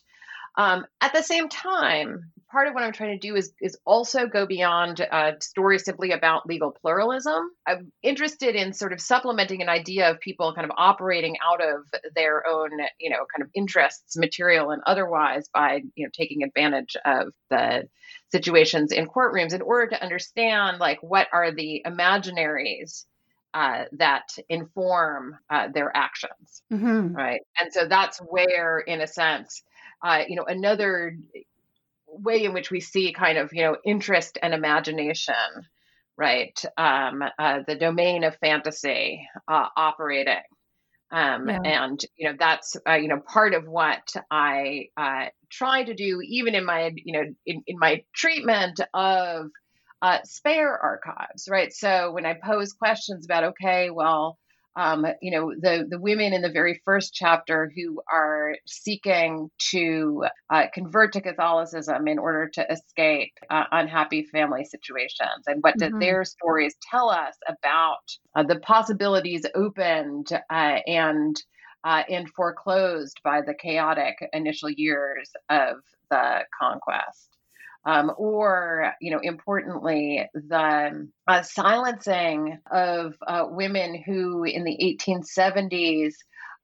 um, 0.57 0.85
at 1.01 1.13
the 1.13 1.23
same 1.23 1.49
time 1.49 2.31
part 2.53 2.69
of 2.69 2.75
what 2.75 2.85
i'm 2.85 2.93
trying 2.93 3.19
to 3.19 3.27
do 3.27 3.35
is 3.35 3.53
is 3.61 3.79
also 3.85 4.27
go 4.27 4.47
beyond 4.47 5.01
uh, 5.01 5.33
stories 5.41 5.85
simply 5.85 6.13
about 6.13 6.47
legal 6.47 6.71
pluralism 6.71 7.51
i'm 7.67 7.91
interested 8.03 8.55
in 8.55 8.73
sort 8.73 8.93
of 8.93 9.01
supplementing 9.01 9.63
an 9.63 9.69
idea 9.69 10.11
of 10.11 10.21
people 10.21 10.55
kind 10.55 10.65
of 10.65 10.73
operating 10.77 11.37
out 11.45 11.63
of 11.63 11.81
their 12.15 12.47
own 12.47 12.71
you 13.01 13.11
know 13.11 13.25
kind 13.35 13.43
of 13.43 13.49
interests 13.55 14.17
material 14.17 14.71
and 14.71 14.83
otherwise 14.87 15.49
by 15.53 15.81
you 15.95 16.05
know 16.05 16.11
taking 16.13 16.43
advantage 16.43 16.97
of 17.05 17.33
the 17.51 17.89
situations 18.31 18.93
in 18.93 19.09
courtrooms 19.09 19.55
in 19.55 19.63
order 19.63 19.91
to 19.91 20.03
understand 20.03 20.79
like 20.79 21.03
what 21.03 21.29
are 21.33 21.53
the 21.53 21.83
imaginaries 21.87 23.05
uh, 23.55 23.85
that 23.93 24.29
inform 24.49 25.37
uh, 25.51 25.69
their 25.75 25.95
actions, 25.95 26.63
mm-hmm. 26.73 27.15
right? 27.15 27.43
And 27.61 27.71
so 27.71 27.87
that's 27.87 28.19
where, 28.19 28.79
in 28.79 29.03
a 29.03 29.07
sense, 29.07 29.63
uh, 30.03 30.23
you 30.27 30.37
know, 30.37 30.45
another 30.45 31.17
way 32.13 32.45
in 32.45 32.53
which 32.53 32.71
we 32.71 32.81
see 32.81 33.13
kind 33.13 33.39
of 33.39 33.53
you 33.53 33.63
know 33.63 33.77
interest 33.85 34.39
and 34.43 34.55
imagination, 34.55 35.35
right? 36.17 36.59
Um, 36.77 37.23
uh, 37.39 37.61
the 37.67 37.77
domain 37.77 38.25
of 38.25 38.37
fantasy 38.37 39.27
uh, 39.49 39.67
operating. 39.77 40.43
Um, 41.11 41.49
yeah. 41.49 41.61
And 41.65 42.01
you 42.17 42.31
know 42.31 42.37
that's 42.39 42.77
uh, 42.89 42.95
you 42.95 43.09
know 43.09 43.21
part 43.21 43.55
of 43.55 43.67
what 43.67 44.13
I 44.31 44.89
try 45.51 45.85
to 45.85 45.95
do, 45.95 46.21
even 46.27 46.55
in 46.55 46.65
my 46.65 46.93
you 46.95 47.13
know 47.13 47.25
in, 47.47 47.63
in 47.67 47.79
my 47.79 48.03
treatment 48.15 48.81
of 48.95 49.47
uh, 50.03 50.19
spare 50.25 50.77
archives, 50.77 51.49
right? 51.49 51.73
So 51.73 52.11
when 52.13 52.27
I 52.27 52.35
pose 52.35 52.73
questions 52.73 53.25
about, 53.25 53.45
okay, 53.45 53.89
well, 53.91 54.37
um, 54.77 55.07
you 55.21 55.31
know, 55.31 55.53
the, 55.59 55.87
the 55.89 55.99
women 55.99 56.33
in 56.33 56.43
the 56.43 56.51
very 56.51 56.81
first 56.85 57.15
chapter 57.15 57.71
who 57.77 58.01
are 58.11 58.57
seeking 58.67 59.51
to 59.71 60.25
uh, 60.51 60.65
convert 60.73 61.13
to 61.13 61.21
Catholicism 61.21 62.09
in 62.09 62.19
order 62.19 62.49
to 62.49 62.73
escape 62.73 63.33
uh, 63.51 63.65
unhappy 63.71 64.25
family 64.25 64.65
situations. 64.65 65.45
And 65.47 65.63
what 65.63 65.77
mm-hmm. 65.77 65.99
did 65.99 66.01
their 66.01 66.25
stories 66.25 66.75
tell 66.91 67.11
us 67.11 67.35
about 67.47 68.17
uh, 68.35 68.45
the 68.45 68.61
possibilities 68.61 69.45
opened 69.55 70.29
uh, 70.33 70.79
and 70.87 71.37
uh, 71.85 72.05
and 72.09 72.31
foreclosed 72.31 73.19
by 73.25 73.43
the 73.43 73.55
chaotic 73.55 74.15
initial 74.33 74.71
years 74.71 75.31
of 75.51 75.77
the 76.11 76.41
conquest? 76.59 77.29
Um, 77.85 78.13
or, 78.17 78.93
you 79.01 79.11
know, 79.11 79.19
importantly, 79.21 80.29
the 80.35 81.09
uh, 81.27 81.43
silencing 81.43 82.59
of 82.71 83.15
uh, 83.27 83.47
women 83.49 84.01
who 84.07 84.45
in 84.45 84.63
the 84.63 84.97
1870s 85.01 86.13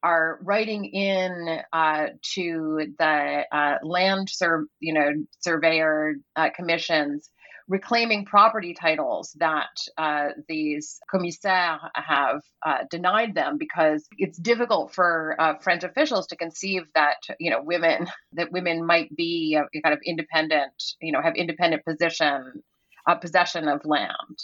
are 0.03 0.39
writing 0.43 0.85
in 0.85 1.61
uh, 1.73 2.07
to 2.35 2.87
the 2.99 3.45
uh, 3.51 3.79
land, 3.83 4.29
sur- 4.31 4.69
you 4.79 4.95
know, 4.95 5.11
surveyor 5.41 6.14
uh, 6.37 6.51
commissions 6.55 7.31
reclaiming 7.69 8.25
property 8.25 8.75
titles 8.75 9.37
that 9.39 9.77
uh, 9.99 10.29
these 10.49 10.99
commissaires 11.11 11.81
have 11.95 12.41
uh, 12.64 12.79
denied 12.91 13.35
them 13.35 13.59
because 13.59 14.07
it's 14.16 14.39
difficult 14.39 14.95
for 14.95 15.37
uh, 15.39 15.55
French 15.59 15.85
officials 15.85 16.27
to 16.29 16.37
conceive 16.37 16.83
that 16.95 17.19
you 17.39 17.51
know 17.51 17.62
women 17.62 18.09
that 18.33 18.51
women 18.53 18.85
might 18.85 19.14
be 19.14 19.59
kind 19.83 19.93
of 19.93 20.01
independent, 20.05 20.73
you 21.01 21.12
know, 21.12 21.23
have 21.23 21.35
independent 21.37 21.85
position 21.85 22.62
uh, 23.09 23.14
possession 23.14 23.69
of 23.69 23.85
land, 23.85 24.39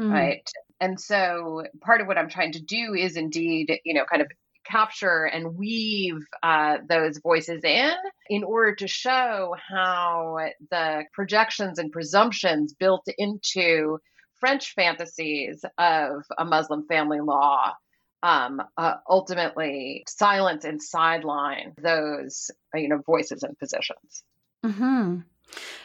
mm. 0.00 0.10
right? 0.10 0.48
And 0.80 0.98
so 1.00 1.64
part 1.80 2.00
of 2.00 2.06
what 2.06 2.18
I'm 2.18 2.28
trying 2.28 2.52
to 2.52 2.62
do 2.62 2.94
is 2.94 3.16
indeed, 3.16 3.80
you 3.84 3.94
know, 3.94 4.04
kind 4.04 4.22
of 4.22 4.28
capture 4.68 5.24
and 5.24 5.56
weave 5.56 6.20
uh, 6.42 6.78
those 6.88 7.18
voices 7.18 7.62
in 7.64 7.94
in 8.28 8.44
order 8.44 8.74
to 8.74 8.88
show 8.88 9.54
how 9.68 10.38
the 10.70 11.04
projections 11.12 11.78
and 11.78 11.92
presumptions 11.92 12.74
built 12.74 13.06
into 13.16 13.98
French 14.40 14.74
fantasies 14.74 15.64
of 15.78 16.22
a 16.38 16.44
Muslim 16.44 16.86
family 16.86 17.20
law 17.20 17.72
um, 18.22 18.62
uh, 18.76 18.94
ultimately 19.08 20.04
silence 20.08 20.64
and 20.64 20.82
sideline 20.82 21.74
those 21.80 22.50
you 22.74 22.88
know 22.88 22.98
voices 23.06 23.42
and 23.42 23.58
positions. 23.58 24.24
Mm-hmm. 24.64 25.20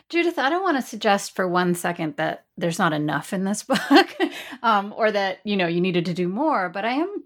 Judith, 0.10 0.38
I 0.38 0.50
don't 0.50 0.64
want 0.64 0.78
to 0.78 0.82
suggest 0.82 1.36
for 1.36 1.48
one 1.48 1.74
second 1.76 2.18
that 2.18 2.46
there's 2.58 2.80
not 2.80 2.94
enough 2.94 3.34
in 3.34 3.46
this 3.46 3.64
book, 3.64 4.18
um, 4.62 4.94
or 4.96 5.12
that 5.12 5.40
you 5.44 5.56
know 5.56 5.68
you 5.68 5.82
needed 5.82 6.06
to 6.06 6.14
do 6.14 6.28
more. 6.28 6.70
But 6.70 6.86
I 6.86 6.94
am 6.94 7.24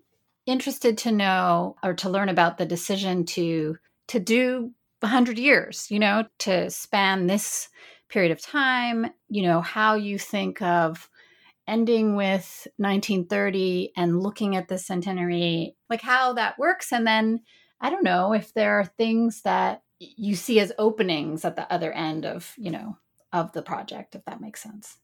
interested 0.48 0.98
to 0.98 1.12
know 1.12 1.76
or 1.84 1.94
to 1.94 2.10
learn 2.10 2.30
about 2.30 2.58
the 2.58 2.66
decision 2.66 3.26
to 3.26 3.78
to 4.08 4.20
do 4.20 4.72
100 5.02 5.38
years 5.38 5.92
you 5.92 6.00
know 6.00 6.24
to 6.40 6.70
span 6.70 7.28
this 7.28 7.70
period 8.10 8.32
of 8.32 8.42
time 8.42 9.06
you 9.30 9.44
know 9.44 9.62
how 9.62 9.94
you 9.94 10.18
think 10.18 10.62
of 10.62 11.10
ending 11.68 12.16
with 12.16 12.66
1930 12.78 13.92
and 13.98 14.24
looking 14.24 14.56
at 14.56 14.70
the 14.70 14.78
centenary 14.78 15.76
like 15.90 16.02
how 16.02 16.34
that 16.34 16.58
works 16.58 16.92
and 16.92 17.06
then 17.06 17.42
i 17.82 17.90
don't 17.90 18.04
know 18.04 18.34
if 18.34 18.54
there 18.54 18.80
are 18.80 18.86
things 18.86 19.42
that 19.42 19.84
you 20.00 20.36
see 20.36 20.60
as 20.60 20.72
openings 20.80 21.44
at 21.44 21.56
the 21.56 21.72
other 21.72 21.92
end 21.92 22.26
of 22.26 22.54
you 22.58 22.72
know 22.72 22.98
of 23.34 23.52
the 23.52 23.62
project 23.62 24.16
if 24.16 24.24
that 24.26 24.42
makes 24.42 24.64
sense 24.64 24.98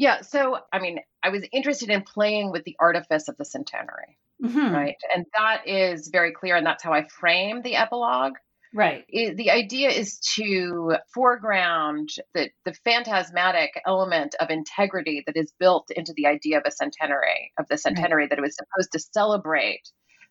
yeah. 0.00 0.22
So, 0.22 0.58
I 0.72 0.78
mean, 0.78 1.00
I 1.22 1.30
was 1.30 1.44
interested 1.52 1.90
in 1.90 2.02
playing 2.02 2.50
with 2.50 2.64
the 2.64 2.76
artifice 2.78 3.28
of 3.28 3.36
the 3.36 3.44
centenary, 3.44 4.18
mm-hmm. 4.42 4.74
right? 4.74 4.96
And 5.14 5.26
that 5.34 5.66
is 5.66 6.08
very 6.08 6.32
clear. 6.32 6.56
And 6.56 6.66
that's 6.66 6.82
how 6.82 6.92
I 6.92 7.06
frame 7.08 7.62
the 7.62 7.76
epilogue. 7.76 8.34
Right. 8.72 9.04
It, 9.08 9.36
the 9.36 9.50
idea 9.50 9.90
is 9.90 10.20
to 10.36 10.96
foreground 11.12 12.10
the, 12.34 12.50
the 12.64 12.72
phantasmatic 12.84 13.80
element 13.84 14.36
of 14.38 14.50
integrity 14.50 15.24
that 15.26 15.36
is 15.36 15.52
built 15.58 15.90
into 15.90 16.12
the 16.16 16.26
idea 16.26 16.58
of 16.58 16.64
a 16.64 16.70
centenary, 16.70 17.52
of 17.58 17.66
the 17.68 17.78
centenary 17.78 18.22
right. 18.22 18.30
that 18.30 18.38
it 18.38 18.42
was 18.42 18.56
supposed 18.56 18.92
to 18.92 19.00
celebrate 19.12 19.82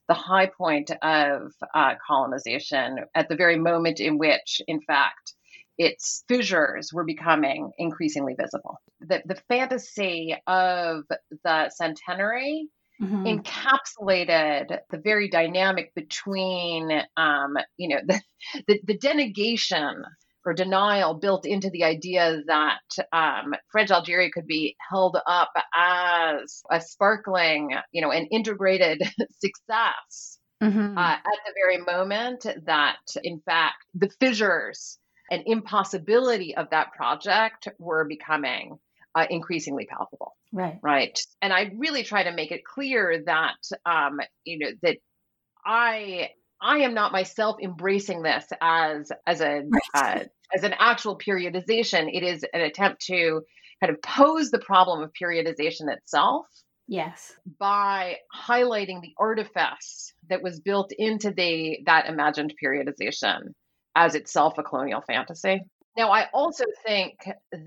the 0.07 0.13
high 0.13 0.47
point 0.47 0.89
of 1.01 1.51
uh, 1.75 1.95
colonization 2.07 2.99
at 3.13 3.29
the 3.29 3.35
very 3.35 3.59
moment 3.59 3.99
in 3.99 4.17
which, 4.17 4.61
in 4.67 4.81
fact, 4.81 5.33
its 5.79 6.25
fissures 6.27 6.91
were 6.93 7.05
becoming 7.05 7.71
increasingly 7.77 8.35
visible. 8.37 8.81
The, 8.99 9.23
the 9.25 9.41
fantasy 9.47 10.35
of 10.45 11.05
the 11.43 11.69
centenary 11.69 12.67
mm-hmm. 13.01 13.25
encapsulated 13.25 14.79
the 14.91 14.97
very 14.97 15.29
dynamic 15.29 15.95
between, 15.95 16.91
um, 17.15 17.55
you 17.77 17.89
know, 17.89 18.01
the, 18.07 18.21
the, 18.67 18.79
the, 18.85 18.97
denegation 18.97 19.95
or 20.45 20.53
denial 20.53 21.13
built 21.13 21.45
into 21.45 21.69
the 21.69 21.85
idea 21.85 22.41
that 22.47 22.79
um, 23.13 23.53
French 23.71 23.89
Algeria 23.89 24.29
could 24.33 24.47
be 24.47 24.75
held 24.89 25.17
up 25.27 25.51
as 25.77 26.61
a 26.69 26.81
sparkling, 26.81 27.71
you 27.93 28.01
know, 28.01 28.11
an 28.11 28.25
integrated 28.31 29.01
success. 29.39 30.39
Mm-hmm. 30.61 30.97
Uh, 30.97 31.13
at 31.13 31.23
the 31.23 31.53
very 31.55 31.77
moment 31.77 32.45
that, 32.65 32.97
in 33.23 33.39
fact, 33.45 33.77
the 33.93 34.09
fissures 34.19 34.99
and 35.29 35.43
impossibility 35.45 36.55
of 36.55 36.69
that 36.71 36.93
project 36.93 37.67
were 37.77 38.05
becoming 38.05 38.77
uh, 39.15 39.25
increasingly 39.29 39.85
palpable. 39.85 40.35
Right. 40.51 40.79
Right. 40.81 41.19
And 41.41 41.53
I 41.53 41.71
really 41.77 42.03
try 42.03 42.23
to 42.23 42.33
make 42.33 42.51
it 42.51 42.65
clear 42.65 43.23
that, 43.25 43.57
um, 43.85 44.19
you 44.45 44.59
know, 44.59 44.71
that 44.81 44.97
I 45.65 46.29
I 46.61 46.79
am 46.79 46.93
not 46.93 47.11
myself 47.11 47.57
embracing 47.61 48.21
this 48.21 48.45
as 48.61 49.11
as 49.25 49.41
a 49.41 49.63
uh, 49.93 50.23
as 50.53 50.63
an 50.63 50.73
actual 50.77 51.17
periodization. 51.17 52.09
It 52.11 52.23
is 52.23 52.43
an 52.53 52.61
attempt 52.61 53.05
to 53.05 53.41
kind 53.81 53.93
of 53.93 54.01
pose 54.01 54.51
the 54.51 54.59
problem 54.59 55.01
of 55.01 55.11
periodization 55.21 55.93
itself. 55.95 56.45
Yes. 56.87 57.31
By 57.59 58.17
highlighting 58.35 59.01
the 59.01 59.13
artifice 59.19 60.11
that 60.29 60.41
was 60.41 60.59
built 60.59 60.91
into 60.97 61.31
the 61.31 61.79
that 61.85 62.07
imagined 62.07 62.55
periodization 62.61 63.53
as 63.95 64.15
itself 64.15 64.57
a 64.57 64.63
colonial 64.63 65.01
fantasy. 65.01 65.61
Now, 65.97 66.11
I 66.11 66.27
also 66.33 66.63
think 66.85 67.15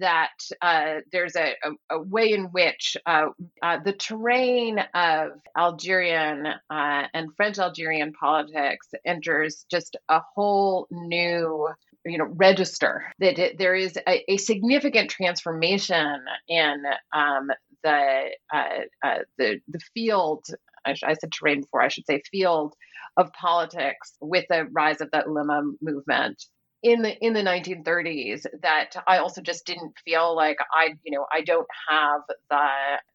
that 0.00 0.32
uh, 0.62 1.00
there's 1.10 1.36
a, 1.36 1.54
a, 1.62 1.96
a, 1.96 2.00
way 2.00 2.32
in 2.32 2.44
which 2.46 2.96
uh, 3.04 3.26
uh, 3.60 3.78
the 3.84 3.92
terrain 3.92 4.78
of 4.94 5.32
Algerian 5.54 6.46
uh, 6.46 7.06
and 7.12 7.36
French 7.36 7.58
Algerian 7.58 8.12
politics 8.12 8.88
enters 9.04 9.66
just 9.70 9.96
a 10.08 10.22
whole 10.34 10.86
new 10.90 11.68
you 12.04 12.18
know 12.18 12.24
register 12.24 13.04
that 13.18 13.38
it, 13.38 13.58
there 13.58 13.74
is 13.74 13.96
a, 14.08 14.32
a, 14.32 14.36
significant 14.36 15.10
transformation 15.10 16.24
in 16.48 16.82
um, 17.12 17.48
the, 17.82 18.30
uh, 18.52 18.68
uh, 19.04 19.18
the 19.38 19.60
the 19.68 19.80
field 19.94 20.44
I, 20.84 20.94
I, 21.04 21.14
said 21.14 21.32
terrain 21.32 21.62
before 21.62 21.82
I 21.82 21.88
should 21.88 22.06
say 22.06 22.22
field 22.30 22.74
of 23.16 23.32
politics 23.32 24.16
with 24.20 24.46
the 24.48 24.66
rise 24.72 25.00
of 25.00 25.10
the 25.10 25.22
ulema 25.26 25.62
movement 25.80 26.44
in 26.82 27.02
the 27.02 27.16
in 27.24 27.32
the 27.32 27.42
1930s 27.42 28.44
that 28.62 28.90
I 29.06 29.18
also 29.18 29.40
just 29.40 29.66
didn't 29.66 29.94
feel 30.04 30.34
like 30.34 30.56
I 30.74 30.94
you 31.04 31.16
know 31.16 31.26
I 31.32 31.42
don't 31.42 31.66
have 31.88 32.22
the 32.50 32.66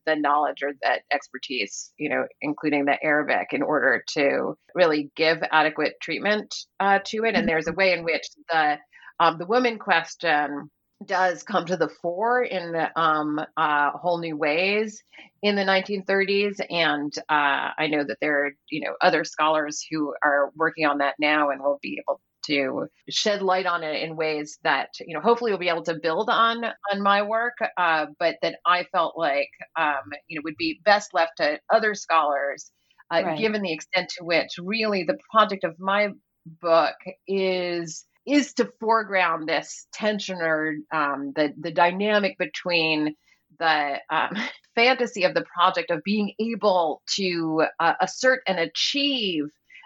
the 0.06 0.16
knowledge 0.16 0.64
or 0.64 0.72
that 0.84 1.02
expertise 1.12 1.92
you 1.98 2.10
know 2.10 2.26
including 2.42 2.86
the 2.86 2.98
Arabic 3.04 3.50
in 3.52 3.62
order 3.62 4.04
to 4.14 4.58
really 4.74 5.12
give 5.16 5.40
adequate 5.52 5.96
treatment 6.02 6.56
uh, 6.80 7.00
to 7.06 7.26
it 7.26 7.30
and 7.30 7.38
mm-hmm. 7.38 7.48
there's 7.48 7.68
a 7.68 7.74
way 7.74 7.94
in 7.94 8.04
which 8.04 8.28
the 8.52 8.78
um, 9.20 9.38
the 9.38 9.46
woman 9.46 9.80
question 9.80 10.70
does 11.06 11.44
come 11.44 11.66
to 11.66 11.78
the 11.78 11.90
fore 11.90 12.44
in 12.44 12.76
um, 12.96 13.40
uh, 13.56 13.92
whole 13.92 14.20
new 14.20 14.36
ways 14.36 15.04
in 15.42 15.56
the 15.56 15.64
1930s, 15.64 16.60
and 16.70 17.14
uh, 17.30 17.72
I 17.78 17.88
know 17.88 18.04
that 18.04 18.18
there 18.22 18.46
are 18.46 18.52
you 18.70 18.82
know 18.82 18.96
other 19.02 19.24
scholars 19.24 19.86
who 19.90 20.14
are 20.24 20.52
working 20.56 20.86
on 20.86 21.00
that 21.00 21.16
now 21.20 21.50
and 21.50 21.62
will 21.62 21.80
be 21.82 22.02
able 22.04 22.20
to 22.46 22.88
shed 23.10 23.42
light 23.42 23.66
on 23.66 23.84
it 23.84 24.02
in 24.02 24.16
ways 24.16 24.58
that 24.64 24.90
you 25.00 25.14
know 25.14 25.22
hopefully 25.22 25.52
will 25.52 25.60
be 25.60 25.70
able 25.70 25.84
to 25.84 26.00
build 26.02 26.30
on 26.30 26.64
on 26.92 27.02
my 27.02 27.22
work, 27.22 27.58
uh, 27.78 28.08
but 28.20 28.38
that 28.42 28.56
I 28.66 28.86
felt 28.92 29.18
like 29.18 29.50
um, 29.78 30.12
you 30.28 30.38
know 30.38 30.42
would 30.46 30.58
be 30.58 30.82
best 30.84 31.14
left 31.14 31.38
to 31.38 31.60
other 31.72 31.94
scholars, 31.94 32.72
uh, 33.14 33.22
right. 33.24 33.38
given 33.38 33.62
the 33.62 33.74
extent 33.74 34.10
to 34.18 34.26
which 34.26 34.52
really 34.60 35.04
the 35.04 35.18
project 35.32 35.64
of 35.64 35.80
my 35.80 36.10
book 36.62 36.96
is 37.28 38.06
is 38.28 38.54
to 38.56 38.72
foreground 38.80 39.48
this 39.48 39.88
tension 39.94 40.42
or 40.42 40.76
um, 40.92 41.34
the 41.36 41.54
the 41.60 41.72
dynamic 41.72 42.38
between 42.38 43.16
the 43.60 44.00
um, 44.10 44.36
fantasy 44.76 45.24
of 45.24 45.34
the 45.34 45.46
project 45.56 45.90
of 45.92 46.04
being 46.04 46.34
able 46.40 47.02
to 47.16 47.64
uh, 47.80 47.94
assert 48.02 48.42
and 48.48 48.60
achieve 48.60 49.46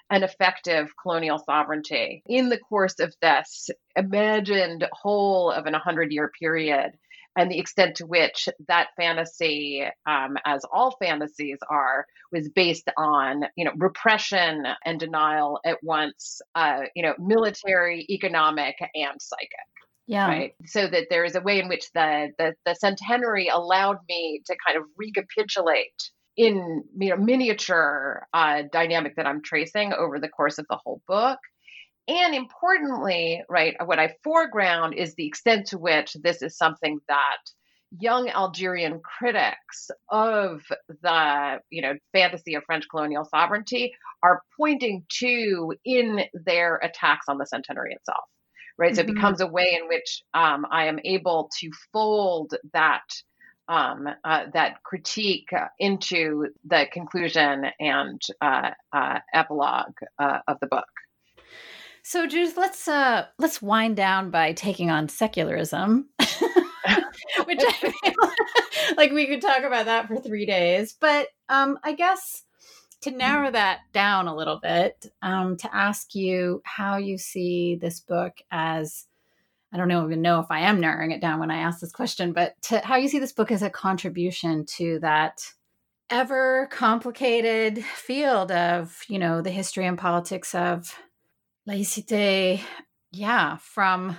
an 0.09 0.23
effective 0.23 0.91
colonial 1.01 1.39
sovereignty. 1.39 2.21
In 2.25 2.49
the 2.49 2.57
course 2.57 2.99
of 2.99 3.15
this 3.21 3.69
imagined 3.95 4.85
whole 4.91 5.51
of 5.51 5.65
an 5.67 5.73
100 5.73 6.11
year 6.11 6.29
period 6.37 6.91
and 7.37 7.49
the 7.49 7.59
extent 7.59 7.95
to 7.97 8.05
which 8.05 8.49
that 8.67 8.89
fantasy, 8.97 9.83
um, 10.05 10.37
as 10.45 10.65
all 10.71 10.97
fantasies 11.01 11.59
are, 11.69 12.05
was 12.31 12.49
based 12.49 12.89
on 12.97 13.43
you 13.55 13.65
know 13.65 13.71
repression 13.77 14.65
and 14.85 14.99
denial 14.99 15.59
at 15.65 15.77
once, 15.83 16.41
uh, 16.55 16.81
you 16.95 17.03
know, 17.03 17.13
military, 17.19 18.05
economic, 18.09 18.75
and 18.79 19.21
psychic. 19.21 19.49
Yeah. 20.07 20.27
Right. 20.27 20.55
So 20.65 20.87
that 20.87 21.07
there 21.09 21.23
is 21.23 21.35
a 21.35 21.41
way 21.41 21.59
in 21.59 21.69
which 21.69 21.85
the, 21.93 22.31
the 22.37 22.53
the 22.65 22.75
centenary 22.75 23.47
allowed 23.47 23.99
me 24.09 24.41
to 24.45 24.55
kind 24.65 24.77
of 24.77 24.83
recapitulate 24.97 26.11
in 26.37 26.83
you 26.97 27.09
know 27.09 27.17
miniature 27.17 28.27
uh, 28.33 28.63
dynamic 28.71 29.15
that 29.15 29.27
I'm 29.27 29.41
tracing 29.41 29.93
over 29.93 30.19
the 30.19 30.29
course 30.29 30.57
of 30.57 30.65
the 30.69 30.79
whole 30.83 31.01
book 31.07 31.39
and 32.07 32.35
importantly, 32.35 33.43
right, 33.49 33.75
what 33.85 33.99
I 33.99 34.15
foreground 34.23 34.95
is 34.95 35.15
the 35.15 35.27
extent 35.27 35.67
to 35.67 35.77
which 35.77 36.13
this 36.13 36.41
is 36.41 36.57
something 36.57 36.99
that 37.07 37.37
young 37.99 38.29
Algerian 38.29 39.01
critics 39.01 39.91
of 40.09 40.61
the 41.01 41.59
you 41.69 41.81
know 41.81 41.93
fantasy 42.13 42.55
of 42.55 42.63
French 42.65 42.85
colonial 42.89 43.25
sovereignty 43.25 43.93
are 44.23 44.41
pointing 44.57 45.05
to 45.19 45.73
in 45.83 46.21
their 46.33 46.77
attacks 46.77 47.25
on 47.27 47.37
the 47.37 47.45
centenary 47.45 47.93
itself. 47.93 48.23
Right, 48.77 48.91
mm-hmm. 48.91 48.95
so 48.95 49.01
it 49.01 49.05
mm-hmm. 49.07 49.15
becomes 49.15 49.41
a 49.41 49.47
way 49.47 49.77
in 49.79 49.87
which 49.87 50.23
um, 50.33 50.65
I 50.71 50.85
am 50.85 50.99
able 51.03 51.49
to 51.59 51.71
fold 51.91 52.55
that 52.73 53.03
um, 53.67 54.07
uh, 54.23 54.45
that 54.53 54.83
critique 54.83 55.49
into 55.79 56.47
the 56.65 56.87
conclusion 56.91 57.65
and 57.79 58.21
uh, 58.41 58.71
uh, 58.91 59.19
epilogue 59.33 59.95
uh, 60.19 60.39
of 60.47 60.57
the 60.59 60.67
book. 60.67 60.87
So, 62.03 62.25
Judith, 62.25 62.57
let's 62.57 62.87
uh, 62.87 63.27
let's 63.37 63.61
wind 63.61 63.95
down 63.95 64.31
by 64.31 64.53
taking 64.53 64.89
on 64.89 65.09
secularism. 65.09 66.09
which 67.45 67.61
I 67.65 67.71
feel 68.03 68.13
like 68.97 69.11
we 69.11 69.27
could 69.27 69.41
talk 69.41 69.63
about 69.63 69.85
that 69.85 70.07
for 70.07 70.17
three 70.19 70.45
days. 70.45 70.93
But 70.93 71.27
um, 71.49 71.79
I 71.83 71.93
guess 71.93 72.43
to 73.01 73.11
narrow 73.11 73.51
that 73.51 73.79
down 73.93 74.27
a 74.27 74.35
little 74.35 74.59
bit, 74.61 75.07
um, 75.21 75.57
to 75.57 75.75
ask 75.75 76.13
you 76.13 76.61
how 76.65 76.97
you 76.97 77.17
see 77.17 77.75
this 77.75 77.99
book 77.99 78.37
as 78.51 79.07
I 79.73 79.77
don't 79.77 79.91
even 79.91 80.21
know 80.21 80.39
if 80.39 80.47
I 80.49 80.61
am 80.61 80.81
narrowing 80.81 81.11
it 81.11 81.21
down 81.21 81.39
when 81.39 81.51
I 81.51 81.57
ask 81.57 81.79
this 81.79 81.93
question, 81.93 82.33
but 82.33 82.61
to 82.63 82.79
how 82.79 82.97
you 82.97 83.07
see 83.07 83.19
this 83.19 83.31
book 83.31 83.51
as 83.51 83.61
a 83.61 83.69
contribution 83.69 84.65
to 84.65 84.99
that 84.99 85.45
ever 86.09 86.67
complicated 86.71 87.83
field 87.83 88.51
of, 88.51 89.01
you 89.07 89.17
know, 89.17 89.41
the 89.41 89.49
history 89.49 89.87
and 89.87 89.97
politics 89.97 90.53
of 90.53 90.93
laïcité. 91.67 92.61
Yeah, 93.11 93.57
from 93.57 94.17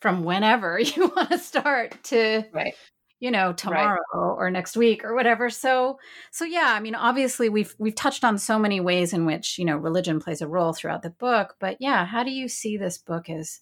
from 0.00 0.24
whenever 0.24 0.78
you 0.80 1.12
want 1.16 1.30
to 1.30 1.38
start 1.38 2.02
to 2.04 2.44
right 2.52 2.74
you 3.22 3.30
know 3.30 3.52
tomorrow 3.52 4.00
right. 4.12 4.34
or 4.36 4.50
next 4.50 4.76
week 4.76 5.04
or 5.04 5.14
whatever 5.14 5.48
so 5.48 5.96
so 6.32 6.44
yeah 6.44 6.74
i 6.76 6.80
mean 6.80 6.96
obviously 6.96 7.48
we've 7.48 7.74
we've 7.78 7.94
touched 7.94 8.24
on 8.24 8.36
so 8.36 8.58
many 8.58 8.80
ways 8.80 9.12
in 9.12 9.24
which 9.24 9.58
you 9.58 9.64
know 9.64 9.76
religion 9.76 10.18
plays 10.18 10.42
a 10.42 10.48
role 10.48 10.72
throughout 10.72 11.02
the 11.02 11.10
book 11.10 11.54
but 11.60 11.76
yeah 11.78 12.04
how 12.04 12.24
do 12.24 12.32
you 12.32 12.48
see 12.48 12.76
this 12.76 12.98
book 12.98 13.30
as 13.30 13.60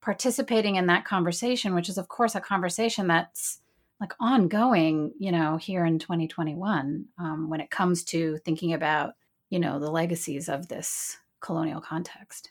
participating 0.00 0.76
in 0.76 0.86
that 0.86 1.04
conversation 1.04 1.74
which 1.74 1.90
is 1.90 1.98
of 1.98 2.08
course 2.08 2.34
a 2.34 2.40
conversation 2.40 3.06
that's 3.06 3.60
like 4.00 4.14
ongoing 4.18 5.12
you 5.18 5.30
know 5.30 5.58
here 5.58 5.84
in 5.84 5.98
2021 5.98 7.04
um, 7.18 7.50
when 7.50 7.60
it 7.60 7.70
comes 7.70 8.04
to 8.04 8.38
thinking 8.38 8.72
about 8.72 9.12
you 9.50 9.58
know 9.58 9.78
the 9.78 9.90
legacies 9.90 10.48
of 10.48 10.68
this 10.68 11.18
colonial 11.44 11.80
context 11.80 12.50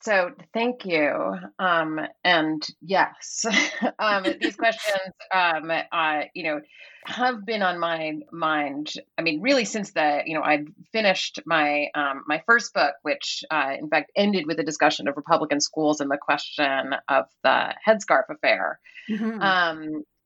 so 0.00 0.30
thank 0.54 0.84
you. 0.84 1.34
Um, 1.58 2.00
and 2.22 2.66
yes, 2.80 3.44
um, 3.98 4.24
these 4.40 4.56
questions, 4.56 5.12
um, 5.34 5.70
uh, 5.70 6.22
you 6.34 6.44
know, 6.44 6.60
have 7.04 7.44
been 7.44 7.62
on 7.62 7.80
my 7.80 8.14
mind. 8.30 8.92
I 9.16 9.22
mean, 9.22 9.40
really 9.40 9.64
since 9.64 9.92
the, 9.92 10.22
you 10.24 10.34
know, 10.34 10.42
I 10.42 10.64
finished 10.92 11.40
my 11.46 11.88
um, 11.94 12.22
my 12.26 12.42
first 12.46 12.74
book, 12.74 12.94
which 13.02 13.44
uh, 13.50 13.74
in 13.78 13.88
fact 13.88 14.12
ended 14.14 14.46
with 14.46 14.60
a 14.60 14.64
discussion 14.64 15.08
of 15.08 15.16
Republican 15.16 15.60
schools 15.60 16.00
and 16.00 16.10
the 16.10 16.18
question 16.18 16.94
of 17.08 17.24
the 17.42 17.74
headscarf 17.86 18.30
affair. 18.30 18.78
Mm-hmm. 19.10 19.42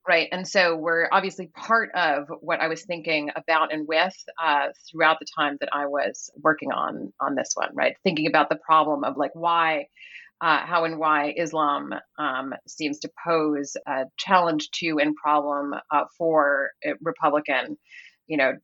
Right 0.09 0.29
and 0.33 0.47
so 0.47 0.77
we're 0.77 1.09
obviously 1.13 1.47
part 1.47 1.91
of 1.95 2.27
what 2.41 2.61
i 2.61 2.67
was 2.67 2.85
thinking 2.85 3.31
about 3.37 3.73
and 3.73 3.87
with 3.87 4.17
uh, 4.43 4.69
throughout 4.91 5.19
the 5.21 5.27
time 5.39 5.57
that 5.61 5.69
i 5.73 5.87
was 5.87 6.31
working 6.43 6.73
on 6.73 7.13
on 7.21 7.37
this 7.37 7.53
one 7.55 7.71
right? 7.75 7.95
Thinking 8.03 8.27
about 8.27 8.49
the 8.49 8.57
problem 8.57 9.05
of 9.05 9.17
like 9.17 9.31
why 9.35 9.87
uh, 10.41 10.59
how 10.67 10.85
and 10.85 10.99
why 10.99 11.33
islam 11.37 11.95
um, 12.19 12.53
seems 12.67 12.99
to 13.01 13.11
pose 13.25 13.77
a 13.87 14.07
challenge 14.19 14.71
to 14.73 14.99
and 14.99 15.15
problem 15.15 15.73
uh, 15.93 16.05
for 16.19 16.71
republican 17.01 17.79
you 18.27 18.37
know 18.37 18.55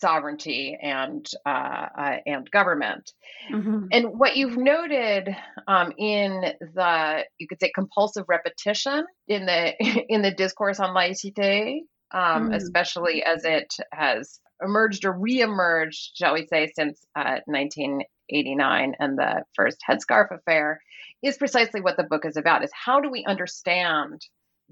sovereignty 0.00 0.78
and 0.80 1.26
uh, 1.46 1.86
uh, 1.98 2.16
and 2.26 2.50
government. 2.50 3.12
Mm-hmm. 3.52 3.86
And 3.92 4.18
what 4.18 4.36
you've 4.36 4.56
noted 4.56 5.34
um, 5.66 5.92
in 5.98 6.52
the 6.60 7.24
you 7.38 7.48
could 7.48 7.60
say 7.60 7.70
compulsive 7.74 8.24
repetition 8.28 9.04
in 9.26 9.46
the 9.46 9.74
in 10.08 10.22
the 10.22 10.32
discourse 10.32 10.80
on 10.80 10.94
laïcité, 10.94 11.80
um, 12.12 12.50
mm. 12.50 12.54
especially 12.54 13.22
as 13.22 13.44
it 13.44 13.74
has 13.92 14.40
emerged 14.62 15.04
or 15.04 15.14
reemerged, 15.14 16.10
shall 16.14 16.34
we 16.34 16.46
say, 16.46 16.70
since 16.74 17.00
uh, 17.16 17.38
1989 17.46 18.94
and 18.98 19.18
the 19.18 19.42
first 19.54 19.78
headscarf 19.88 20.30
affair, 20.32 20.80
is 21.22 21.36
precisely 21.36 21.80
what 21.80 21.96
the 21.96 22.04
book 22.04 22.24
is 22.24 22.36
about: 22.36 22.64
is 22.64 22.70
how 22.72 23.00
do 23.00 23.10
we 23.10 23.24
understand 23.24 24.20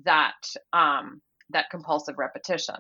that 0.05 0.35
um, 0.73 1.21
that 1.51 1.71
compulsive 1.71 2.17
repetition? 2.19 2.77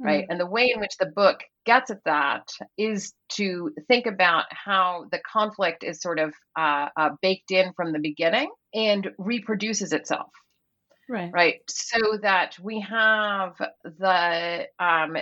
Right? 0.00 0.24
Mm. 0.24 0.26
And 0.30 0.40
the 0.40 0.46
way 0.46 0.70
in 0.74 0.80
which 0.80 0.96
the 0.98 1.06
book 1.06 1.40
gets 1.66 1.90
at 1.90 2.04
that 2.04 2.48
is 2.76 3.12
to 3.32 3.72
think 3.88 4.06
about 4.06 4.44
how 4.50 5.06
the 5.10 5.20
conflict 5.30 5.84
is 5.84 6.00
sort 6.00 6.18
of 6.18 6.32
uh, 6.58 6.88
uh, 6.96 7.10
baked 7.22 7.50
in 7.50 7.72
from 7.74 7.92
the 7.92 7.98
beginning 7.98 8.50
and 8.74 9.10
reproduces 9.18 9.92
itself. 9.92 10.30
Right. 11.08 11.30
Right. 11.32 11.60
So 11.68 12.18
that 12.22 12.56
we 12.62 12.80
have 12.80 13.54
the 13.82 14.66
um, 14.78 15.16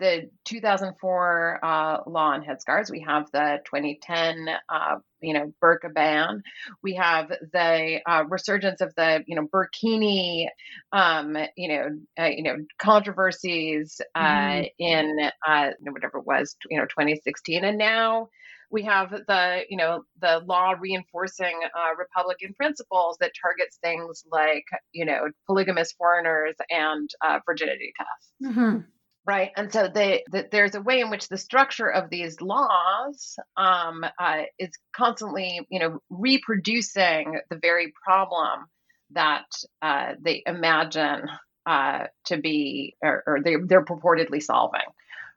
the 0.00 0.30
2004 0.44 1.60
uh, 1.62 1.98
law 2.06 2.30
on 2.30 2.44
headscarves. 2.44 2.90
We 2.90 3.00
have 3.00 3.30
the 3.32 3.60
2010, 3.64 4.48
uh, 4.68 4.96
you 5.20 5.34
know, 5.34 5.52
burqa 5.62 5.92
ban. 5.92 6.42
We 6.82 6.94
have 6.94 7.28
the 7.28 8.00
uh, 8.06 8.24
resurgence 8.28 8.80
of 8.80 8.94
the, 8.96 9.22
you 9.26 9.36
know, 9.36 9.46
burkini, 9.46 10.46
um, 10.92 11.36
you 11.56 11.68
know, 11.68 11.88
uh, 12.18 12.28
you 12.28 12.42
know, 12.42 12.56
controversies 12.78 14.00
uh, 14.14 14.20
mm-hmm. 14.20 14.64
in 14.78 15.30
uh, 15.46 15.70
whatever 15.80 16.18
it 16.18 16.26
was, 16.26 16.56
you 16.70 16.78
know, 16.78 16.84
2016, 16.84 17.64
and 17.64 17.78
now 17.78 18.28
we 18.70 18.82
have 18.82 19.10
the 19.10 19.60
you 19.68 19.76
know 19.76 20.02
the 20.20 20.42
law 20.46 20.74
reinforcing 20.80 21.60
uh, 21.64 21.94
republican 21.96 22.52
principles 22.54 23.16
that 23.20 23.30
targets 23.40 23.76
things 23.76 24.24
like 24.32 24.64
you 24.92 25.04
know 25.04 25.28
polygamous 25.46 25.92
foreigners 25.92 26.56
and 26.70 27.08
uh, 27.24 27.38
virginity 27.46 27.92
tests 27.96 28.32
mm-hmm 28.42 28.80
right 29.26 29.50
and 29.56 29.72
so 29.72 29.88
they, 29.88 30.24
the, 30.30 30.46
there's 30.50 30.74
a 30.74 30.80
way 30.80 31.00
in 31.00 31.10
which 31.10 31.28
the 31.28 31.38
structure 31.38 31.88
of 31.88 32.10
these 32.10 32.40
laws 32.40 33.38
um, 33.56 34.04
uh, 34.18 34.42
is 34.58 34.70
constantly 34.94 35.60
you 35.70 35.78
know 35.78 35.98
reproducing 36.10 37.40
the 37.50 37.56
very 37.56 37.92
problem 38.04 38.66
that 39.10 39.46
uh, 39.82 40.12
they 40.20 40.42
imagine 40.46 41.28
uh, 41.66 42.04
to 42.26 42.36
be 42.36 42.96
or, 43.02 43.22
or 43.26 43.42
they, 43.42 43.56
they're 43.66 43.84
purportedly 43.84 44.42
solving 44.42 44.80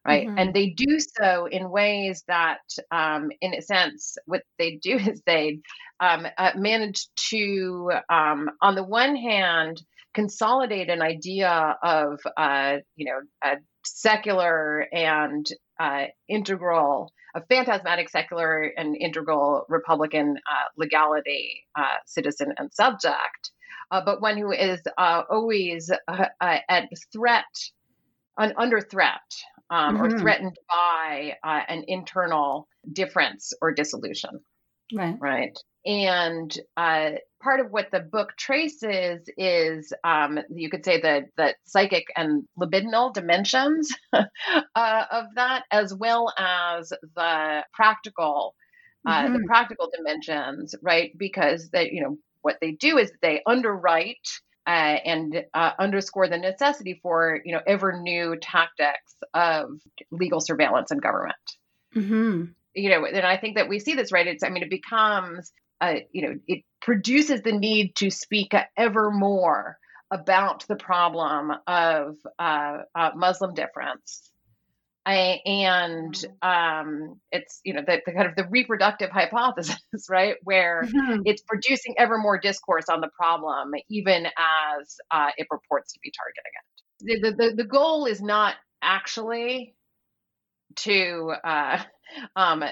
right 0.05 0.27
mm-hmm. 0.27 0.37
and 0.37 0.53
they 0.53 0.69
do 0.69 0.99
so 0.99 1.45
in 1.45 1.69
ways 1.69 2.23
that 2.27 2.59
um, 2.91 3.29
in 3.41 3.53
a 3.53 3.61
sense 3.61 4.17
what 4.25 4.43
they 4.57 4.79
do 4.81 4.97
is 4.97 5.21
they 5.25 5.59
um, 5.99 6.27
uh, 6.37 6.51
manage 6.55 7.07
to 7.15 7.91
um, 8.09 8.49
on 8.61 8.75
the 8.75 8.83
one 8.83 9.15
hand 9.15 9.81
consolidate 10.13 10.89
an 10.89 11.01
idea 11.01 11.77
of 11.83 12.19
uh, 12.37 12.77
you 12.95 13.05
know 13.05 13.19
a 13.43 13.57
secular 13.95 14.87
and 14.91 15.45
uh, 15.79 16.05
integral, 16.27 17.11
a 17.35 17.41
phantasmatic 17.41 18.09
secular 18.09 18.63
and 18.77 18.95
integral 18.95 19.65
Republican 19.69 20.37
uh, 20.37 20.69
legality 20.77 21.65
uh, 21.75 21.97
citizen 22.05 22.53
and 22.57 22.73
subject, 22.73 23.51
uh, 23.91 24.01
but 24.03 24.21
one 24.21 24.37
who 24.37 24.51
is 24.51 24.81
uh, 24.97 25.23
always 25.29 25.91
uh, 26.07 26.25
at 26.41 26.89
threat, 27.11 27.45
under 28.37 28.81
threat, 28.81 29.21
um, 29.69 29.95
mm-hmm. 29.95 30.03
or 30.03 30.19
threatened 30.19 30.57
by 30.69 31.33
an 31.43 31.83
internal 31.87 32.67
difference 32.91 33.53
or 33.61 33.71
dissolution. 33.73 34.39
Right. 34.93 35.15
Right. 35.19 35.57
And 35.87 36.53
uh, 36.75 37.11
part 37.39 37.61
of 37.61 37.71
what 37.71 37.91
the 37.91 38.01
book 38.01 38.33
traces 38.35 39.29
is, 39.37 39.93
um, 40.03 40.37
you 40.49 40.69
could 40.69 40.83
say, 40.83 40.99
the, 40.99 41.27
the 41.37 41.55
psychic 41.63 42.07
and 42.17 42.45
libidinal 42.59 43.13
dimensions 43.13 43.89
uh, 44.13 44.25
of 44.75 45.27
that, 45.35 45.63
as 45.71 45.93
well 45.93 46.33
as 46.37 46.89
the 47.15 47.63
practical, 47.73 48.53
uh, 49.05 49.23
mm-hmm. 49.23 49.33
the 49.33 49.47
practical 49.47 49.89
dimensions, 49.95 50.75
right? 50.81 51.17
Because 51.17 51.69
that 51.69 51.93
you 51.93 52.01
know 52.01 52.17
what 52.41 52.57
they 52.59 52.73
do 52.73 52.97
is 52.97 53.09
they 53.21 53.41
underwrite 53.45 54.27
uh, 54.67 54.97
and 55.05 55.45
uh, 55.53 55.71
underscore 55.79 56.27
the 56.27 56.37
necessity 56.37 56.99
for 57.01 57.39
you 57.45 57.53
know 57.53 57.61
ever 57.65 57.97
new 58.01 58.35
tactics 58.41 59.15
of 59.33 59.79
legal 60.11 60.41
surveillance 60.41 60.91
and 60.91 61.01
government. 61.01 61.35
Mm-hmm 61.95 62.43
you 62.77 62.91
know, 62.91 63.05
and 63.05 63.25
I 63.25 63.37
think 63.37 63.55
that 63.55 63.67
we 63.67 63.79
see 63.79 63.95
this, 63.95 64.11
right? 64.11 64.27
It's, 64.27 64.43
I 64.43 64.49
mean, 64.49 64.61
it 64.61 64.69
becomes, 64.69 65.51
uh, 65.81 65.95
you 66.11 66.21
know, 66.23 66.35
it 66.47 66.63
produces 66.81 67.41
the 67.41 67.51
need 67.51 67.95
to 67.95 68.09
speak 68.09 68.53
ever 68.75 69.11
more 69.11 69.77
about 70.11 70.65
the 70.67 70.75
problem 70.75 71.51
of 71.67 72.15
uh, 72.39 72.77
uh, 72.95 73.11
Muslim 73.15 73.53
difference 73.53 74.31
I, 75.07 75.39
and 75.45 76.13
mm-hmm. 76.13 76.47
um, 76.47 77.21
it's 77.31 77.61
you 77.63 77.73
know 77.73 77.81
the, 77.87 78.01
the, 78.05 78.11
kind 78.11 78.27
of 78.27 78.35
the 78.35 78.45
reproductive 78.49 79.09
hypothesis, 79.09 79.79
right, 80.09 80.35
where 80.43 80.83
mm-hmm. 80.83 81.21
it's 81.23 81.41
producing 81.43 81.95
ever 81.97 82.17
more 82.17 82.37
discourse 82.37 82.89
on 82.89 82.99
the 82.99 83.07
problem, 83.17 83.71
even 83.89 84.25
as 84.25 84.97
uh, 85.09 85.29
it 85.37 85.47
purports 85.47 85.93
to 85.93 85.99
be 86.03 86.11
targeting 86.11 86.51
it. 86.59 87.21
The, 87.21 87.31
the, 87.31 87.55
the 87.55 87.63
goal 87.63 88.05
is 88.05 88.21
not 88.21 88.55
actually 88.81 89.76
to 90.77 91.33
uh, 91.43 91.81
um, 92.35 92.63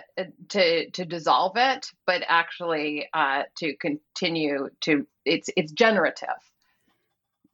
to 0.49 0.89
to 0.91 1.05
dissolve 1.05 1.53
it, 1.55 1.91
but 2.05 2.23
actually 2.27 3.07
uh, 3.13 3.43
to 3.57 3.75
continue 3.77 4.69
to 4.81 5.07
it's 5.25 5.49
it's 5.55 5.71
generative 5.71 6.29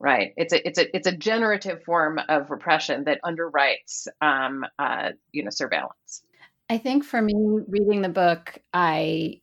right? 0.04 0.32
It's 0.36 0.52
a 0.52 0.66
it's 0.66 0.80
a 0.80 0.96
it's 0.96 1.06
a 1.06 1.16
generative 1.16 1.84
form 1.84 2.18
of 2.28 2.50
repression 2.50 3.04
that 3.04 3.20
underwrites 3.24 4.08
um, 4.20 4.64
uh, 4.76 5.10
you 5.30 5.44
know 5.44 5.50
surveillance. 5.50 6.24
I 6.68 6.78
think 6.78 7.04
for 7.04 7.20
me 7.20 7.34
reading 7.68 8.00
the 8.00 8.08
book 8.08 8.58
i 8.72 9.40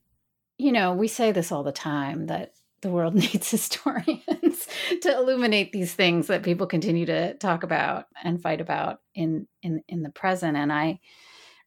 you 0.58 0.72
know 0.72 0.94
we 0.94 1.08
say 1.08 1.32
this 1.32 1.52
all 1.52 1.62
the 1.62 1.72
time 1.72 2.26
that 2.26 2.54
the 2.82 2.90
world 2.90 3.14
needs 3.16 3.50
historians 3.50 4.68
to 5.02 5.14
illuminate 5.14 5.72
these 5.72 5.94
things 5.94 6.28
that 6.28 6.44
people 6.44 6.68
continue 6.68 7.06
to 7.06 7.34
talk 7.36 7.64
about 7.64 8.06
and 8.24 8.42
fight 8.42 8.62
about 8.62 9.02
in 9.16 9.48
in 9.62 9.82
in 9.88 10.04
the 10.04 10.10
present 10.10 10.58
and 10.58 10.72
i 10.72 11.00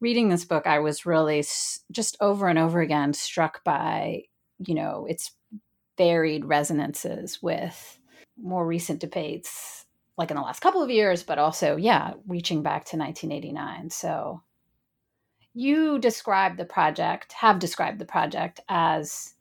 reading 0.01 0.29
this 0.29 0.45
book 0.45 0.67
i 0.67 0.79
was 0.79 1.07
really 1.07 1.45
just 1.91 2.17
over 2.21 2.49
and 2.49 2.59
over 2.59 2.81
again 2.81 3.13
struck 3.13 3.63
by 3.65 4.23
you 4.59 4.75
know 4.75 5.07
its 5.09 5.33
varied 5.99 6.45
resonances 6.45 7.43
with 7.43 7.99
more 8.41 8.67
recent 8.67 9.01
debates, 9.01 9.87
like 10.17 10.31
in 10.31 10.37
the 10.37 10.43
last 10.43 10.61
couple 10.61 10.83
of 10.83 10.91
years, 10.91 11.23
but 11.23 11.39
also, 11.39 11.77
yeah, 11.77 12.15
reaching 12.27 12.63
back 12.63 12.85
to 12.87 12.97
1989. 12.97 13.91
So 13.91 14.43
you 15.55 15.99
describe 15.99 16.57
the 16.57 16.65
project, 16.65 17.33
have 17.33 17.59
described 17.59 17.99
the 17.99 18.05
project 18.05 18.61
as 18.69 19.35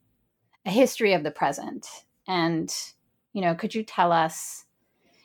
a 0.66 0.70
history 0.70 1.14
of 1.14 1.24
the 1.24 1.32
present. 1.32 1.88
And, 2.28 2.74
you 3.34 3.42
know, 3.42 3.56
could 3.56 3.74
you 3.74 3.84
tell 3.84 4.12
us 4.12 4.66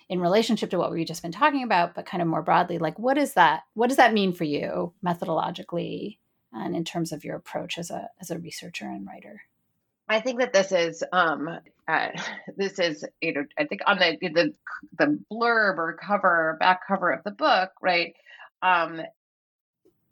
in 0.09 0.21
relationship 0.21 0.71
to 0.71 0.79
what 0.79 0.93
we've 0.93 1.07
just 1.07 1.23
been 1.23 1.33
talking 1.33 1.63
about, 1.63 1.95
but 1.95 2.07
kind 2.07 2.23
of 2.23 2.29
more 2.29 2.43
broadly, 2.43 2.79
like 2.79 2.99
what 2.99 3.19
is 3.19 3.35
that? 3.35 3.63
What 3.75 3.89
does 3.89 3.97
that 3.97 4.15
mean 4.15 4.33
for 4.33 4.45
you 4.45 4.93
methodologically 5.05 6.19
and 6.53 6.77
in 6.77 6.85
terms 6.85 7.13
of 7.13 7.25
your 7.25 7.37
approach 7.37 7.79
as 7.79 7.91
a 7.91 8.09
as 8.21 8.31
a 8.31 8.39
researcher 8.39 8.87
and 8.87 9.07
writer? 9.07 9.43
I 10.09 10.21
think 10.21 10.39
that 10.39 10.53
this 10.53 10.71
is 10.71 11.03
um, 11.13 11.49
uh, 11.89 12.09
this 12.57 12.79
is 12.79 13.05
you 13.21 13.35
know 13.35 13.45
I 13.59 13.65
think 13.65 13.81
on 13.87 13.99
the 13.99 14.17
the 14.21 14.55
the 14.97 15.19
blurb 15.31 15.79
or 15.79 15.99
cover 16.01 16.57
back 16.61 16.87
cover 16.87 17.11
of 17.11 17.25
the 17.25 17.33
book 17.33 17.71
right 17.83 18.15
um, 18.63 19.03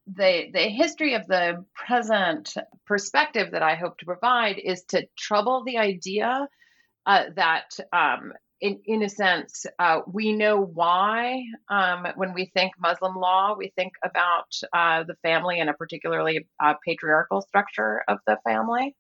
the 0.06 0.50
the 0.52 0.68
history 0.68 1.14
of 1.14 1.26
the 1.26 1.64
present 1.74 2.54
perspective 2.86 3.52
that 3.52 3.62
I 3.62 3.74
hope 3.74 3.98
to 3.98 4.04
provide 4.04 4.58
is 4.58 4.84
to 4.88 5.06
trouble 5.16 5.64
the 5.64 5.78
idea 5.78 6.48
uh, 7.06 7.24
that 7.36 7.70
um, 7.92 8.32
in, 8.60 8.80
in 8.86 9.02
a 9.02 9.08
sense, 9.08 9.66
uh, 9.78 10.00
we 10.10 10.32
know 10.32 10.60
why 10.60 11.44
um, 11.68 12.06
when 12.16 12.32
we 12.32 12.46
think 12.46 12.72
Muslim 12.78 13.14
law, 13.14 13.54
we 13.56 13.72
think 13.76 13.92
about 14.02 14.54
uh, 14.72 15.04
the 15.04 15.16
family 15.22 15.60
and 15.60 15.68
a 15.68 15.74
particularly 15.74 16.46
uh, 16.62 16.74
patriarchal 16.86 17.42
structure 17.42 18.02
of 18.08 18.18
the 18.26 18.38
family 18.44 18.94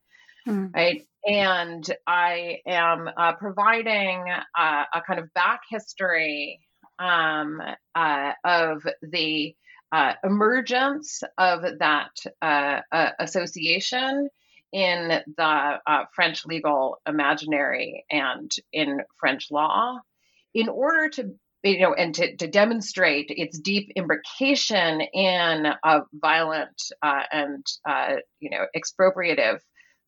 mm. 0.46 0.74
right? 0.74 1.06
And 1.26 1.88
I 2.06 2.58
am 2.66 3.08
uh, 3.16 3.32
providing 3.34 4.24
uh, 4.58 4.84
a 4.92 5.00
kind 5.06 5.20
of 5.20 5.32
back 5.34 5.60
history 5.70 6.60
um, 6.98 7.60
uh, 7.94 8.32
of 8.44 8.86
the 9.02 9.54
uh, 9.94 10.14
emergence 10.24 11.22
of 11.38 11.62
that 11.78 12.10
uh, 12.42 12.80
uh, 12.90 13.10
association 13.20 14.28
in 14.72 15.20
the 15.36 15.78
French 16.16 16.44
legal 16.46 16.98
imaginary 17.06 18.04
and 18.10 18.50
in 18.72 19.00
French 19.20 19.52
law 19.52 19.96
in 20.52 20.68
order 20.68 21.08
to 21.10 21.30
you 21.62 21.80
know, 21.80 21.94
and 21.94 22.14
to, 22.16 22.36
to 22.36 22.46
demonstrate 22.46 23.26
its 23.30 23.58
deep 23.58 23.92
imbrication 23.96 25.00
in 25.14 25.66
a 25.84 26.00
violent 26.12 26.82
uh, 27.00 27.22
and 27.30 27.64
uh, 27.88 28.16
you 28.40 28.50
know 28.50 28.66
expropriative 28.76 29.60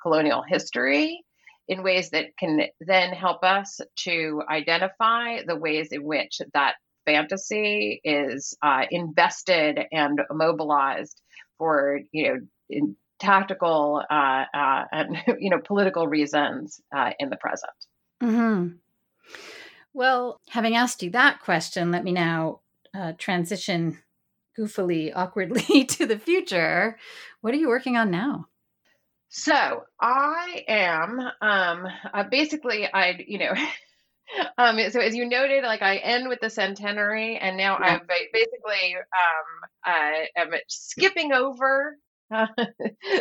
colonial 0.03 0.43
history 0.47 1.25
in 1.69 1.85
ways 1.85 2.11
that 2.11 2.27
can 2.39 2.63
then 2.81 3.13
help 3.13 3.45
us 3.45 3.81
to 3.97 4.43
identify 4.51 5.43
the 5.47 5.57
ways 5.57 5.93
in 5.93 6.03
which 6.03 6.41
that 6.55 6.75
fantasy 7.07 8.01
is 8.05 8.57
uh, 8.63 8.85
invested 8.91 9.81
and 9.93 10.21
mobilized 10.31 11.23
for 11.57 12.01
you 12.13 12.29
know 12.29 12.41
in 12.69 12.97
tactical 13.19 14.03
uh, 14.11 14.45
uh, 14.53 14.85
and 14.93 15.17
you 15.39 15.51
know 15.51 15.61
political 15.65 16.07
reasons 16.07 16.81
uh, 16.95 17.13
in 17.19 17.31
the 17.31 17.37
present. 17.37 17.73
Mm-hmm. 18.23 18.77
Well, 19.95 20.41
having 20.51 20.77
asked 20.77 21.03
you 21.03 21.11
that 21.11 21.41
question, 21.41 21.91
let 21.91 22.05
me 22.05 22.13
now 22.13 22.61
uh, 22.95 23.13
transition 23.17 23.99
goofily, 24.59 25.13
awkwardly 25.15 25.85
to 25.89 26.07
the 26.07 26.19
future. 26.19 26.99
What 27.41 27.55
are 27.55 27.59
you 27.59 27.69
working 27.69 27.97
on 27.97 28.11
now? 28.11 28.47
So 29.29 29.85
I 30.01 30.65
am 30.69 31.21
um, 31.41 31.89
uh, 32.13 32.25
basically 32.31 32.89
I 32.93 33.25
you 33.27 33.39
know 33.39 33.53
um, 34.59 34.79
so 34.91 35.01
as 35.01 35.15
you 35.15 35.29
noted 35.29 35.65
like 35.65 35.83
I 35.83 35.97
end 35.97 36.29
with 36.29 36.41
the 36.41 36.51
centenary 36.51 37.39
and 37.39 37.57
now 37.57 37.79
yeah. 37.81 37.87
I'm 37.87 38.01
basically 38.33 38.97
um, 38.97 39.71
I 39.85 40.29
am 40.37 40.51
skipping 40.69 41.33
over 41.33 41.97
uh, 42.31 42.47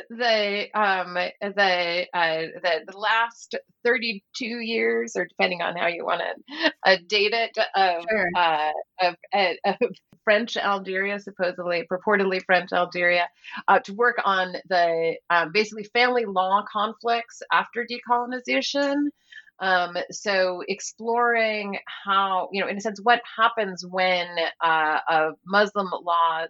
the 0.09 0.67
um 0.73 1.13
the 1.13 2.07
uh 2.13 2.41
the, 2.61 2.85
the 2.87 2.97
last 2.97 3.55
32 3.83 4.45
years 4.45 5.15
or 5.15 5.25
depending 5.25 5.61
on 5.61 5.75
how 5.75 5.87
you 5.87 6.03
want 6.03 6.21
to 6.21 6.71
uh, 6.83 6.97
date 7.07 7.33
it 7.33 7.55
of 7.75 8.03
sure. 8.09 8.29
uh 8.35 8.71
of, 9.01 9.15
uh, 9.33 9.53
of 9.65 9.75
French 10.23 10.57
Algeria 10.57 11.19
supposedly 11.19 11.87
purportedly 11.91 12.43
French 12.43 12.73
Algeria 12.73 13.29
uh, 13.67 13.79
to 13.79 13.93
work 13.93 14.19
on 14.25 14.55
the 14.69 15.15
um, 15.29 15.51
basically 15.53 15.83
family 15.93 16.25
law 16.25 16.63
conflicts 16.71 17.41
after 17.51 17.85
decolonization 17.85 19.09
um, 19.59 19.97
so 20.11 20.63
exploring 20.67 21.77
how 22.05 22.49
you 22.51 22.61
know 22.61 22.67
in 22.67 22.77
a 22.77 22.81
sense 22.81 22.99
what 23.01 23.21
happens 23.37 23.85
when 23.85 24.27
uh, 24.63 24.99
a 25.09 25.29
Muslim 25.45 25.87
law 26.03 26.45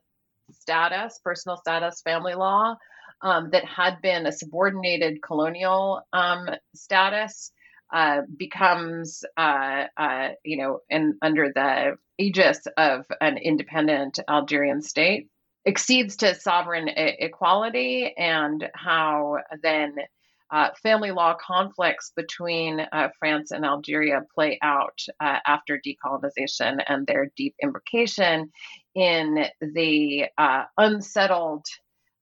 status, 0.52 1.20
personal 1.24 1.58
status, 1.58 2.02
family 2.02 2.36
law, 2.36 2.76
um, 3.22 3.50
that 3.52 3.66
had 3.66 4.02
been 4.02 4.26
a 4.26 4.32
subordinated 4.32 5.22
colonial 5.22 6.02
um, 6.14 6.50
status 6.76 7.52
uh, 7.94 8.22
becomes, 8.38 9.24
uh, 9.38 9.86
uh, 9.96 10.30
you 10.44 10.58
know, 10.58 10.80
in, 10.90 11.18
under 11.22 11.52
the 11.54 11.98
aegis 12.18 12.68
of 12.78 13.06
an 13.22 13.38
independent 13.38 14.20
Algerian 14.28 14.82
state, 14.82 15.30
exceeds 15.66 16.18
to 16.18 16.36
sovereign 16.36 16.90
e- 16.90 17.18
equality, 17.20 18.14
and 18.18 18.70
how 18.74 19.38
then 19.62 19.96
uh, 20.52 20.70
family 20.82 21.12
law 21.12 21.36
conflicts 21.36 22.12
between 22.16 22.80
uh, 22.92 23.10
France 23.20 23.52
and 23.52 23.66
Algeria 23.66 24.22
play 24.34 24.60
out 24.62 25.00
uh, 25.20 25.40
after 25.46 25.80
decolonization 25.86 26.84
and 26.88 27.08
their 27.08 27.32
deep 27.36 27.56
imbrication 27.64 28.50
in 28.94 29.46
the 29.62 30.26
uh, 30.38 30.64
unsettled 30.78 31.66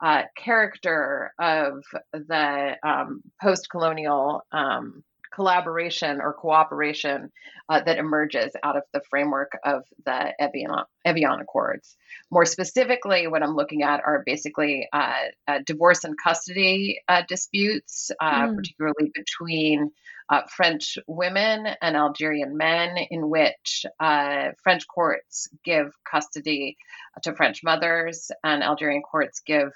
uh, 0.02 0.24
character 0.38 1.34
of 1.40 1.84
the 2.14 2.76
um, 2.84 3.22
post 3.42 3.70
colonial 3.70 4.42
um, 4.52 5.04
collaboration 5.34 6.22
or 6.22 6.34
cooperation 6.34 7.32
uh, 7.70 7.82
that 7.82 7.98
emerges 7.98 8.52
out 8.64 8.78
of 8.78 8.84
the 8.94 9.02
framework 9.10 9.52
of 9.64 9.84
the 10.06 10.34
Evian, 10.40 10.72
Evian 11.06 11.40
Accords. 11.40 11.96
More 12.30 12.46
specifically, 12.46 13.28
what 13.28 13.44
I'm 13.44 13.56
looking 13.56 13.84
at 13.84 14.02
are 14.06 14.24
basically 14.26 14.88
uh, 14.92 15.14
uh, 15.48 15.60
divorce 15.66 16.04
and 16.04 16.16
custody 16.22 17.00
uh, 17.08 17.24
disputes, 17.28 18.12
mm. 18.22 18.56
particularly 18.56 19.12
between 19.14 19.92
uh, 20.30 20.42
French 20.50 20.98
women 21.08 21.68
and 21.82 21.96
Algerian 21.96 22.58
men, 22.58 22.98
in 23.10 23.30
which 23.30 23.86
uh, 24.00 24.50
French 24.64 24.88
courts 24.88 25.48
give 25.64 25.94
custody 26.10 26.78
to 27.24 27.36
French 27.36 27.64
mothers 27.64 28.32
and 28.44 28.64
Algerian 28.64 29.04
courts 29.04 29.42
give 29.46 29.72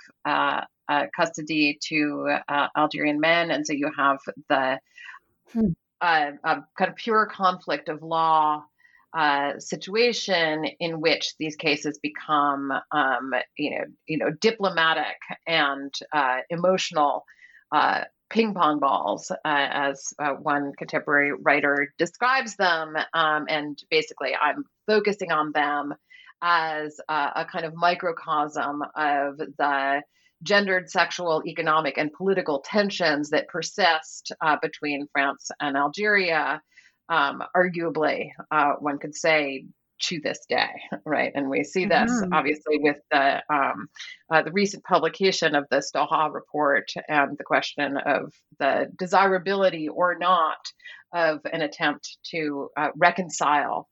custody 1.15 1.77
to 1.81 2.37
Algerian 2.75 3.19
men. 3.19 3.51
And 3.51 3.67
so 3.67 3.73
you 3.73 3.91
have 3.97 4.19
the 4.49 4.79
hmm. 5.51 5.69
uh, 6.01 6.31
a 6.43 6.55
kind 6.77 6.89
of 6.91 6.95
pure 6.95 7.25
conflict 7.25 7.89
of 7.89 8.01
law 8.01 8.63
uh, 9.17 9.59
situation 9.59 10.65
in 10.79 11.01
which 11.01 11.33
these 11.39 11.55
cases 11.55 11.99
become, 12.01 12.71
um, 12.91 13.33
you 13.57 13.71
know, 13.71 13.85
you 14.05 14.17
know, 14.17 14.29
diplomatic 14.41 15.17
and 15.47 15.93
uh, 16.13 16.37
emotional 16.49 17.23
uh, 17.71 18.01
ping 18.29 18.53
pong 18.53 18.79
balls, 18.79 19.31
uh, 19.31 19.37
as 19.43 20.13
uh, 20.19 20.31
one 20.33 20.73
contemporary 20.77 21.31
writer 21.33 21.93
describes 21.97 22.55
them. 22.57 22.95
Um, 23.13 23.45
and 23.49 23.81
basically, 23.89 24.35
I'm 24.35 24.65
focusing 24.85 25.31
on 25.31 25.51
them 25.53 25.93
as 26.41 26.99
a, 27.09 27.31
a 27.37 27.45
kind 27.45 27.65
of 27.65 27.73
microcosm 27.73 28.83
of 28.95 29.37
the 29.37 30.01
gendered, 30.43 30.89
sexual, 30.89 31.43
economic, 31.45 31.97
and 31.97 32.13
political 32.13 32.59
tensions 32.59 33.29
that 33.31 33.47
persist 33.47 34.31
uh, 34.41 34.57
between 34.61 35.07
France 35.11 35.49
and 35.59 35.75
Algeria, 35.75 36.61
um, 37.09 37.41
arguably, 37.55 38.29
uh, 38.51 38.73
one 38.79 38.99
could 38.99 39.15
say, 39.15 39.65
to 39.99 40.19
this 40.19 40.39
day, 40.47 40.69
right? 41.05 41.31
And 41.33 41.49
we 41.49 41.63
see 41.63 41.85
this 41.85 42.11
mm-hmm. 42.11 42.33
obviously 42.33 42.79
with 42.79 42.97
the 43.11 43.41
um, 43.51 43.88
uh, 44.31 44.43
the 44.43 44.51
recent 44.51 44.83
publication 44.83 45.55
of 45.55 45.65
the 45.69 45.77
Stora 45.77 46.31
report 46.31 46.91
and 47.07 47.38
the 47.38 47.43
question 47.43 47.97
of 47.97 48.31
the 48.59 48.88
desirability 48.97 49.88
or 49.89 50.17
not 50.17 50.57
of 51.13 51.39
an 51.51 51.61
attempt 51.61 52.17
to 52.31 52.69
uh, 52.77 52.89
reconcile 52.95 53.88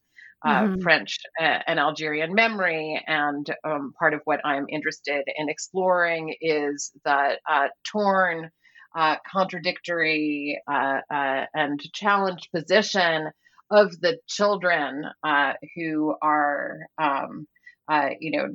uh, 0.46 0.62
mm-hmm. 0.62 0.82
French 0.82 1.18
uh, 1.42 1.60
and 1.66 1.80
Algerian 1.80 2.36
memory. 2.36 3.02
And 3.08 3.48
um, 3.64 3.94
part 3.98 4.14
of 4.14 4.22
what 4.26 4.46
I'm 4.46 4.68
interested 4.70 5.24
in 5.36 5.50
exploring 5.50 6.36
is 6.40 6.92
the 7.04 7.38
uh, 7.50 7.68
torn, 7.84 8.52
uh, 8.96 9.16
contradictory, 9.30 10.62
uh, 10.72 11.00
uh, 11.12 11.46
and 11.54 11.82
challenged 11.94 12.50
position 12.54 13.32
of 13.72 14.00
the 14.00 14.20
children 14.28 15.06
who 15.76 16.16
are. 16.22 16.78
Um, 16.98 17.48
you 18.20 18.32
know, 18.32 18.48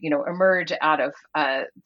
you 0.00 0.10
know, 0.10 0.24
emerge 0.24 0.72
out 0.80 1.00
of 1.00 1.12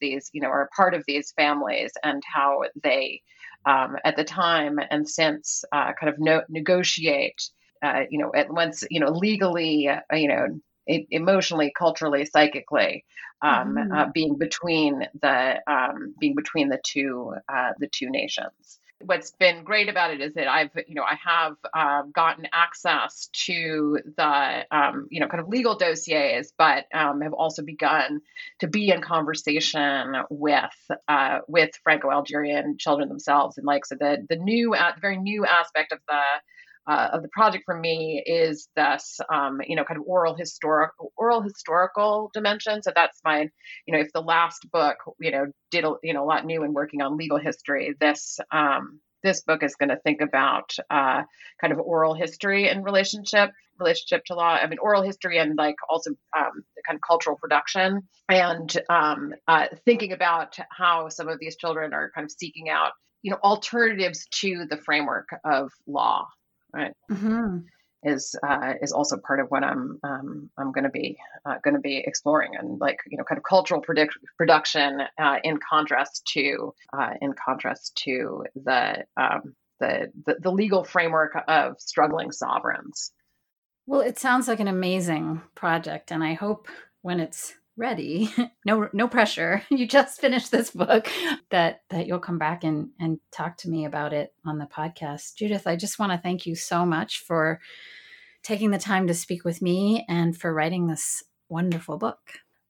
these, 0.00 0.30
you 0.32 0.40
know, 0.40 0.48
are 0.48 0.70
part 0.74 0.94
of 0.94 1.04
these 1.06 1.30
families, 1.32 1.92
and 2.02 2.22
how 2.24 2.62
they, 2.82 3.20
um, 3.66 3.96
at 4.02 4.16
the 4.16 4.24
time 4.24 4.78
and 4.90 5.06
since, 5.06 5.62
kind 5.72 6.08
of 6.08 6.14
no- 6.18 6.44
negotiate 6.48 7.50
uh, 7.82 8.02
you 8.10 8.18
know, 8.18 8.32
at 8.34 8.50
once, 8.50 8.84
you 8.90 9.00
know, 9.00 9.10
legally, 9.10 9.88
uh, 9.88 10.00
you 10.12 10.28
know, 10.28 10.60
emotionally, 10.86 11.72
culturally, 11.76 12.24
psychically, 12.24 13.04
um, 13.42 13.76
mm-hmm. 13.76 13.92
uh, 13.92 14.06
being 14.12 14.36
between 14.36 15.06
the 15.20 15.60
um, 15.70 16.14
being 16.18 16.34
between 16.34 16.68
the 16.68 16.80
two 16.84 17.34
uh, 17.52 17.72
the 17.78 17.88
two 17.88 18.10
nations. 18.10 18.80
What's 19.00 19.30
been 19.30 19.62
great 19.62 19.88
about 19.88 20.10
it 20.10 20.20
is 20.20 20.34
that 20.34 20.48
I've 20.48 20.70
you 20.88 20.96
know 20.96 21.04
I 21.04 21.16
have 21.24 21.56
uh, 21.72 22.02
gotten 22.12 22.48
access 22.52 23.28
to 23.46 24.00
the 24.16 24.66
um, 24.72 25.06
you 25.10 25.20
know 25.20 25.28
kind 25.28 25.40
of 25.40 25.48
legal 25.48 25.76
dossiers, 25.76 26.52
but 26.58 26.86
um, 26.92 27.20
have 27.20 27.32
also 27.32 27.62
begun 27.62 28.20
to 28.58 28.66
be 28.66 28.90
in 28.90 29.00
conversation 29.00 30.16
with 30.30 30.90
uh, 31.06 31.38
with 31.46 31.70
Franco-Algerian 31.84 32.76
children 32.78 33.08
themselves, 33.08 33.56
and 33.56 33.66
like 33.66 33.86
so 33.86 33.94
the 33.94 34.26
the 34.28 34.36
new 34.36 34.70
the 34.72 35.00
very 35.00 35.16
new 35.16 35.46
aspect 35.46 35.92
of 35.92 36.00
the 36.08 36.20
uh, 36.88 37.10
of 37.12 37.22
the 37.22 37.28
project 37.28 37.64
for 37.66 37.78
me 37.78 38.22
is 38.24 38.68
this, 38.74 39.20
um, 39.32 39.60
you 39.66 39.76
know, 39.76 39.84
kind 39.84 40.00
of 40.00 40.06
oral 40.06 40.34
historical, 40.34 41.12
oral 41.16 41.42
historical 41.42 42.30
dimension. 42.32 42.82
So 42.82 42.92
that's 42.94 43.20
my, 43.24 43.48
you 43.86 43.94
know, 43.94 44.00
if 44.00 44.12
the 44.12 44.22
last 44.22 44.70
book, 44.72 44.96
you 45.20 45.30
know, 45.30 45.46
did 45.70 45.84
a, 45.84 45.94
you 46.02 46.14
know 46.14 46.24
a 46.24 46.26
lot 46.26 46.46
new 46.46 46.64
in 46.64 46.72
working 46.72 47.02
on 47.02 47.18
legal 47.18 47.38
history, 47.38 47.94
this 48.00 48.40
um, 48.50 49.00
this 49.22 49.42
book 49.42 49.62
is 49.62 49.74
going 49.74 49.90
to 49.90 49.98
think 49.98 50.20
about 50.20 50.74
uh, 50.90 51.22
kind 51.60 51.72
of 51.72 51.78
oral 51.78 52.14
history 52.14 52.68
and 52.68 52.84
relationship 52.84 53.50
relationship 53.78 54.24
to 54.24 54.34
law. 54.34 54.54
I 54.54 54.66
mean, 54.66 54.78
oral 54.78 55.02
history 55.02 55.38
and 55.38 55.56
like 55.56 55.76
also 55.88 56.10
um, 56.36 56.64
kind 56.86 56.96
of 56.96 57.00
cultural 57.06 57.36
production 57.36 58.08
and 58.28 58.80
um, 58.88 59.34
uh, 59.46 59.66
thinking 59.84 60.12
about 60.12 60.56
how 60.70 61.10
some 61.10 61.28
of 61.28 61.38
these 61.38 61.56
children 61.56 61.92
are 61.92 62.10
kind 62.14 62.24
of 62.24 62.30
seeking 62.30 62.70
out 62.70 62.92
you 63.22 63.30
know 63.30 63.38
alternatives 63.42 64.26
to 64.30 64.64
the 64.70 64.76
framework 64.76 65.28
of 65.44 65.70
law 65.86 66.26
right? 66.72 66.92
Mm-hmm. 67.10 67.58
Is 68.04 68.36
uh, 68.46 68.74
is 68.80 68.92
also 68.92 69.16
part 69.16 69.40
of 69.40 69.48
what 69.48 69.64
I'm 69.64 69.98
um, 70.04 70.50
I'm 70.56 70.70
going 70.70 70.84
to 70.84 70.90
be 70.90 71.16
uh, 71.44 71.56
going 71.64 71.74
to 71.74 71.80
be 71.80 71.98
exploring 71.98 72.52
and 72.56 72.78
like 72.78 72.98
you 73.08 73.18
know 73.18 73.24
kind 73.24 73.38
of 73.38 73.42
cultural 73.42 73.80
predict- 73.80 74.18
production 74.36 75.02
uh, 75.20 75.36
in 75.42 75.58
contrast 75.58 76.24
to 76.34 76.74
uh, 76.96 77.10
in 77.20 77.32
contrast 77.32 77.96
to 78.04 78.44
the, 78.54 79.04
um, 79.16 79.56
the 79.80 80.12
the 80.26 80.36
the 80.40 80.52
legal 80.52 80.84
framework 80.84 81.36
of 81.48 81.80
struggling 81.80 82.30
sovereigns. 82.30 83.10
Well, 83.86 84.02
it 84.02 84.18
sounds 84.18 84.46
like 84.46 84.60
an 84.60 84.68
amazing 84.68 85.42
project, 85.56 86.12
and 86.12 86.22
I 86.22 86.34
hope 86.34 86.68
when 87.02 87.18
it's 87.18 87.52
ready. 87.78 88.34
No 88.66 88.88
no 88.92 89.08
pressure. 89.08 89.62
You 89.70 89.86
just 89.86 90.20
finished 90.20 90.50
this 90.50 90.70
book 90.70 91.08
that 91.50 91.82
that 91.88 92.06
you'll 92.06 92.18
come 92.18 92.38
back 92.38 92.64
and 92.64 92.90
and 93.00 93.18
talk 93.32 93.56
to 93.58 93.70
me 93.70 93.86
about 93.86 94.12
it 94.12 94.34
on 94.44 94.58
the 94.58 94.66
podcast. 94.66 95.36
Judith 95.36 95.66
i 95.66 95.76
just 95.76 95.98
want 95.98 96.12
to 96.12 96.18
thank 96.18 96.44
you 96.44 96.54
so 96.54 96.84
much 96.84 97.20
for 97.20 97.60
taking 98.42 98.70
the 98.70 98.78
time 98.78 99.06
to 99.06 99.14
speak 99.14 99.44
with 99.44 99.62
me 99.62 100.04
and 100.08 100.36
for 100.36 100.52
writing 100.52 100.86
this 100.86 101.22
wonderful 101.48 101.96
book 101.96 102.18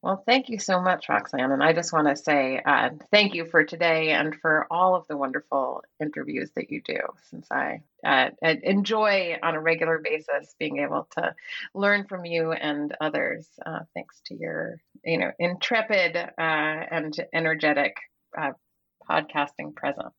well, 0.02 0.22
thank 0.26 0.48
you 0.48 0.58
so 0.60 0.80
much, 0.80 1.08
Roxanne. 1.08 1.50
And 1.50 1.62
I 1.62 1.72
just 1.72 1.92
want 1.92 2.06
to 2.08 2.14
say 2.16 2.60
uh, 2.64 2.90
thank 3.10 3.34
you 3.34 3.44
for 3.44 3.64
today 3.64 4.10
and 4.10 4.34
for 4.36 4.66
all 4.70 4.94
of 4.94 5.06
the 5.08 5.16
wonderful 5.16 5.82
interviews 6.00 6.50
that 6.54 6.70
you 6.70 6.80
do, 6.82 7.00
since 7.30 7.48
I 7.50 7.80
uh, 8.04 8.30
enjoy 8.42 9.36
on 9.42 9.56
a 9.56 9.60
regular 9.60 9.98
basis 9.98 10.54
being 10.58 10.78
able 10.78 11.08
to 11.16 11.34
learn 11.74 12.06
from 12.06 12.24
you 12.24 12.52
and 12.52 12.94
others, 13.00 13.48
uh, 13.66 13.80
thanks 13.94 14.20
to 14.26 14.36
your, 14.36 14.76
you 15.04 15.18
know, 15.18 15.32
intrepid 15.38 16.16
uh, 16.16 16.30
and 16.38 17.12
energetic 17.34 17.96
uh, 18.40 18.52
podcasting 19.10 19.74
presence. 19.74 20.14